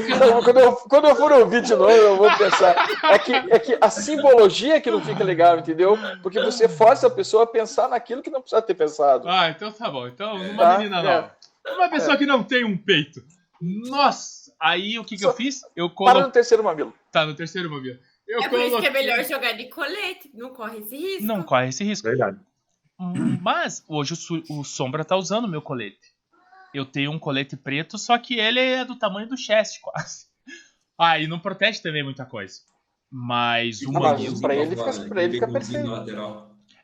[0.43, 2.75] Quando eu, quando eu for ouvir de novo, eu vou pensar.
[3.03, 5.95] É que, é que a simbologia que não fica legal, entendeu?
[6.23, 9.29] Porque você força a pessoa a pensar naquilo que não precisa ter pensado.
[9.29, 10.07] Ah, então tá bom.
[10.07, 11.03] Então, uma Tá, menina é.
[11.03, 11.35] nova.
[11.67, 13.23] Uma pessoa que não tem um peito.
[13.61, 14.51] Nossa!
[14.59, 15.61] Aí o que, que Só- eu fiz?
[15.75, 16.21] Eu Para coloquei.
[16.23, 16.93] no terceiro mamilo.
[17.11, 17.99] Tá, no terceiro mamilo.
[18.27, 21.23] Eu É por isso que é melhor jogar de colete, não corre esse risco.
[21.23, 22.07] Não corre esse risco.
[22.07, 22.39] Verdade.
[22.99, 24.13] Hum, Mas hoje
[24.49, 26.13] o, o Sombra tá usando o meu colete.
[26.73, 30.25] Eu tenho um colete preto, só que ele é do tamanho do chest, quase.
[30.97, 32.61] Ah, e não protege também muita coisa.
[33.11, 34.39] Mas o Ah, mamilo.
[34.41, 35.87] pra ele fica- pra ele fica perfeito.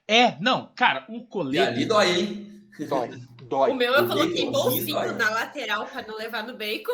[0.07, 1.59] É, não, cara, o E colete.
[1.67, 2.63] ali dói, hein?
[2.87, 3.09] Dói.
[3.55, 3.73] O Dói.
[3.73, 6.91] meu eu O coloquei bolsinho na lateral pra não levar no bacon.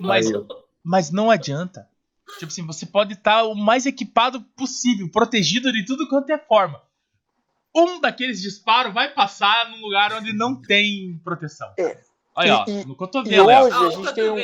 [0.00, 0.44] Mas, ó.
[0.82, 1.88] mas não adianta.
[2.38, 6.82] Tipo assim, você pode estar o mais equipado possível, protegido de tudo quanto é forma.
[7.74, 11.72] um daqueles disparos vai passar num lugar onde não tem proteção.
[11.78, 12.00] É.
[12.34, 13.46] Olha, ó, E- no E cotovelo.
[13.48, 13.86] hoje ó.
[13.86, 14.38] a gente tem um.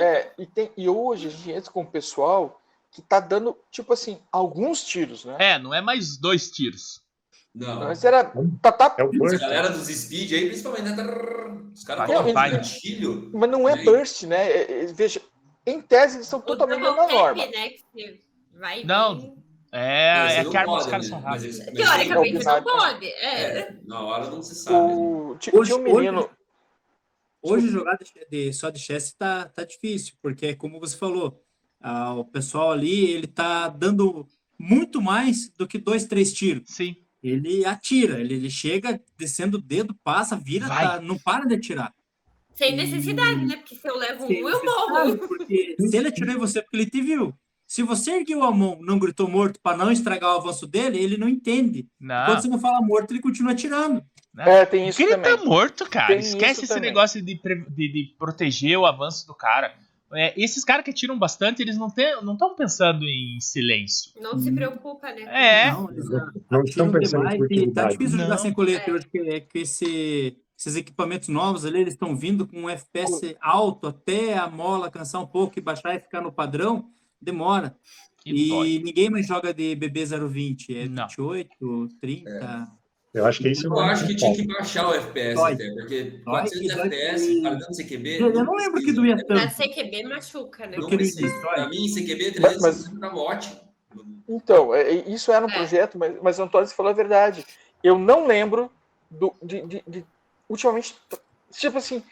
[0.00, 3.92] É, e, tem, e hoje a gente entra com o pessoal que tá dando, tipo
[3.92, 5.36] assim, alguns tiros, né?
[5.38, 7.01] É, não é mais dois tiros.
[7.54, 7.80] Não.
[7.80, 8.32] Mas era.
[8.62, 9.38] Tá, tá, É o burst.
[9.40, 11.04] galera dos speed aí, principalmente, né?
[11.74, 12.48] Os caras colocam vai.
[12.50, 13.30] um gatilho.
[13.34, 14.50] mas não é burst, né?
[14.50, 15.20] É- é- veja,
[15.66, 17.46] em tese eles estão O totalmente tap, norma.
[17.46, 19.36] né, Não.
[19.70, 21.16] É, é que a arma dos pode, caras né?
[21.16, 23.06] são mas Teoricamente não pode.
[23.06, 23.42] É.
[23.58, 24.76] É, na hora não se sabe.
[24.76, 24.94] né?
[24.94, 26.30] O, ti- Hoje- tinha um menino.
[27.42, 31.42] Hoje jogar de, de- só de chess tá, tá difícil, porque como você falou,
[31.80, 34.26] ah, o pessoal ali ele tá dando
[34.58, 36.64] muito mais do que dois, três tiros.
[36.68, 36.94] Sim.
[37.22, 41.92] Ele atira, ele, ele chega descendo o dedo, passa, vira, tá- não para de atirar.
[42.54, 43.56] Sem necessidade, né?
[43.56, 45.18] Porque se eu levo Sem um, eu morro.
[45.18, 47.32] Porque se ele atirou em você porque ele te viu.
[47.66, 51.16] Se você ergueu a mão, não gritou morto para não estragar o avanço dele, ele
[51.16, 51.86] não entende.
[51.98, 52.26] Não.
[52.26, 54.04] Quando você não fala morto, ele continua atirando.
[54.36, 55.38] É, tem isso Porque ele também.
[55.38, 56.08] tá morto, cara.
[56.08, 56.90] Tem Esquece esse também.
[56.90, 59.74] negócio de, de- de proteger o avanço do cara.
[60.14, 64.12] É, esses caras que atiram bastante, eles não estão pensando em silêncio.
[64.20, 65.22] Não se preocupa, né?
[65.22, 65.72] É.
[65.72, 66.04] Não, eles
[66.50, 68.92] Não estão pensando em demais e tá difícil jogar sem colete É.
[68.92, 73.86] hoje, que, que esse, esses equipamentos novos ali, eles estão vindo com um FPS alto
[73.88, 76.90] até a mola cansar um pouco e baixar e ficar no padrão,
[77.20, 77.76] demora.
[78.24, 78.78] E E, dói.
[78.84, 81.06] ninguém mais joga de BB020, é Não.
[81.08, 82.68] 28, 30.
[83.14, 85.52] Eu acho que isso Eu acho que tinha que baixar o FPS Dói.
[85.52, 88.20] até, porque Dói, 400 que dói FPS, cara, dando CQB.
[88.20, 89.54] Eu não lembro que doía tanto.
[89.54, 90.78] CQB machuca, né?
[90.80, 91.68] Olha.
[91.68, 93.60] mim, CQB Mas- 360 tá ótimo.
[94.28, 95.52] Então, é- é- isso era um É.
[95.54, 97.44] projeto, mas, mas Antônio você falou a verdade.
[97.84, 98.70] Eu não lembro
[99.10, 100.04] do, de, de- de-
[100.48, 100.94] Ultimamente,
[101.52, 102.02] tipo assim,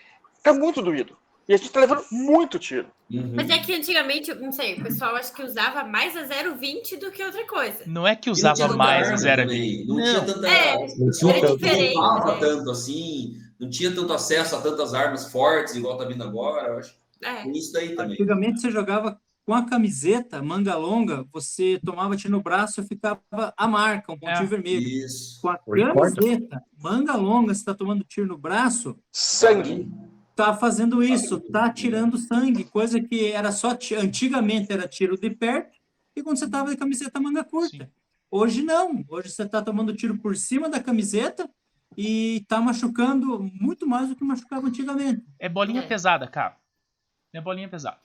[0.42, 1.16] tá muito doído.
[1.50, 2.86] E a gente tá levando muito tiro.
[3.10, 3.32] Uhum.
[3.34, 7.10] Mas é que antigamente, não sei, o pessoal acho que usava mais a 0,20 do
[7.10, 7.78] que outra coisa.
[7.88, 10.04] Não é que usava tinha mais a zero também, Não, Não.
[10.04, 10.46] tinha tanta.
[10.48, 12.36] É, era não diferente, né?
[12.38, 16.68] tanto assim, não tinha tanto acesso a tantas armas fortes, igual tá vindo agora.
[16.68, 17.48] Eu acho É.
[17.48, 18.12] isso daí também.
[18.12, 23.20] Antigamente você jogava com a camiseta, manga longa, você tomava tiro no braço e ficava
[23.56, 24.46] a marca, um pontinho É.
[24.46, 24.86] vermelho.
[24.86, 25.40] Isso.
[25.42, 29.90] Com a camiseta, manga longa, você está tomando tiro no braço, Sangue.
[30.44, 35.28] Tá fazendo isso, tá tirando sangue, coisa que era só ti- antigamente era tiro de
[35.30, 35.78] perto
[36.16, 37.84] e quando você tava de camiseta manga curta.
[37.84, 37.90] Sim.
[38.30, 41.48] Hoje não, hoje você tá tomando tiro por cima da camiseta
[41.96, 45.24] e tá machucando muito mais do que machucava antigamente.
[45.38, 45.86] É bolinha É.
[45.86, 46.56] pesada, cara.
[47.32, 47.98] É bolinha pesada.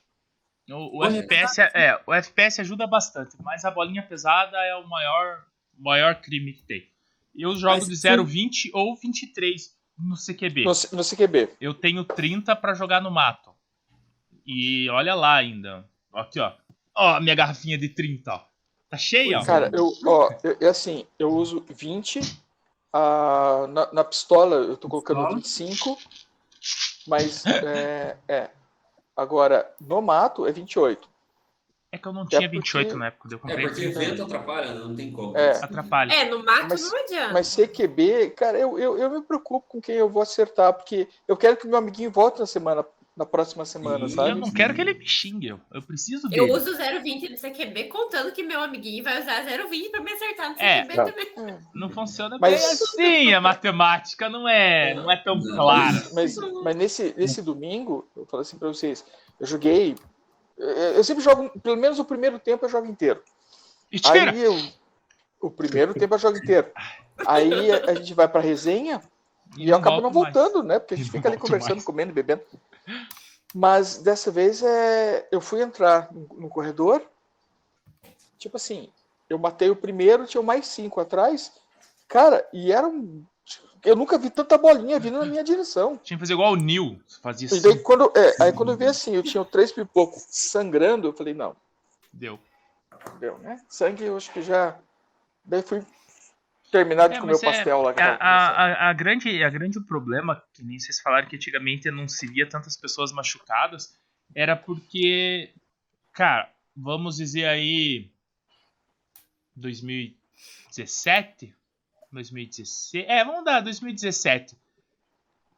[0.70, 4.76] O, o Bolinha FPS é, é, o FPS ajuda bastante, mas a bolinha pesada é
[4.76, 5.46] o maior,
[5.78, 6.90] maior crime que tem.
[7.36, 10.64] Eu jogo Mas de se- 0,20 ou 23 no CQB.
[10.64, 11.50] No, no CQB.
[11.60, 13.52] Eu tenho 30 pra jogar no mato.
[14.46, 15.88] E olha lá ainda.
[16.14, 16.54] Aqui, ó.
[16.96, 18.42] Ó, a minha garrafinha de 30, ó.
[18.90, 19.46] Tá cheia, ó.
[19.46, 22.22] Cara, eu, ó, eu, é assim, eu uso 20.
[22.94, 25.36] ah, na, na pistola eu tô colocando Pistola.
[25.36, 25.98] 25.
[27.08, 28.50] Mas é, é.
[29.16, 31.08] Agora, no mato é 28.
[31.96, 33.68] É que eu não É tinha porque- 28 na época, eu É comprei.
[33.68, 34.80] porque vento atrapalha, né?
[34.82, 35.38] não tem como.
[35.38, 35.52] É.
[35.64, 36.14] Atrapalha.
[36.14, 37.34] É, no mato Mas- não adianta.
[37.34, 41.38] Mas CQB, cara, eu, eu, eu me preocupo com quem eu vou acertar, porque eu
[41.38, 42.86] quero que meu amiguinho volte na semana,
[43.16, 44.32] na próxima semana, Sim, sabe?
[44.32, 45.48] Eu não quero que ele me xingue.
[45.48, 46.52] Eu, eu preciso Eu dele.
[46.52, 50.62] uso 0,20 no CQB contando que meu amiguinho vai usar 0,20 pra me acertar no
[50.62, 50.82] É.
[50.84, 51.06] CQB Tá.
[51.06, 51.58] também.
[51.74, 52.72] Não funciona Mas- bem
[53.24, 53.34] assim.
[53.34, 55.94] A matemática não é, não é tão clara.
[56.14, 59.06] Mas, mas nesse, nesse domingo, eu falo assim pra vocês,
[59.40, 59.96] eu joguei.
[60.58, 63.22] Eu sempre jogo, pelo menos o primeiro tempo eu jogo inteiro.
[63.92, 64.00] E.
[64.06, 64.58] Aí eu,
[65.42, 66.72] o primeiro tempo eu jogo inteiro.
[67.26, 69.02] Aí a, a gente vai pra resenha
[69.58, 70.34] e eu acabo não volto mais.
[70.34, 70.80] voltando, né?
[70.80, 71.86] Porque a gente E fica ali conversando, mais.
[71.86, 72.44] comendo, bebendo.
[73.54, 77.02] Mas dessa vez é, eu fui entrar no, no corredor.
[78.38, 78.90] Tipo assim,
[79.30, 81.52] eu matei o primeiro, tinha mais cinco atrás.
[82.08, 83.24] Cara, e era um.
[83.86, 85.96] Eu nunca vi tanta bolinha vindo na minha direção.
[86.04, 87.00] Tinha que fazer igual o Neil.
[87.22, 87.62] Fazia E assim.
[87.62, 91.34] daí quando, é, aí quando eu vi assim, eu tinha três pipocos sangrando, eu falei,
[91.34, 91.56] não,
[92.12, 92.40] Deu.
[93.20, 93.62] deu, né?
[93.70, 94.78] Sangue eu acho que já.
[95.44, 95.84] Daí fui
[96.72, 97.94] terminar de É, comer o pastel lá.
[97.94, 98.58] que A, tava começando.
[98.58, 102.26] a, a, a grande, a grande problema, que nem vocês falaram que antigamente não se
[102.28, 103.96] via tantas pessoas machucadas,
[104.34, 105.54] era porque,
[106.14, 108.10] cara, vamos dizer aí
[109.56, 111.54] 2017,
[112.16, 114.58] 2016, é, vamos dar 2017.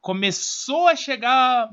[0.00, 1.70] Começou a chegar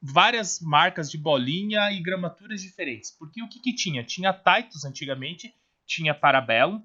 [0.00, 3.10] várias marcas de bolinha e gramaturas diferentes.
[3.10, 4.04] Porque o que, que tinha?
[4.04, 5.54] Tinha Titus antigamente,
[5.86, 6.82] tinha Parabellum,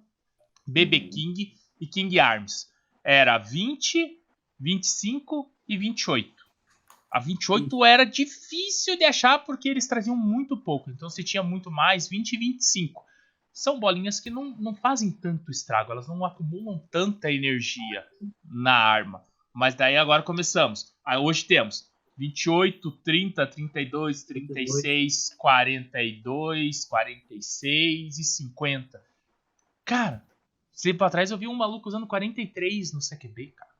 [0.65, 2.69] BB King e King Arms.
[3.03, 4.19] Era 20,
[4.59, 6.39] 25 e 28.
[7.11, 10.91] A 28 era difícil de achar porque eles traziam muito pouco.
[10.91, 13.08] Então você tinha muito mais 20 e 25.
[13.59, 18.05] São bolinhas que não, não fazem tanto estrago, elas não acumulam tanta energia
[18.49, 19.25] na arma.
[19.53, 20.95] Mas daí agora começamos.
[21.03, 29.03] Aí hoje temos 28, 30, 32, 36, 42, 46 e 50.
[29.83, 30.23] Cara,
[30.81, 33.71] tempo atrás eu vi um maluco usando 43 no CQB, cara.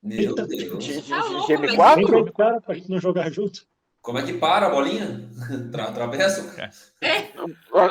[0.00, 0.86] Meu Deus.
[0.86, 2.32] GM4?
[2.32, 3.66] Cara, pra não jogar junto.
[4.00, 5.28] Como é que para a bolinha?
[5.88, 6.54] Atravessa?
[7.02, 7.32] É.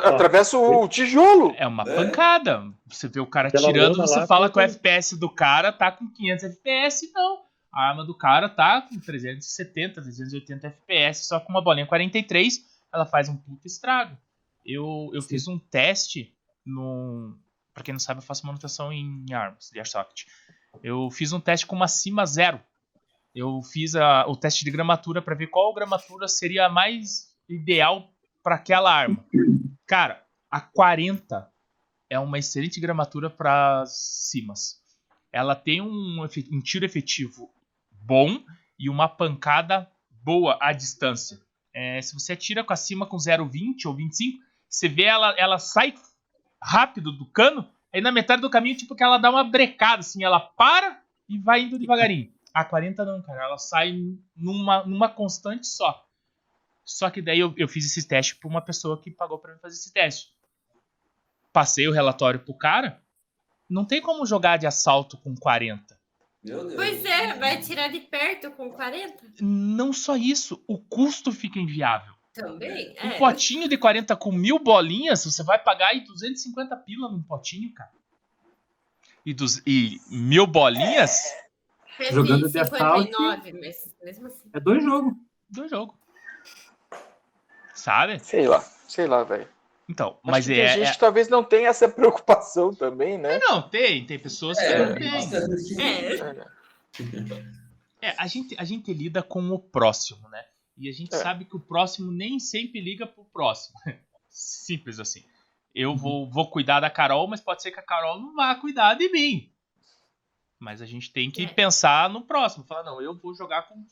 [0.04, 1.54] Atravessa o tijolo.
[1.56, 1.94] É uma É.
[1.96, 2.62] pancada.
[2.86, 5.90] Você vê o cara Pela tirando, você lá, fala que o FPS do cara tá
[5.92, 7.42] com 500 FPS, não.
[7.72, 12.60] A arma do cara tá com 370, 380 FPS, só com uma bolinha 43,
[12.92, 14.16] ela faz um puta estrago.
[14.64, 16.34] Eu, eu fiz um teste
[16.64, 17.36] no.
[17.74, 20.26] Pra quem não sabe, eu faço manutenção em armas de Airsoft.
[20.82, 22.60] Eu fiz um teste com uma Cima Zero.
[23.34, 28.10] Eu fiz a- o teste de gramatura pra ver qual gramatura seria a mais ideal
[28.42, 29.24] para aquela arma.
[29.86, 31.50] Cara, a 40
[32.10, 34.82] é uma excelente gramatura para cimas.
[35.32, 37.50] Ela tem um, um tiro efetivo
[37.90, 38.42] bom
[38.78, 41.38] e uma pancada boa à distância.
[41.74, 45.58] É, se você atira com a cima com 0,20 ou 25, você vê ela, ela
[45.58, 45.94] sai
[46.62, 50.24] rápido do cano, aí na metade do caminho, tipo que ela dá uma brecada, assim,
[50.24, 52.32] ela para e vai indo devagarinho.
[52.52, 53.94] A 40 não, cara, ela sai
[54.36, 56.07] numa, numa constante só.
[56.88, 59.60] Só que daí eu, eu fiz esse teste pra uma pessoa que pagou pra mim
[59.60, 60.32] fazer esse teste.
[61.52, 63.02] Passei o relatório pro cara.
[63.68, 66.00] Não tem como jogar de assalto com 40.
[66.42, 66.74] Meu Deus.
[66.74, 69.22] Pois é, vai tirar de perto com 40?
[69.42, 72.14] Não só isso, o custo fica inviável.
[72.32, 72.94] Também.
[73.04, 73.18] Um É.
[73.18, 77.90] potinho de 40 com mil bolinhas, você vai pagar aí 250 pila num potinho, cara.
[79.26, 81.24] E, dos, e mil bolinhas,
[81.98, 83.02] Fez Jogando de assalto.
[83.02, 84.48] 59, mas mesmo assim.
[84.54, 85.12] É dois jogos.
[85.50, 85.97] do jogo.
[87.78, 88.18] Sabe?
[88.18, 89.48] Sei lá, sei lá, velho.
[89.88, 93.16] Então, Acho mas que é, tem é- gente que talvez não tenha essa preocupação também,
[93.16, 93.38] né?
[93.38, 95.08] Não, tem, tem pessoas que É, não têm.
[95.80, 96.46] É.
[98.00, 98.08] É?
[98.10, 100.44] É, a gente, a gente lida com o próximo, né?
[100.76, 101.18] E a gente É.
[101.18, 103.76] sabe que o próximo nem sempre liga pro próximo.
[104.28, 105.24] Simples assim.
[105.74, 108.94] Eu vou, vou cuidar da Carol, mas pode ser que a Carol não vá cuidar
[108.94, 109.50] de mim.
[110.58, 111.48] Mas a gente tem que É.
[111.48, 112.64] pensar no próximo.
[112.64, 113.84] Falar, não, eu vou jogar com,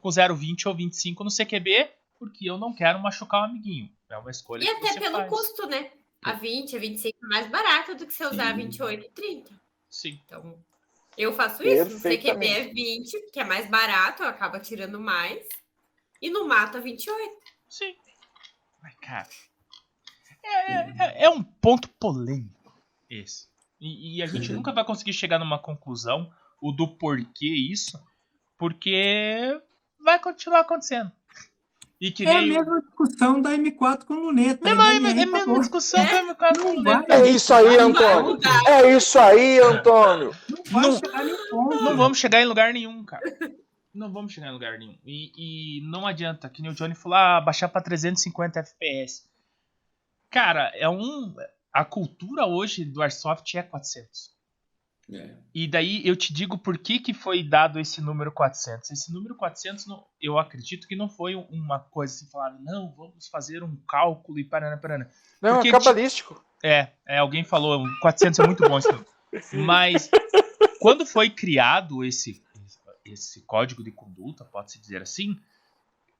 [0.00, 3.90] com 0,20 ou 25 no CQB, porque eu não quero machucar um amiguinho.
[4.08, 5.28] É uma escolha E que até você pelo faz.
[5.30, 5.90] custo, né?
[6.22, 8.62] A 20, a 25 é mais barato do que você usar a Sim.
[8.62, 9.60] 28 e 30.
[9.90, 10.20] Sim.
[10.24, 10.58] Então,
[11.18, 11.84] eu faço isso.
[11.84, 12.70] No CQB Perfeitamente.
[12.70, 15.46] é 20, que é mais barato, eu acabo tirando mais.
[16.22, 17.34] E no mato é 28.
[17.68, 17.94] Sim.
[18.82, 19.28] Mas, cara.
[20.42, 22.72] É, é- é- é um ponto polêmico
[23.10, 23.48] esse.
[23.80, 28.02] E, e a gente nunca vai conseguir chegar numa conclusão o do porquê isso,
[28.56, 29.60] porque
[30.00, 31.12] vai continuar acontecendo.
[32.04, 32.50] E que É a nem.
[32.50, 34.62] mesma discussão da M4 com luneta.
[34.62, 37.04] Mesma, é, é a mesma discussão eu quero Não com vai.
[37.08, 38.38] É isso aí, Antônio.
[38.66, 40.36] É isso aí, Antônio.
[40.70, 41.00] Não Não-
[41.50, 41.82] ponto.
[41.82, 43.22] Não vamos chegar em lugar nenhum, cara.
[43.94, 44.98] Não vamos chegar em lugar nenhum.
[45.06, 49.22] E, e não adianta, que nem o Johnny falou, ah, baixar pra 350 FPS.
[50.28, 51.34] Cara, é um.
[51.72, 54.33] A cultura hoje do Airsoft é 400.
[55.12, 55.34] É.
[55.54, 58.90] E daí eu te digo por que, que foi dado esse número 400.
[58.90, 63.28] Esse número 400, não- eu acredito que não foi uma coisa assim, falaram, não, vamos
[63.28, 65.10] fazer um cálculo e parana, parana.
[65.42, 66.42] Não, Porque é cabalístico.
[66.62, 68.88] É, é, alguém falou, 400 é muito bom isso.
[68.90, 69.06] número.
[69.66, 70.08] Mas
[70.80, 72.42] quando foi criado esse,
[73.04, 75.38] esse código de conduta, pode-se dizer assim,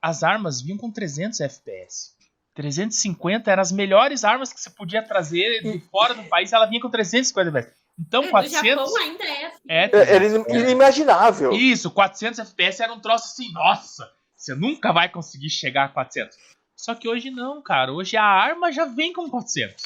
[0.03, 2.13] as armas vinham com 300 FPS.
[2.53, 6.81] 350 eram as melhores armas que você podia trazer de fora do país, ela vinha
[6.81, 7.84] com 350 FPS.
[7.99, 9.59] Então, É, no 400 Japão ainda é assim.
[9.69, 11.53] é É, Era in- inimaginável.
[11.53, 16.37] isso, 400 FPS era um troço assim, nossa, você nunca vai conseguir chegar a 400.
[16.77, 17.93] Só que hoje não, cara.
[17.93, 19.83] Hoje a arma já vem com 400.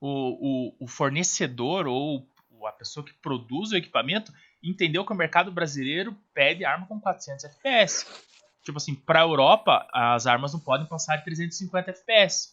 [0.00, 2.26] O, o, o fornecedor ou
[2.66, 4.32] a pessoa que produz o equipamento
[4.62, 8.06] entendeu que o mercado brasileiro pede arma com 400 FPS.
[8.62, 12.50] Tipo assim, pra Europa, as armas não podem passar de 350 FPS.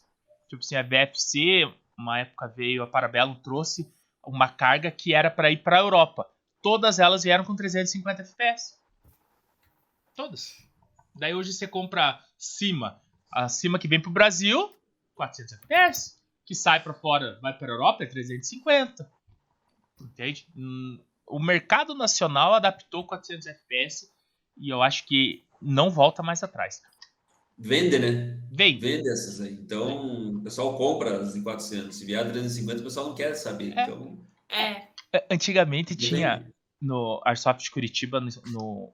[0.49, 3.93] Tipo assim, a VFC, uma época veio, a Parabellum trouxe
[4.29, 6.29] uma carga que era para ir pra Europa
[6.61, 8.75] todas elas vieram com 350 FPS.
[10.15, 10.67] Todas.
[11.15, 13.01] Daí hoje você compra cima,
[13.31, 14.75] a cima que vem pro Brasil,
[15.15, 19.09] 400 FPS, que sai para fora, vai para Europa é 350.
[20.01, 20.47] Entende?
[20.55, 24.11] Hum, O mercado nacional adaptou 400 FPS
[24.57, 26.81] e eu acho que não volta mais atrás.
[27.57, 28.37] Vende, né?
[28.51, 28.79] Vem.
[28.79, 29.53] Vende essas aí.
[29.53, 31.95] Então, o pessoal compra as de 400.
[31.95, 33.73] Se vier 350, o pessoal não quer saber.
[33.77, 33.83] É.
[33.83, 34.19] Então,
[34.49, 34.87] É.
[35.31, 36.53] Antigamente tinha vende.
[36.81, 38.93] no Airsoft Curitiba no,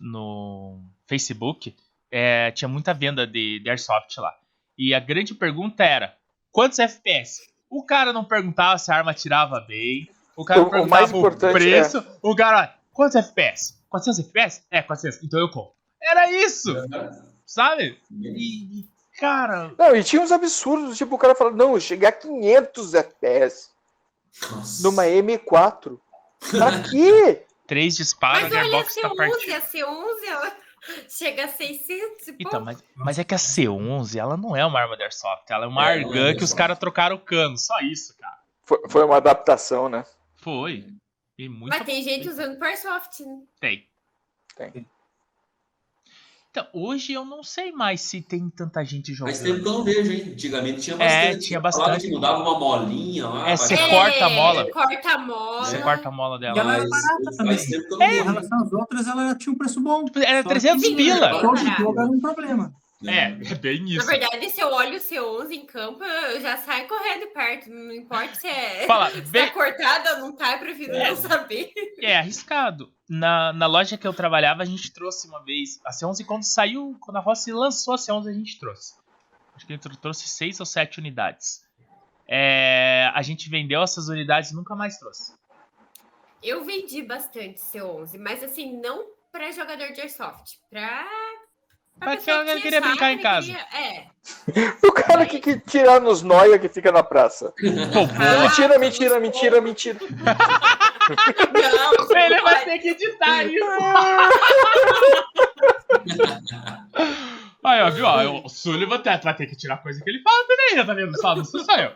[0.00, 1.74] no, Facebook,
[2.10, 4.34] é, tinha muita venda de, de Airsoft lá.
[4.76, 6.16] E a grande pergunta era:
[6.50, 7.40] quantos FPS?
[7.70, 10.08] O cara não perguntava se a arma tirava bem.
[10.36, 11.98] O cara o, perguntava o, o preço.
[11.98, 12.04] É...
[12.22, 13.82] O cara, quantos FPS?
[13.88, 14.62] 400 FPS?
[14.70, 15.22] É, 400.
[15.22, 15.74] Então eu compro.
[16.02, 16.74] Era isso!
[17.46, 18.00] Sabe?
[18.10, 18.86] E,
[19.18, 19.74] cara.
[19.78, 23.70] Não, e tinha uns absurdos, tipo, o cara falando, não, chegar a 500 FPS
[24.50, 24.82] Nossa.
[24.82, 25.98] numa M4.
[26.50, 27.44] Pra quê?
[27.66, 30.56] Três disparos, Mas olha, a C11, tá a C11, ela
[31.08, 34.80] chega a 600 e Então, mas, mas é que a C11, ela não é uma
[34.80, 37.56] arma de airsoft, ela é uma é, argun é que os caras trocaram o cano,
[37.56, 38.38] só isso, cara.
[38.62, 40.04] Foi, foi uma adaptação, né?
[40.36, 40.86] Foi.
[41.38, 43.42] E muito mas tem gente usando por airsoft, né?
[43.60, 43.88] Tem.
[44.56, 44.86] Tem.
[46.54, 49.34] Então, hoje eu não sei mais se tem tanta gente jogando.
[49.34, 50.30] Faz tempo que eu não vejo, hein?
[50.34, 51.26] Antigamente tinha bastante.
[51.26, 52.06] É, tinha bastante.
[52.06, 53.50] Que mudava uma molinha lá.
[53.50, 54.60] É, você corta a mola.
[54.60, 55.64] É, corta a mola.
[55.64, 56.56] Você corta a mola dela.
[56.56, 57.56] E ela era barata também.
[57.56, 58.08] Faz tempo que eu não é.
[58.08, 58.22] vejo.
[58.22, 60.04] Em relação às outras, ela tinha um preço bom.
[60.24, 61.40] Era 300 pila.
[61.40, 62.72] Todo jogo era um problema.
[63.06, 64.06] É, é bem isso.
[64.06, 67.70] Na verdade, se eu olho o C11 em campo, eu já saio correndo perto.
[67.70, 69.46] Não importa se é Fala, se bem...
[69.46, 71.10] tá cortada ou não tá, eu prefiro é.
[71.10, 71.72] não saber.
[71.98, 72.92] É arriscado.
[73.08, 75.80] Na, na loja que eu trabalhava, a gente trouxe uma vez.
[75.84, 78.94] A C11, quando saiu, quando a Rossi lançou a C11, a gente trouxe.
[79.54, 81.62] Acho que a gente trouxe seis ou sete unidades.
[82.26, 85.34] É, a gente vendeu essas unidades e nunca mais trouxe.
[86.42, 91.06] Eu vendi bastante C11, mas assim, não para jogador de airsoft, para
[91.98, 93.46] Pra que eu queria brincar em casa.
[93.46, 93.66] Queria...
[93.72, 94.06] É.
[94.82, 97.52] o cara que, que tira nos noia que fica na praça.
[97.60, 99.98] Mentira, mentira, mentira, mentira.
[101.52, 103.64] Não, ele vai ter que editar isso.
[107.64, 108.04] Aí, ó, viu?
[108.04, 111.18] Ó, o Sullivan vai ter que tirar coisa que ele fala também, tá vendo?
[111.18, 111.92] Só não sou eu.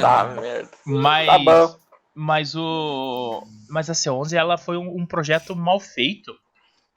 [0.00, 0.70] Tá, merda.
[0.86, 1.76] Mas, tá bom.
[2.14, 3.46] Mas o.
[3.68, 6.34] Mas a C11 ela foi um, um projeto mal feito,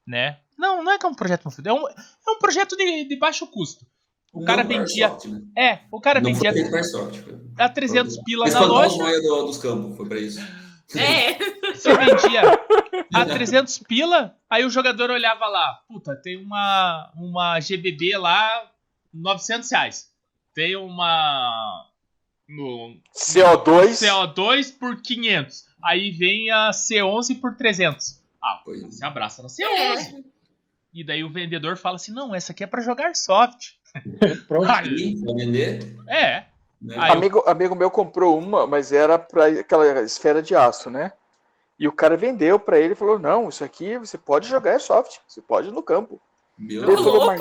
[0.05, 0.37] né?
[0.57, 1.67] Não, não é que é um projeto mal feito.
[1.67, 3.85] É um, é um projeto de, de baixo custo.
[4.33, 5.09] O cara não, vendia.
[5.09, 5.41] Sorte, né?
[5.57, 6.69] É, o cara não vendia.
[6.69, 7.23] Foi sorte,
[7.57, 9.21] a 300 pila na loja.
[9.21, 10.39] Do, dos campos, foi pra isso.
[10.95, 11.33] É.
[11.73, 12.41] Você vendia
[13.13, 18.71] a 300 pila, aí o jogador olhava lá, puta, tem uma, uma GBB lá,
[19.13, 20.09] 900 reais.
[20.53, 21.85] Tem uma...
[22.47, 24.07] No, CO2.
[24.07, 25.65] CO2 por 500.
[25.83, 28.23] Aí vem a C11 por 300.
[28.41, 29.65] Ah, pois você abraça na C11.
[29.65, 30.36] É.
[30.97, 33.73] E daí o vendedor fala assim: não, essa aqui é para jogar soft.
[34.47, 34.67] Pronto.
[34.67, 35.95] Aí, pra vender?
[36.07, 36.45] É.
[36.81, 36.95] Né?
[36.97, 41.13] Amigo, amigo meu comprou uma, mas era para aquela esfera de aço, né?
[41.77, 45.19] E o cara vendeu para ele e falou: não, isso aqui você pode jogar soft,
[45.27, 46.19] você pode ir no campo.
[46.57, 47.37] Meu ele falou, Mar...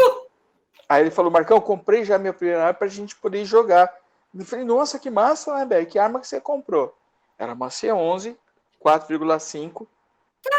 [0.87, 3.91] Aí ele falou: Marcão, comprei já minha primeira arma pra gente poder jogar.
[4.35, 5.87] Eu falei: nossa, que massa, né, Bé?
[5.87, 6.95] Que arma que você comprou?
[7.39, 8.37] Era uma C11,
[8.85, 9.87] 4,5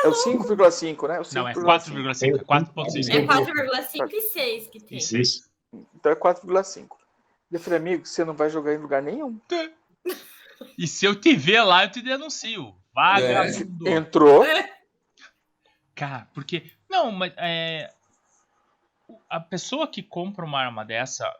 [0.03, 1.19] é o 5,5, né?
[1.19, 2.43] O 5, não, é 4,5.
[2.43, 3.09] 4,5.
[3.09, 4.97] É 4,5 e 6 que tem.
[4.97, 5.49] Isso.
[5.95, 6.87] Então é 4,5.
[7.51, 9.39] Eu falei, amigo, você não vai jogar em lugar nenhum.
[10.77, 12.75] E se eu te ver lá, eu te denuncio.
[12.93, 13.87] Vagabundo.
[13.87, 13.91] É.
[13.91, 14.45] Entrou.
[15.95, 16.71] Cara, porque.
[16.89, 17.33] Não, mas.
[17.37, 17.91] É,
[19.29, 21.31] a pessoa que compra uma arma dessa,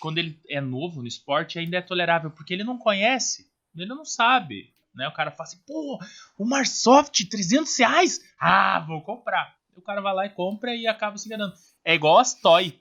[0.00, 3.50] quando ele é novo no esporte, ainda é tolerável, porque ele não conhece.
[3.74, 4.72] Ele não sabe.
[4.94, 5.08] Né?
[5.08, 5.98] O cara fala assim, pô,
[6.38, 8.20] o Marsoft, 300 reais?
[8.40, 9.54] Ah, vou comprar.
[9.76, 11.54] O cara vai lá e compra e acaba se enganando.
[11.84, 12.78] É igual as Toy.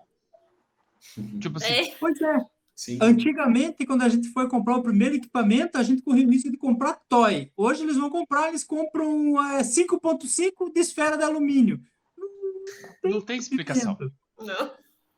[1.40, 1.74] tipo assim.
[1.74, 1.96] É.
[2.00, 2.38] Pois é.
[2.76, 2.98] Sim.
[3.02, 6.56] Antigamente, quando a gente foi comprar o primeiro equipamento, a gente corria o risco de
[6.56, 7.52] comprar toy.
[7.58, 11.82] Hoje eles vão comprar, eles compram é, 5.5 de esfera de alumínio.
[12.18, 13.98] Não tem, Não tem explicação.
[14.40, 14.72] Não.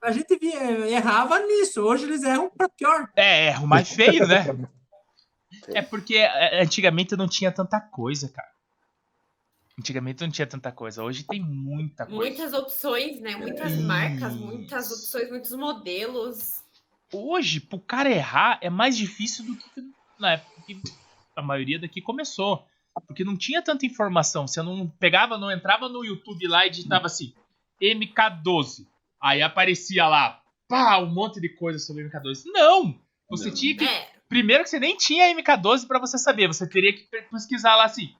[0.04, 1.82] A gente via, errava nisso.
[1.84, 3.12] Hoje eles erram para pior.
[3.16, 4.44] É, erro mais feio, né?
[5.68, 8.50] É porque é, antigamente não tinha tanta coisa, cara.
[9.80, 11.04] Antigamente não tinha tanta coisa.
[11.04, 12.20] Hoje tem muita coisa.
[12.20, 13.36] Muitas opções, né?
[13.36, 13.84] Muitas Isso.
[13.84, 16.64] marcas, muitas opções, muitos modelos.
[17.14, 19.82] Hoje, pro cara errar, é mais difícil do que
[20.20, 20.82] na época que
[21.36, 22.66] a maioria daqui começou.
[23.08, 24.48] Porque não tinha tanta informação.
[24.48, 27.34] Você não pegava, não entrava no YouTube lá e digitava assim,
[27.82, 28.86] MK12.
[29.22, 32.44] Aí aparecia lá, pá, um monte de coisa sobre MK12.
[32.48, 33.00] Não!
[33.30, 33.54] Você não.
[33.56, 33.86] tinha que.
[33.86, 37.84] É Primeiro que você nem tinha MK12 para você saber, você teria que pesquisar lá
[37.84, 38.16] assim,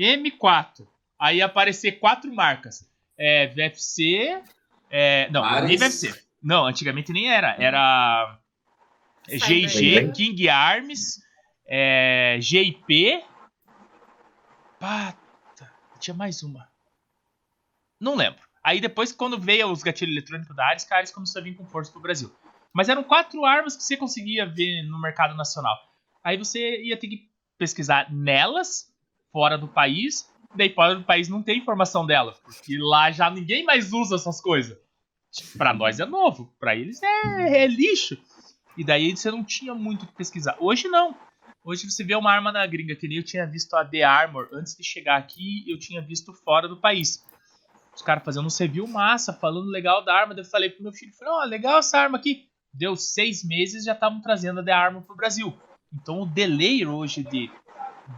[0.00, 0.88] M4.
[1.18, 2.90] Aí aparecer quatro marcas.
[3.18, 4.42] É, VFC,
[4.88, 5.68] é, não, Ares.
[5.68, 6.24] nem VFC.
[6.42, 7.54] Não, antigamente nem era.
[7.62, 8.38] Era
[9.28, 11.20] GG, King Arms,
[11.66, 13.22] é, GIP.
[14.80, 15.70] Pata,
[16.00, 16.66] tinha mais uma.
[18.00, 18.40] Não lembro.
[18.64, 21.66] Aí depois, quando veio os gatilhos eletrônicos da Ares, a Ares começou a vir com
[21.66, 22.34] força pro Brasil.
[22.74, 25.76] Mas eram quatro armas que você conseguia ver no mercado nacional.
[26.24, 28.92] Aí você ia ter que pesquisar nelas,
[29.32, 30.30] fora do país.
[30.54, 34.40] Daí fora do país não tem informação delas, porque lá já ninguém mais usa essas
[34.40, 34.76] coisas.
[35.56, 38.18] Para nós é novo, para eles é, é, lixo.
[38.76, 40.56] E daí você não tinha muito o que pesquisar.
[40.60, 41.16] Hoje não.
[41.64, 44.48] Hoje você vê uma arma na gringa, que nem eu tinha visto a The Armor.
[44.52, 47.24] Antes de chegar aqui, eu tinha visto fora do país.
[47.94, 50.34] Os caras fazendo um review massa, falando legal da arma.
[50.34, 52.48] Daí eu falei pro meu filho, ó, oh, legal essa arma aqui.
[52.72, 55.52] Deu seis meses já estavam trazendo a The Armor pro Brasil.
[55.92, 57.50] Então o delay hoje de,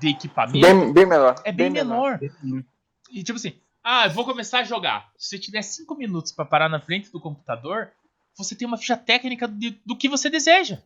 [0.01, 1.35] de equipamento bem, bem menor.
[1.44, 2.20] é bem, bem menor.
[2.20, 2.64] menor.
[3.10, 5.10] E tipo assim, ah, eu vou começar a jogar.
[5.16, 7.93] Se você tiver cinco minutos para parar na frente do computador,
[8.36, 10.82] você tem uma ficha técnica de, do que você deseja.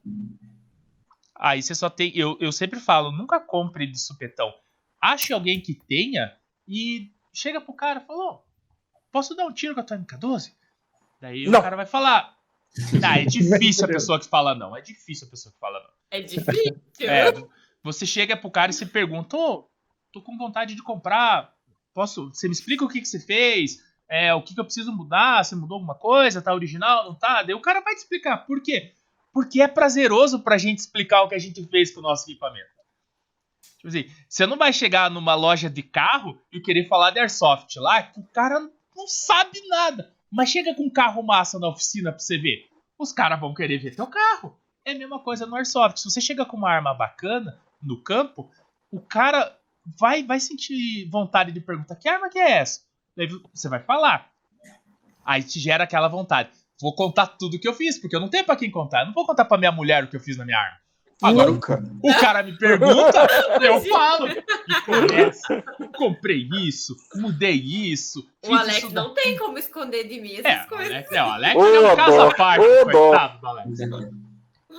[1.34, 2.10] Aí você só tem.
[2.16, 4.52] Eu, eu sempre falo, nunca compre de supetão.
[5.00, 6.36] Ache alguém que tenha
[6.66, 8.42] e chega pro cara e fala:
[9.12, 10.52] posso dar um tiro com a tua MK12?
[11.20, 11.60] Daí não.
[11.60, 12.36] o cara vai falar.
[13.02, 14.76] Ah, é difícil a pessoa que fala não.
[14.76, 15.90] É difícil a pessoa que fala não.
[16.10, 16.80] É difícil.
[17.00, 17.32] É,
[17.82, 19.68] você chega pro cara e se pergunta: oh,
[20.12, 21.52] tô com vontade de comprar.
[21.94, 22.28] Posso.
[22.28, 23.78] Você me explica o que, que você fez?
[24.08, 25.44] É, o que, que eu preciso mudar?
[25.44, 26.40] Você mudou alguma coisa?
[26.40, 27.04] Tá original?
[27.04, 27.42] Não tá?
[27.42, 28.38] Daí o cara vai te explicar.
[28.38, 28.94] Por quê?
[29.32, 32.78] Porque é prazeroso pra gente explicar o que a gente fez com o nosso equipamento.
[33.76, 37.76] Tipo assim, você não vai chegar numa loja de carro e querer falar de airsoft
[37.76, 40.12] lá, que o cara não sabe nada.
[40.30, 42.68] Mas chega com um carro massa na oficina pra você ver.
[42.98, 44.58] Os caras vão querer ver teu carro.
[44.84, 46.00] É a mesma coisa no airsoft.
[46.00, 48.50] Se você chega com uma arma bacana no campo,
[48.90, 49.56] o cara
[49.98, 52.80] vai, vai sentir vontade de perguntar: que arma que é essa?
[53.52, 54.30] Você vai falar.
[55.24, 56.50] Aí te gera aquela vontade
[56.80, 59.00] vou contar tudo que eu fiz, porque eu não tenho para quem contar.
[59.00, 60.78] Eu não vou contar para minha mulher o que eu fiz na minha arma.
[61.20, 61.82] Agora Nunca.
[62.00, 63.26] O, o cara me pergunta,
[63.60, 64.28] eu falo.
[64.28, 65.64] E começa.
[65.96, 68.24] Comprei isso, mudei isso.
[68.46, 70.92] O Alex isso não tem como esconder de mim essas é, coisas.
[70.92, 73.80] Alex, é, o Alex oh, é um caso à parte, oh, coitado do Alex.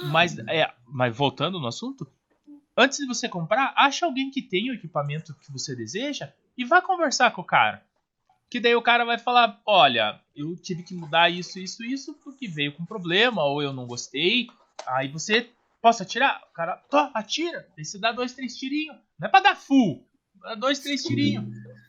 [0.03, 2.07] Mas, é, mas voltando no assunto,
[2.77, 6.81] antes de você comprar, acha alguém que tem o equipamento que você deseja e vá
[6.81, 7.83] conversar com o cara.
[8.49, 12.47] Que daí o cara vai falar: olha, eu tive que mudar isso, isso, isso, porque
[12.47, 14.47] veio com problema, ou eu não gostei.
[14.87, 15.49] Aí você,
[15.81, 16.41] posso atirar?
[16.49, 17.68] O cara, tô, atira.
[17.77, 18.97] Aí você dá dois, três tirinhos.
[19.18, 20.07] Não é pra dar full.
[20.35, 21.45] Dá dois, três tirinhos.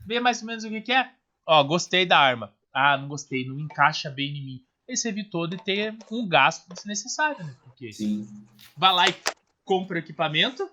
[0.07, 1.11] Vê mais ou menos o que, que é.
[1.47, 2.55] Ó, gostei da arma.
[2.73, 4.65] Ah, não gostei, não encaixa bem em mim.
[4.89, 7.57] Aí você evitou de ter um gasto desnecessário, né?
[7.62, 8.27] Porque Sim.
[8.77, 9.15] vai lá e
[9.65, 10.69] compra o equipamento.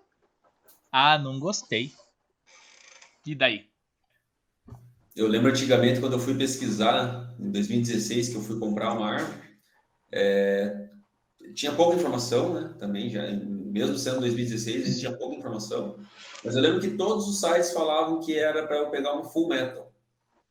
[0.92, 1.94] Ah, não gostei.
[3.26, 3.68] E daí?
[5.16, 9.42] Eu lembro antigamente quando eu fui pesquisar, em 2016, que eu fui comprar uma arma,
[10.12, 10.90] é,
[11.54, 12.76] tinha pouca informação, né?
[12.80, 16.00] Também, já, mesmo sendo 2016, existia pouca informação.
[16.44, 19.48] Mas eu lembro que todos os sites falavam que era para eu pegar uma full
[19.48, 19.92] metal.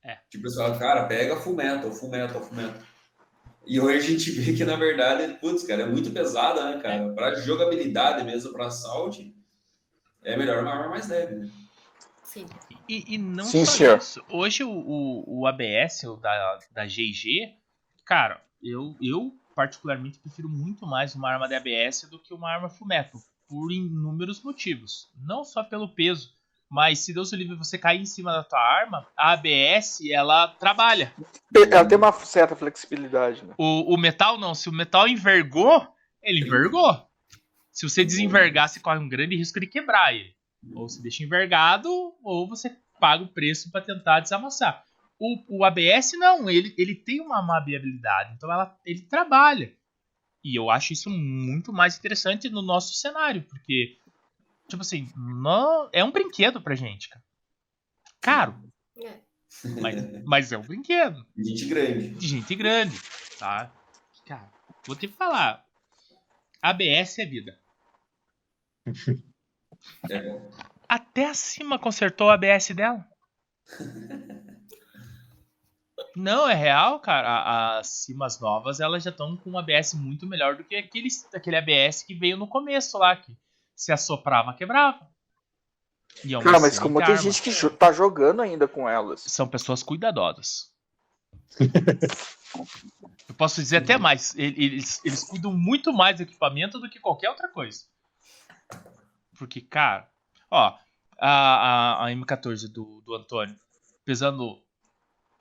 [0.02, 0.18] É.
[0.30, 2.80] Tipo, pessoal, cara, pega full metal, full metal, full metal.
[3.66, 7.12] E hoje a gente vê que, na verdade, putz, cara, é muito pesada, né, cara?
[7.12, 9.18] Para jogabilidade mesmo, para assalto,
[10.22, 11.50] é melhor uma arma mais leve, né?
[12.22, 12.46] Sim.
[12.88, 13.98] E, e não Sim, só senhor.
[13.98, 14.22] isso.
[14.28, 17.56] Hoje o, o, o ABS, o da, da GG,
[18.04, 22.68] cara, eu, eu particularmente prefiro muito mais uma arma de ABS do que uma arma
[22.68, 23.18] Fumeto,
[23.48, 25.08] por inúmeros motivos.
[25.16, 26.30] Não só pelo peso,
[26.70, 30.48] mas se Deus o livre você cair em cima da tua arma, a ABS ela
[30.48, 31.10] trabalha.
[31.54, 33.42] Ela tem uma certa flexibilidade.
[33.46, 33.54] Né?
[33.56, 35.88] O, o metal não, se o metal envergou,
[36.22, 37.08] ele envergou.
[37.72, 40.34] Se você desenvergar, você corre um grande risco de quebrar ele.
[40.74, 41.88] Ou você deixa envergado,
[42.22, 44.84] ou você paga o preço para tentar desamassar.
[45.18, 49.74] O, o, ABS não, ele, ele tem uma amabilidade, então ela, ele trabalha.
[50.44, 53.98] E eu acho isso muito mais interessante no nosso cenário, porque,
[54.68, 57.24] tipo assim, não, é um brinquedo pra gente, cara.
[58.20, 58.72] Caro.
[58.98, 59.20] É.
[59.80, 61.26] Mas, mas é um brinquedo.
[61.34, 62.10] De gente grande.
[62.10, 63.00] De gente grande,
[63.38, 63.72] tá?
[64.26, 64.52] Cara,
[64.86, 65.64] vou te falar.
[66.62, 67.58] ABS é vida.
[70.10, 70.40] É.
[70.88, 73.06] Até acima consertou o ABS dela.
[76.16, 77.78] Não, é real, cara.
[77.78, 81.56] As cimas novas elas já estão com um ABS muito melhor do que aquele, aquele
[81.56, 83.36] ABS que veio no começo lá, que
[83.74, 85.06] se assoprava, quebrava.
[86.24, 89.20] É cara, mas como tem gente que tá jogando ainda com elas?
[89.20, 90.72] São pessoas cuidadosas.
[93.28, 94.34] Eu posso dizer até mais.
[94.38, 97.82] Eles, eles cuidam muito mais do equipamento do que qualquer outra coisa.
[99.38, 100.08] Porque, cara,
[100.50, 100.78] ó,
[101.18, 103.54] a, a, a M14 do, do Antônio,
[104.02, 104.62] pesando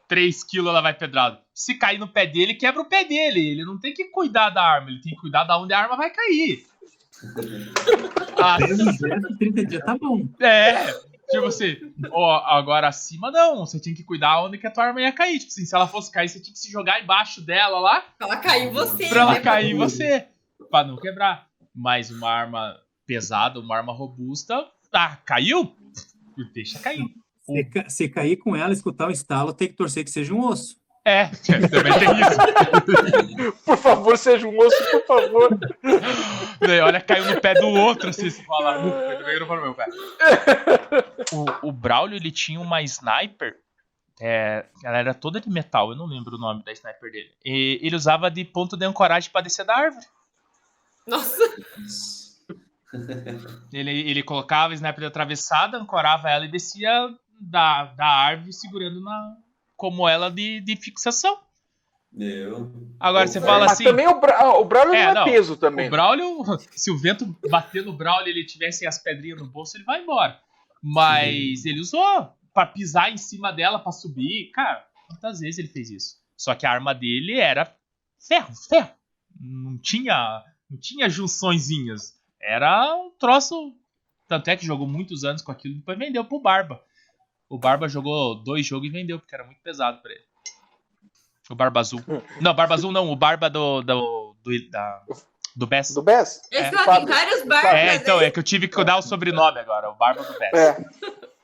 [0.08, 1.38] 3 kg, ela vai pedrado.
[1.54, 3.52] Se cair no pé dele, quebra o pé dele.
[3.52, 5.96] Ele não tem que cuidar da arma, ele tem que cuidar da onde a arma
[5.96, 6.66] vai cair.
[8.42, 8.58] ah,
[9.38, 10.28] 30 dias tá bom.
[10.40, 10.92] É,
[11.30, 11.78] tipo assim,
[12.12, 15.40] ó, agora acima não, você tinha que cuidar onde que a tua arma ia cair.
[15.40, 18.02] Tipo assim, se ela fosse cair, você tinha que se jogar embaixo dela lá.
[18.18, 19.08] Pra ela cair em você.
[19.08, 19.40] Pra ela né?
[19.40, 20.28] cair em você.
[20.70, 21.48] Pra não quebrar.
[21.74, 25.76] Mas uma arma pesada, uma arma robusta, tá, caiu?
[26.54, 27.06] Deixa cair.
[27.46, 30.76] Se, se cair com ela, escutar o estalo, tem que torcer que seja um osso.
[31.08, 33.54] É, também tem isso.
[33.64, 35.50] por favor, seja um moço, por favor.
[36.84, 38.82] Olha, caiu no pé do outro, assim, se falar.
[38.82, 39.86] meu pé.
[41.32, 43.56] O, o Braulio, ele tinha uma sniper.
[44.20, 47.30] É, ela era toda de metal, eu não lembro o nome da sniper dele.
[47.46, 50.08] E ele usava de ponto de ancoragem pra descer da árvore.
[51.06, 51.44] Nossa!
[53.72, 57.10] Ele, ele colocava a sniper atravessada, ancorava ela e descia
[57.40, 59.38] da, da árvore segurando na,
[59.76, 61.40] como ela de, de fixação.
[62.18, 62.72] Eu.
[63.00, 63.84] Agora você fala assim.
[63.84, 65.88] Mas também o, Bra o Braulio é, não é peso também.
[65.88, 69.76] O Braulio, se o vento bater no Braulio e ele tivesse as pedrinhas no bolso,
[69.76, 70.40] ele vai embora.
[70.82, 71.70] Mas Sim.
[71.70, 74.50] ele usou para pisar em cima dela para subir.
[74.54, 76.16] Cara, quantas vezes ele fez isso?
[76.38, 77.76] Só que a arma dele era
[78.28, 78.92] ferro, ferro.
[79.40, 82.18] Não tinha, não tinha junçõezinhas.
[82.42, 83.76] Era um troço.
[84.28, 86.82] Tanto é que jogou muitos anos com aquilo e depois vendeu pro Barba.
[87.50, 90.24] O Barba jogou dois jogos e vendeu, porque era muito pesado pra ele.
[91.50, 92.04] O Barba Azul.
[92.42, 93.82] Não, Barba Azul não, o Barba do.
[93.82, 95.04] do, do da,
[95.56, 95.94] do Bess.
[95.94, 96.42] Do Bess?
[96.52, 96.70] É.
[96.70, 97.72] tem vários barbas.
[97.72, 100.54] É, então, é que eu tive que dar o sobrenome agora, o Barba do Bess.
[100.54, 100.78] É.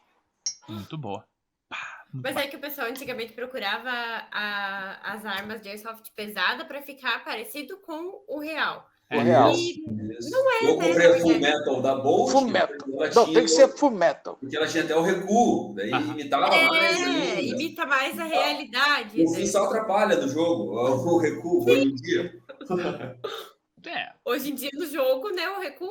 [0.68, 1.24] Muito boa.
[2.14, 7.24] Mas é que o pessoal antigamente procurava a, as armas de airsoft pesada para ficar
[7.24, 8.86] parecido com o real.
[9.12, 9.18] É.
[9.18, 9.52] O real.
[10.32, 12.32] não é, Eu comprei a Full Metal da Bolt.
[12.32, 12.88] Full Metal.
[13.14, 14.38] Não, tem que ser Full Metal.
[14.40, 16.00] Porque ela tinha até o recuo, daí ah.
[16.00, 17.02] imitava é, mais.
[17.02, 19.22] É, imita mais a realidade.
[19.22, 22.42] O fim só atrapalha no jogo, o recuo, hoje em dia.
[23.84, 24.12] É.
[24.24, 25.90] Hoje em dia no jogo, né, o recuo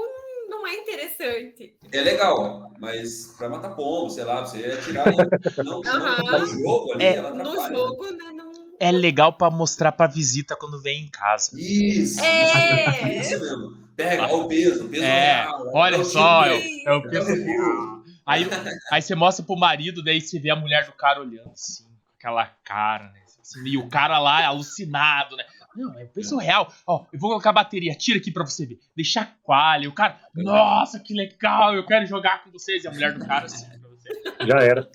[0.48, 1.76] não é interessante.
[1.90, 5.16] É legal, mas para matar pombo, sei lá, você atirar em,
[5.64, 7.68] não, não, no jogo ali, é, ela atrapalha.
[7.68, 8.49] No jogo, né, não
[8.80, 11.50] é legal para mostrar para visita quando vem em casa.
[11.54, 13.20] Isso, é.
[13.20, 13.76] isso mesmo.
[13.94, 17.34] Pega, olha o peso, o peso é, real, olha é só, é, é o peso
[17.34, 18.02] real.
[18.24, 18.46] Aí,
[18.90, 22.16] aí você mostra pro marido, daí você vê a mulher do cara olhando assim, com
[22.16, 23.20] aquela cara, né?
[23.40, 25.44] Assim, e o cara lá alucinado, né?
[25.76, 26.72] Não, é peso real.
[26.86, 28.80] Ó, eu vou colocar a bateria, tira aqui pra você ver.
[28.96, 29.88] Deixa qualha.
[29.88, 32.84] O cara, nossa, que legal, eu quero jogar com vocês.
[32.84, 34.46] E a mulher do cara assim pra você.
[34.46, 34.90] Já era.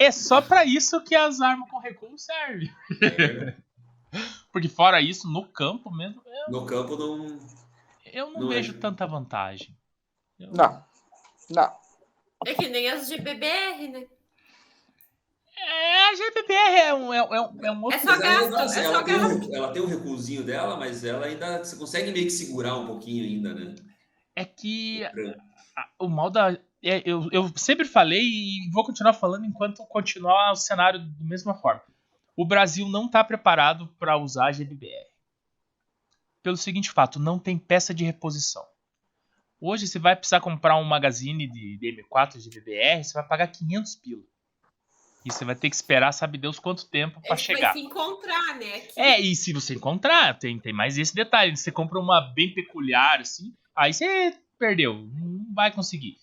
[0.00, 2.74] É só para isso que as armas com recuo servem.
[3.02, 3.54] É.
[4.50, 6.22] Porque fora isso, no campo mesmo.
[6.24, 7.38] Eu, no campo não.
[8.06, 8.78] Eu não, não vejo é.
[8.78, 9.76] tanta vantagem.
[10.38, 10.52] Eu...
[10.52, 10.82] Não.
[11.50, 11.76] Não.
[12.46, 14.06] É que nem as GBBR, né?
[15.54, 17.98] É, a GBBR é um, é, um, é um outro.
[17.98, 21.26] É só gasto, ela, é ela, tem um, ela tem um recuozinho dela, mas ela
[21.26, 21.58] ainda.
[21.58, 23.74] Você consegue meio que segurar um pouquinho ainda, né?
[24.34, 25.04] É que
[25.76, 30.52] a, o mal da é, eu, eu sempre falei e vou continuar falando enquanto continuar
[30.52, 31.82] o cenário da mesma forma.
[32.36, 35.10] O Brasil não está preparado para usar a GBBR.
[36.42, 38.64] Pelo seguinte fato, não tem peça de reposição.
[39.60, 44.22] Hoje você vai precisar comprar um magazine de, M4 GBBR, você vai pagar 500 pila.
[45.22, 47.74] E você vai ter que esperar, sabe Deus quanto tempo para chegar.
[47.74, 48.76] Vai se encontrar, né?
[48.76, 48.92] Aqui.
[48.96, 51.54] É, e se você encontrar, tem, tem mais esse detalhe.
[51.54, 56.16] Você compra uma bem peculiar, assim, aí você perdeu, não vai conseguir.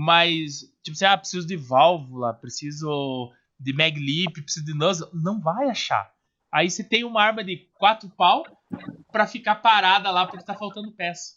[0.00, 5.10] Mas, tipo assim, ah, preciso de válvula, preciso de maglip, preciso de nozzle.
[5.12, 6.08] Não vai achar.
[6.52, 8.44] Aí você tem uma arma de quatro pau
[9.10, 11.34] para ficar parada lá porque tá faltando peça.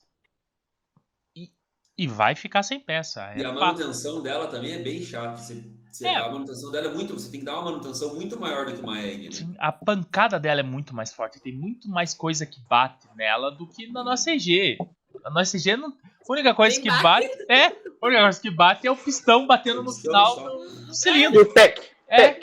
[1.36, 1.50] E,
[1.98, 3.32] e vai ficar sem peça.
[3.32, 5.38] É e a manutenção dela também é bem chata.
[5.38, 6.18] Você, você é.
[6.18, 7.16] A manutenção dela é muito.
[7.16, 9.26] Você tem que dar uma manutenção muito maior do que uma egg.
[9.26, 9.32] Né?
[9.32, 11.42] Sim, a pancada dela é muito mais forte.
[11.42, 14.78] Tem muito mais coisa que bate nela do que na nossa EG.
[15.24, 15.90] A nossa EG não.
[15.90, 17.28] A única coisa Tem que bate.
[17.28, 17.66] bate é.
[17.66, 21.42] A única coisa que bate é o pistão batendo no final do cilindro.
[21.42, 21.82] E o PEC.
[22.08, 22.40] É.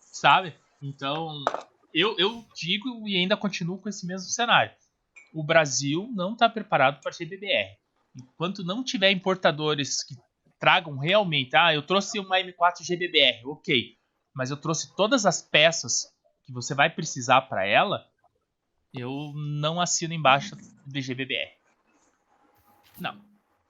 [0.00, 0.54] Sabe?
[0.80, 1.44] Então,
[1.92, 4.72] eu, eu digo e ainda continuo com esse mesmo cenário.
[5.32, 7.76] O Brasil não está preparado para ser BBR.
[8.14, 10.14] Enquanto não tiver importadores que
[10.58, 13.96] tragam realmente, ah, eu trouxe uma M4 GBBR, ok,
[14.34, 16.06] mas eu trouxe todas as peças
[16.44, 18.06] que você vai precisar para ela,
[18.94, 20.56] eu não assino embaixo
[20.86, 21.55] de GBBR.
[23.00, 23.16] Não.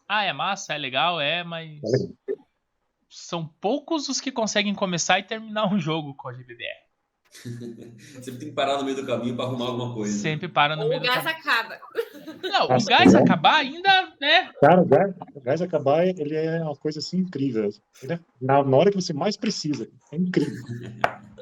[0.09, 1.81] Ah, é massa, é legal, é, mas.
[3.09, 6.86] São poucos os que conseguem começar e terminar um jogo com a GBBR.
[8.23, 10.16] Sempre tem que parar no meio do caminho para arrumar alguma coisa.
[10.16, 11.23] Sempre para no Ou meio do caminho.
[11.23, 11.81] O gás acaba.
[12.43, 13.19] Não, Nossa, o gás é.
[13.19, 14.51] acabar ainda, né?
[14.61, 17.70] Cara, o gás, o gás, acabar, ele é uma coisa assim incrível.
[18.03, 18.20] Né?
[18.40, 19.89] Na, na hora que você mais precisa.
[20.12, 20.55] É incrível.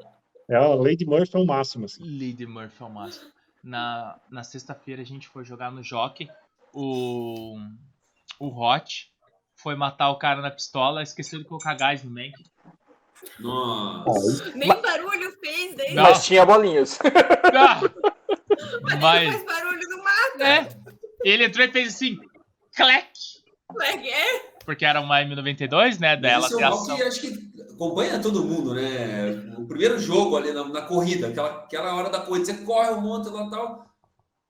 [0.46, 1.86] É a Lady Murphy é o máximo.
[1.86, 2.02] Assim.
[2.02, 3.30] Lady Murphy é o máximo.
[3.62, 6.28] Na, na sexta-feira a gente foi jogar no Jockey
[6.74, 7.56] o,
[8.40, 9.10] o Hot
[9.56, 12.34] foi matar o cara na pistola, esqueceu de colocar gás no Mank.
[13.38, 14.52] Nossa.
[14.54, 15.94] Nem barulho fez daí.
[15.94, 16.98] Mas tinha bolinhas.
[18.82, 20.42] Mas, mas faz barulho no mato.
[20.42, 20.68] É.
[21.24, 22.18] Ele entrou e fez assim,
[22.74, 23.08] clec.
[23.68, 24.54] Clec, é?
[24.64, 26.16] Porque era uma M92, né?
[26.16, 29.54] Dela Isso é um que acho que acompanha todo mundo, né?
[29.58, 33.00] O primeiro jogo ali na, na, corrida, aquela, aquela hora da corrida, você corre um
[33.00, 33.93] monte lá tal.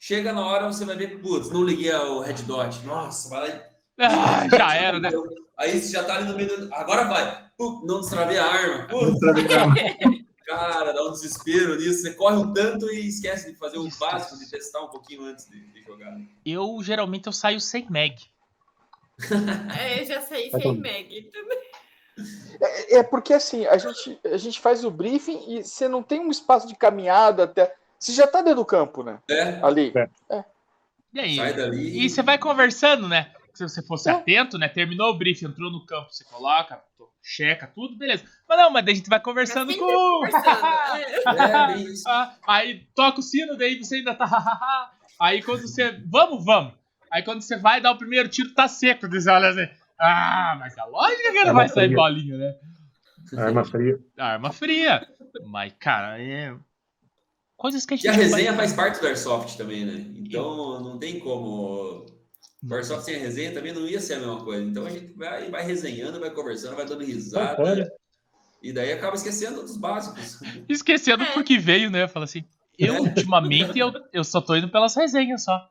[0.07, 2.85] Chega na hora, você vai ver, putz, não liguei o red dot.
[2.85, 3.63] Nossa, vai lá
[3.97, 5.11] ah, já era, né?
[5.57, 6.75] Aí você já tá ali no meio do...
[6.75, 7.49] Agora vai.
[7.59, 8.87] não destravei a arma.
[10.45, 12.03] Cara, dá um desespero nisso.
[12.03, 15.49] Você corre um tanto e esquece de fazer o básico, de testar um pouquinho antes
[15.49, 16.15] de, de jogar.
[16.45, 18.15] Eu, geralmente, eu saio sem mag.
[19.81, 21.59] é, eu já saí sem mag também.
[22.61, 26.21] É, é, porque assim, a gente, a gente faz o briefing e você não tem
[26.21, 27.75] um espaço de caminhada até.
[28.05, 29.19] Você já tá dentro do campo, né?
[29.31, 29.61] É.
[29.63, 29.91] Ali.
[29.97, 30.37] É.
[30.37, 30.45] é.
[31.15, 31.37] E aí?
[31.37, 32.05] Sai dali.
[32.05, 33.31] E você vai conversando, né?
[33.55, 34.13] Se você fosse é.
[34.13, 34.69] atento, né?
[34.69, 36.83] Terminou o briefing, entrou no campo, você coloca,
[37.23, 38.23] checa tudo, beleza.
[38.47, 39.87] Mas não, mas daí a gente vai conversando assim com.
[39.87, 40.45] Conversando.
[41.01, 44.27] é, é ah, aí toca o sino, daí você ainda tá.
[45.19, 45.99] aí quando você.
[46.07, 46.75] Vamos, vamos.
[47.11, 49.09] Aí quando você vai dar o primeiro tiro, tá seco.
[49.09, 49.67] Diz, olha assim.
[49.99, 52.55] Ah, mas a lógica que não vai sair bolinha, né?
[53.39, 53.99] Arma fria.
[54.19, 55.09] Arma fria.
[55.47, 56.55] Mas, cara, é.
[57.65, 58.05] Coisas que a gente.
[58.05, 59.95] E a resenha faz parte do Airsoft também, né?
[60.19, 62.05] Então não tem como.
[62.63, 64.63] O Airsoft sem a resenha também não ia ser a mesma coisa.
[64.63, 67.91] Então a gente vai, vai resenhando, vai conversando, vai dando risada.
[68.63, 70.43] E daí acaba esquecendo dos básicos.
[70.69, 71.33] Esquecendo é.
[71.33, 72.07] porque veio, né?
[72.07, 72.45] Fala assim.
[72.79, 73.01] Eu, é.
[73.01, 75.67] ultimamente, eu, eu só tô indo pelas resenhas só.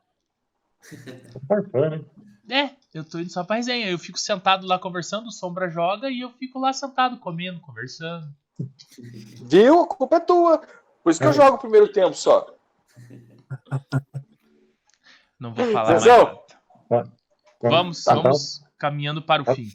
[1.46, 2.04] Farfã,
[2.50, 3.88] É, eu tô indo só pra resenha.
[3.88, 8.26] Eu fico sentado lá conversando, o Sombra joga e eu fico lá sentado comendo, conversando.
[9.44, 9.82] Viu?
[9.82, 10.60] A culpa é tua.
[11.04, 11.28] Por isso que é.
[11.28, 12.46] eu jogo o primeiro tempo só.
[15.38, 16.04] Não vou falar mais.
[16.88, 17.04] Tá.
[17.60, 18.68] Vamos, tá, vamos tá.
[18.78, 19.68] caminhando para o fim.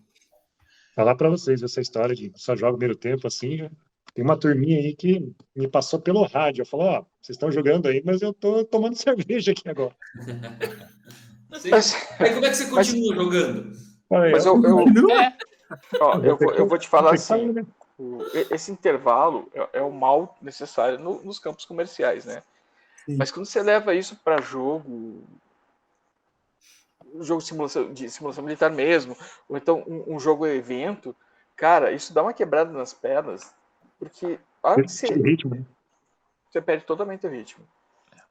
[0.95, 3.69] Falar para vocês essa história de só joga o primeiro tempo assim.
[4.15, 6.65] Tem uma turminha aí que me passou pelo rádio.
[6.65, 9.95] Falou: Ó, oh, vocês estão jogando aí, mas eu tô tomando cerveja aqui agora.
[11.69, 13.71] Mas, aí como é que você continua mas, jogando?
[14.09, 15.37] Mas eu, eu, é.
[16.01, 17.53] ó, eu, vou, eu vou te falar assim:
[17.99, 18.45] né?
[18.51, 22.41] esse intervalo é, é o mal necessário no, nos campos comerciais, né?
[23.05, 23.17] Sim.
[23.17, 25.21] Mas quando você leva isso para jogo,
[27.19, 29.17] jogo de simulação, de simulação militar mesmo,
[29.47, 31.15] ou então um, um jogo evento,
[31.55, 33.53] cara, isso dá uma quebrada nas pernas,
[33.97, 35.55] porque a hora que você, ritmo.
[35.55, 35.65] Né?
[36.49, 37.65] você perde totalmente o ritmo.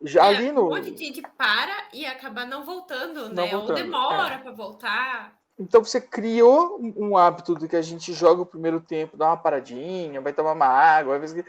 [0.00, 0.66] Já é, ali no.
[0.66, 3.50] Um monte de gente para e acaba não voltando, não né?
[3.50, 4.38] Voltando, Ou demora é.
[4.38, 5.37] para voltar.
[5.58, 9.36] Então você criou um hábito de que a gente joga o primeiro tempo, dá uma
[9.36, 11.44] paradinha, vai tomar uma água, vai...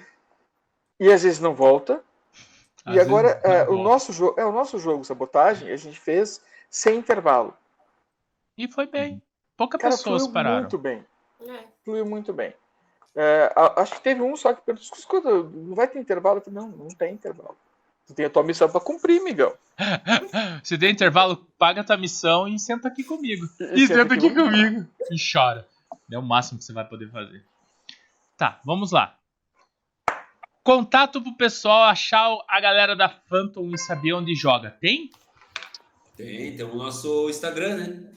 [0.99, 2.03] e às vezes não volta.
[2.84, 6.41] Às e agora é, o nosso jogo, é o nosso jogo sabotagem, a gente fez
[6.69, 7.53] sem intervalo.
[8.57, 9.22] E foi bem.
[9.56, 10.61] Poucas pessoas pararam.
[10.61, 11.06] Muito bem.
[11.41, 11.64] É.
[11.86, 12.53] Fluiu muito bem.
[13.15, 16.41] É, acho que teve um só que perguntou: escuta, não vai ter intervalo?
[16.41, 17.57] Falei, não, não tem intervalo.
[18.10, 19.56] Tu tem a tua missão para cumprir, Miguel.
[20.65, 23.48] Se der intervalo, paga a tua missão e senta aqui comigo.
[23.60, 24.45] E, e senta, aqui comigo.
[24.45, 24.88] comigo.
[25.11, 25.68] E chora.
[26.11, 27.45] É o máximo que você vai poder fazer.
[28.36, 29.15] Tá, vamos lá.
[30.64, 34.72] Contato pro pessoal achar a galera da Phantom e saber onde joga.
[34.72, 35.11] Tem?
[36.18, 38.11] Tem, tem o nosso Instagram, né?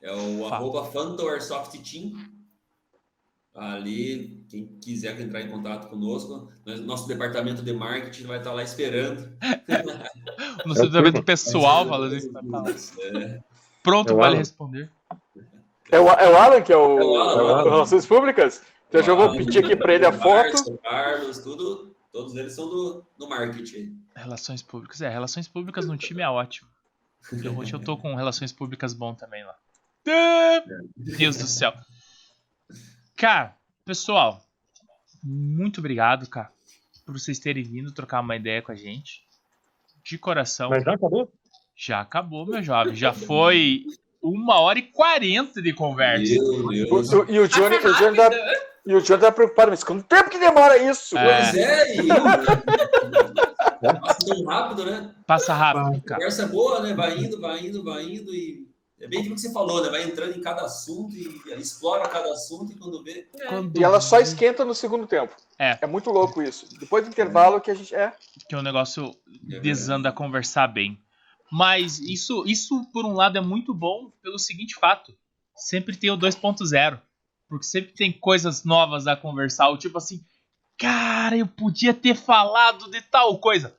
[0.00, 0.56] É o Fala.
[0.56, 2.14] arroba Phantom Airsoft Team.
[3.54, 6.50] Ali, quem quiser entrar em contato conosco,
[6.84, 9.30] nosso departamento de marketing vai estar lá esperando.
[10.64, 12.30] nosso departamento pessoal falando isso.
[13.14, 13.42] É.
[13.82, 14.90] Pronto, é vale responder.
[15.90, 18.62] É o, é o Alan que é o, é o, Alan, é Relações Públicas?
[18.88, 20.78] Então eu já vou pedir aqui para ele a foto.
[20.78, 23.98] Carlos, tudo, todos eles são do, do marketing.
[24.16, 26.68] Relações públicas, é, relações públicas no time é ótimo.
[27.44, 29.54] Eu, hoje eu tô com relações públicas bom também lá.
[30.96, 31.74] Deus do céu.
[33.22, 33.54] Cara,
[33.84, 34.42] pessoal,
[35.22, 36.50] muito obrigado, cara,
[37.06, 39.22] por vocês terem vindo trocar uma ideia com a gente.
[40.02, 40.70] De coração.
[40.70, 41.32] Mas já acabou?
[41.76, 42.96] Já acabou, meu jovem.
[42.96, 43.84] Já foi
[44.20, 46.34] uma hora e quarenta de conversa.
[46.34, 47.12] Meu Deus.
[47.12, 48.30] O, e o Johnny, o Johnny tá,
[48.84, 51.16] e o Johnny tá preocupado, mas quanto tempo que demora isso?
[51.16, 51.42] É.
[51.42, 52.08] Pois é, e
[54.00, 55.14] Passa tão rápido, né?
[55.24, 56.18] Passa rápido, cara.
[56.18, 56.92] Conversa boa, né?
[56.92, 58.71] Vai indo, vai indo, vai indo e
[59.02, 59.90] é bem aquilo que você falou, né?
[59.90, 63.28] Vai entrando em cada assunto e explora cada assunto e quando vê.
[63.34, 63.46] É.
[63.46, 63.78] Quando...
[63.78, 65.34] E ela só esquenta no segundo tempo.
[65.58, 65.78] É.
[65.80, 66.66] É muito louco isso.
[66.78, 68.12] Depois do intervalo que a gente é.
[68.48, 69.10] Que o negócio
[69.50, 70.98] é desanda a conversar bem.
[71.50, 75.12] Mas isso, isso, por um lado, é muito bom pelo seguinte fato:
[75.54, 77.00] sempre tem o 2.0.
[77.48, 79.68] Porque sempre tem coisas novas a conversar.
[79.68, 80.24] Ou tipo assim,
[80.82, 83.72] Cara, eu podia ter falado de tal coisa.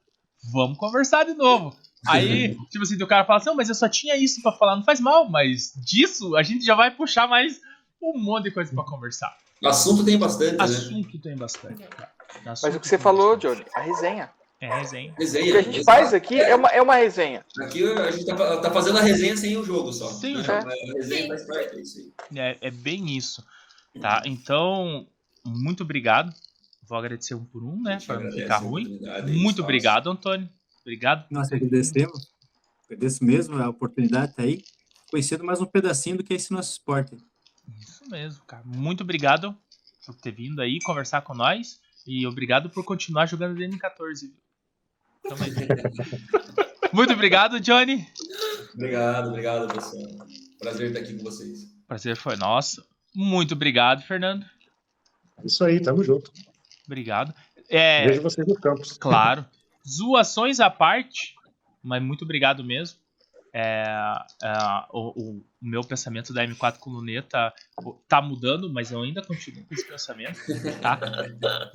[0.54, 1.76] Vamos conversar de novo.
[2.08, 4.76] Aí, tipo assim, o cara fala assim: não, mas eu só tinha isso para falar,
[4.76, 7.60] não faz mal, mas disso a gente já vai puxar mais
[8.02, 9.36] um monte de coisa para conversar.
[9.64, 10.58] Assunto tem bastante.
[10.58, 10.64] Né?
[10.64, 11.20] Assunto né?
[11.24, 11.84] tem bastante.
[11.84, 14.30] Assunto mas o que você falou, Johnny, a resenha.
[14.60, 15.14] É a resenha.
[15.18, 15.46] resenha.
[15.46, 15.98] O que a gente exato.
[15.98, 17.46] faz aqui é uma, é uma resenha.
[17.62, 20.08] Aqui a gente tá, tá fazendo a resenha sem o jogo só.
[20.08, 20.52] Sim, é.
[20.52, 22.14] A resenha faz parte, é isso.
[22.36, 23.44] É, é bem isso.
[24.00, 24.22] Tá?
[24.26, 25.08] Então,
[25.46, 26.34] muito obrigado.
[26.88, 28.00] Vou agradecer um por um, né?
[28.06, 29.00] Para não ficar ruim.
[29.28, 30.50] Muito obrigado, Antônio.
[30.84, 31.26] Obrigado.
[31.32, 32.34] Nós agradecemos.
[32.86, 34.62] Agradeço mesmo a oportunidade tá aí.
[35.10, 37.18] Conhecendo mais um pedacinho do que é esse nosso esporte.
[37.80, 38.64] Isso mesmo, cara.
[38.66, 39.58] Muito obrigado
[40.06, 41.80] por ter vindo aí conversar com nós.
[42.06, 44.34] E obrigado por continuar jogando DN14.
[45.28, 45.52] Tamo aí.
[46.92, 48.06] Muito obrigado, Johnny.
[48.76, 50.28] Obrigado, obrigado, pessoal.
[50.60, 51.66] Prazer estar aqui com vocês.
[51.88, 52.86] Prazer foi nosso.
[53.16, 54.46] Muito obrigado, Fernando.
[55.44, 56.32] Isso aí, tamo junto.
[56.86, 57.34] Obrigado.
[57.70, 58.98] É, Vejo vocês no campus.
[58.98, 59.46] Claro.
[59.88, 61.36] Zoações à parte,
[61.82, 63.00] mas muito obrigado mesmo.
[63.56, 63.84] É,
[64.42, 64.54] é,
[64.90, 67.54] o, o, meu pensamento da M4 com luneta
[68.08, 70.40] tá mudando, mas eu ainda continuo com esse pensamento,
[70.82, 71.00] tá?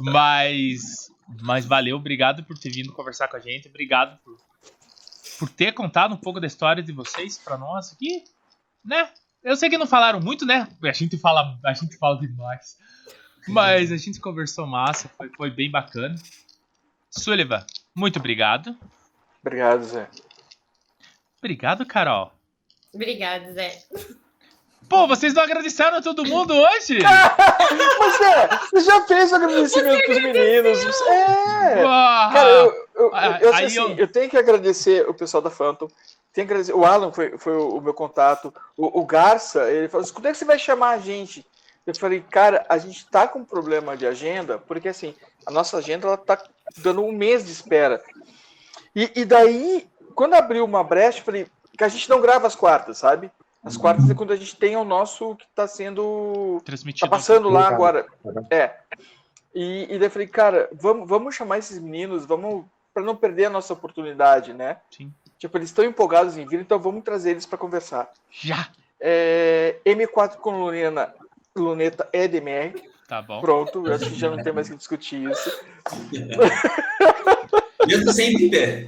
[0.00, 1.08] mas,
[1.40, 4.36] mas valeu, obrigado por ter vindo conversar com a gente, obrigado por,
[5.38, 8.24] por ter contado um pouco da história de vocês para nós aqui,
[8.84, 9.12] né?
[9.42, 10.68] Eu sei que não falaram muito, né?
[10.82, 12.76] A gente fala, a gente fala demais.
[13.46, 16.16] Mas a gente conversou massa, foi, foi bem bacana.
[17.10, 17.64] Sullivan,
[17.98, 18.76] muito obrigado.
[19.44, 20.08] Obrigado, Zé.
[21.38, 22.32] Obrigado, Carol.
[22.94, 23.82] Obrigado, Zé.
[24.88, 26.98] Pô, vocês não agradeceram a todo mundo hoje?
[27.98, 31.00] Mas, é, você já fez o agradecimento pros meninos.
[31.02, 31.84] É.
[31.84, 32.32] Uau.
[32.32, 35.50] Cara, eu, eu, Ah, eu, aí assim, eu- eu tenho que agradecer o pessoal da
[35.50, 35.88] Phantom.
[36.32, 36.72] Tenho que agradecer.
[36.72, 38.52] O Alan foi, foi o, o meu contato.
[38.76, 41.44] O, o Garça, ele falou assim: quando é que você vai chamar a gente?
[41.86, 45.14] Eu falei, cara, a gente tá com problema de agenda, porque assim,
[45.46, 46.38] a nossa agenda ela tá
[46.76, 48.02] dando um mês de espera.
[48.94, 51.46] E, e daí, quando abriu uma brecha, eu falei
[51.76, 53.30] que a gente não grava as quartas, sabe?
[53.62, 57.08] As quartas é quando a gente tem o nosso que tá sendo Transmitido.
[57.08, 58.06] Tá passando lá agora.
[58.24, 58.46] Uhum.
[58.50, 58.76] É.
[59.54, 62.64] E, e daí eu falei, cara, vamos, vamos chamar esses meninos, vamos
[62.94, 64.78] para não perder a nossa oportunidade, né?
[64.90, 65.12] Sim.
[65.38, 68.10] Tipo, eles estão empolgados em vir, então vamos trazer eles para conversar.
[68.30, 68.68] Já.
[69.00, 71.14] É, M4 com luneta,
[71.54, 72.82] luneta EDMR.
[73.08, 73.40] Tá bom.
[73.40, 75.60] Pronto, eu acho que já não tem mais que discutir isso.
[77.88, 78.86] Mesmo sempre em pé.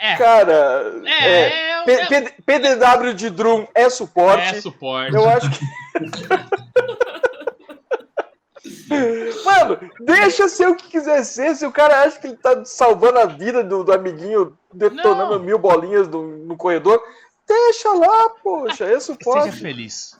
[0.00, 0.16] É.
[0.16, 4.56] Cara, É, é, é, P- é, PDW de Drum é suporte.
[4.56, 5.14] é suporte.
[5.14, 5.58] Eu acho que.
[9.44, 11.54] Mano, deixa ser o que quiser ser.
[11.54, 15.44] Se o cara acha que ele tá salvando a vida do, do amiguinho, detonando Não.
[15.44, 17.00] mil bolinhas no, no corredor,
[17.46, 19.52] deixa lá, poxa, é Seja suporte.
[19.52, 20.17] feliz.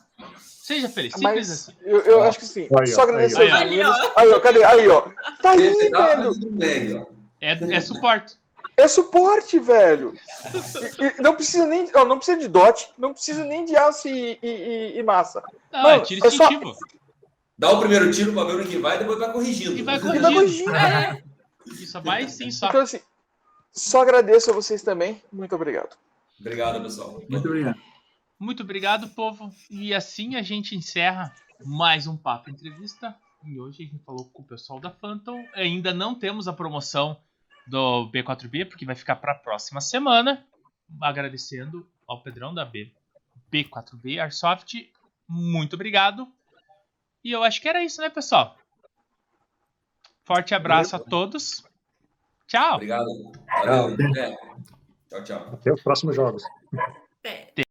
[0.68, 1.14] Seja feliz.
[1.14, 1.72] Simples Mas assim.
[1.82, 2.68] eu, eu acho que sim.
[2.78, 3.64] Aí, Só agradecer aí, aos ó.
[3.64, 3.96] meninos.
[4.16, 4.62] Aí, ó, cadê?
[4.64, 5.00] Aí, ó.
[5.40, 6.14] Tá aí, tá
[6.52, 7.06] velho.
[7.10, 7.14] ó.
[7.40, 8.36] É, é suporte.
[8.76, 10.12] É suporte, velho.
[11.00, 14.08] E- e não precisa nem, ó, não precisa de dot, não precisa nem de aço
[14.08, 15.42] e, e- e- massa.
[15.72, 16.50] Não, Mano, é tiro é só-.
[17.58, 19.72] Dá o primeiro tiro pra ver onde que vai e depois vai corrigindo.
[19.74, 20.34] E vai E vai corrigindo.
[20.34, 20.76] corrigindo.
[20.76, 21.22] É,
[21.66, 22.68] Isso vai sim só.
[22.68, 23.00] Então, assim,
[23.72, 25.22] só agradeço a vocês também.
[25.32, 25.96] Muito obrigado.
[26.38, 27.22] Obrigado, pessoal.
[27.26, 27.78] Muito obrigado.
[28.38, 29.52] Muito obrigado, povo.
[29.68, 31.34] E assim a gente encerra
[31.64, 33.16] mais um Papo Entrevista.
[33.44, 35.44] E hoje a gente falou com o pessoal da Phantom.
[35.54, 37.20] Ainda não temos a promoção
[37.66, 40.46] do B4B, porque vai ficar para a próxima semana.
[41.00, 42.92] Agradecendo ao Pedrão da B,
[43.52, 44.90] B4B Airsoft.
[45.28, 46.26] Muito obrigado.
[47.24, 48.56] E eu acho que era isso, né, pessoal?
[50.24, 51.64] Forte abraço a todos.
[52.46, 52.76] Tchau.
[52.76, 53.08] Obrigado.
[53.46, 53.96] Valeu.
[54.16, 54.36] É.
[55.08, 55.54] Tchau, tchau.
[55.54, 56.42] Até os próximos jogos.
[57.24, 57.67] é.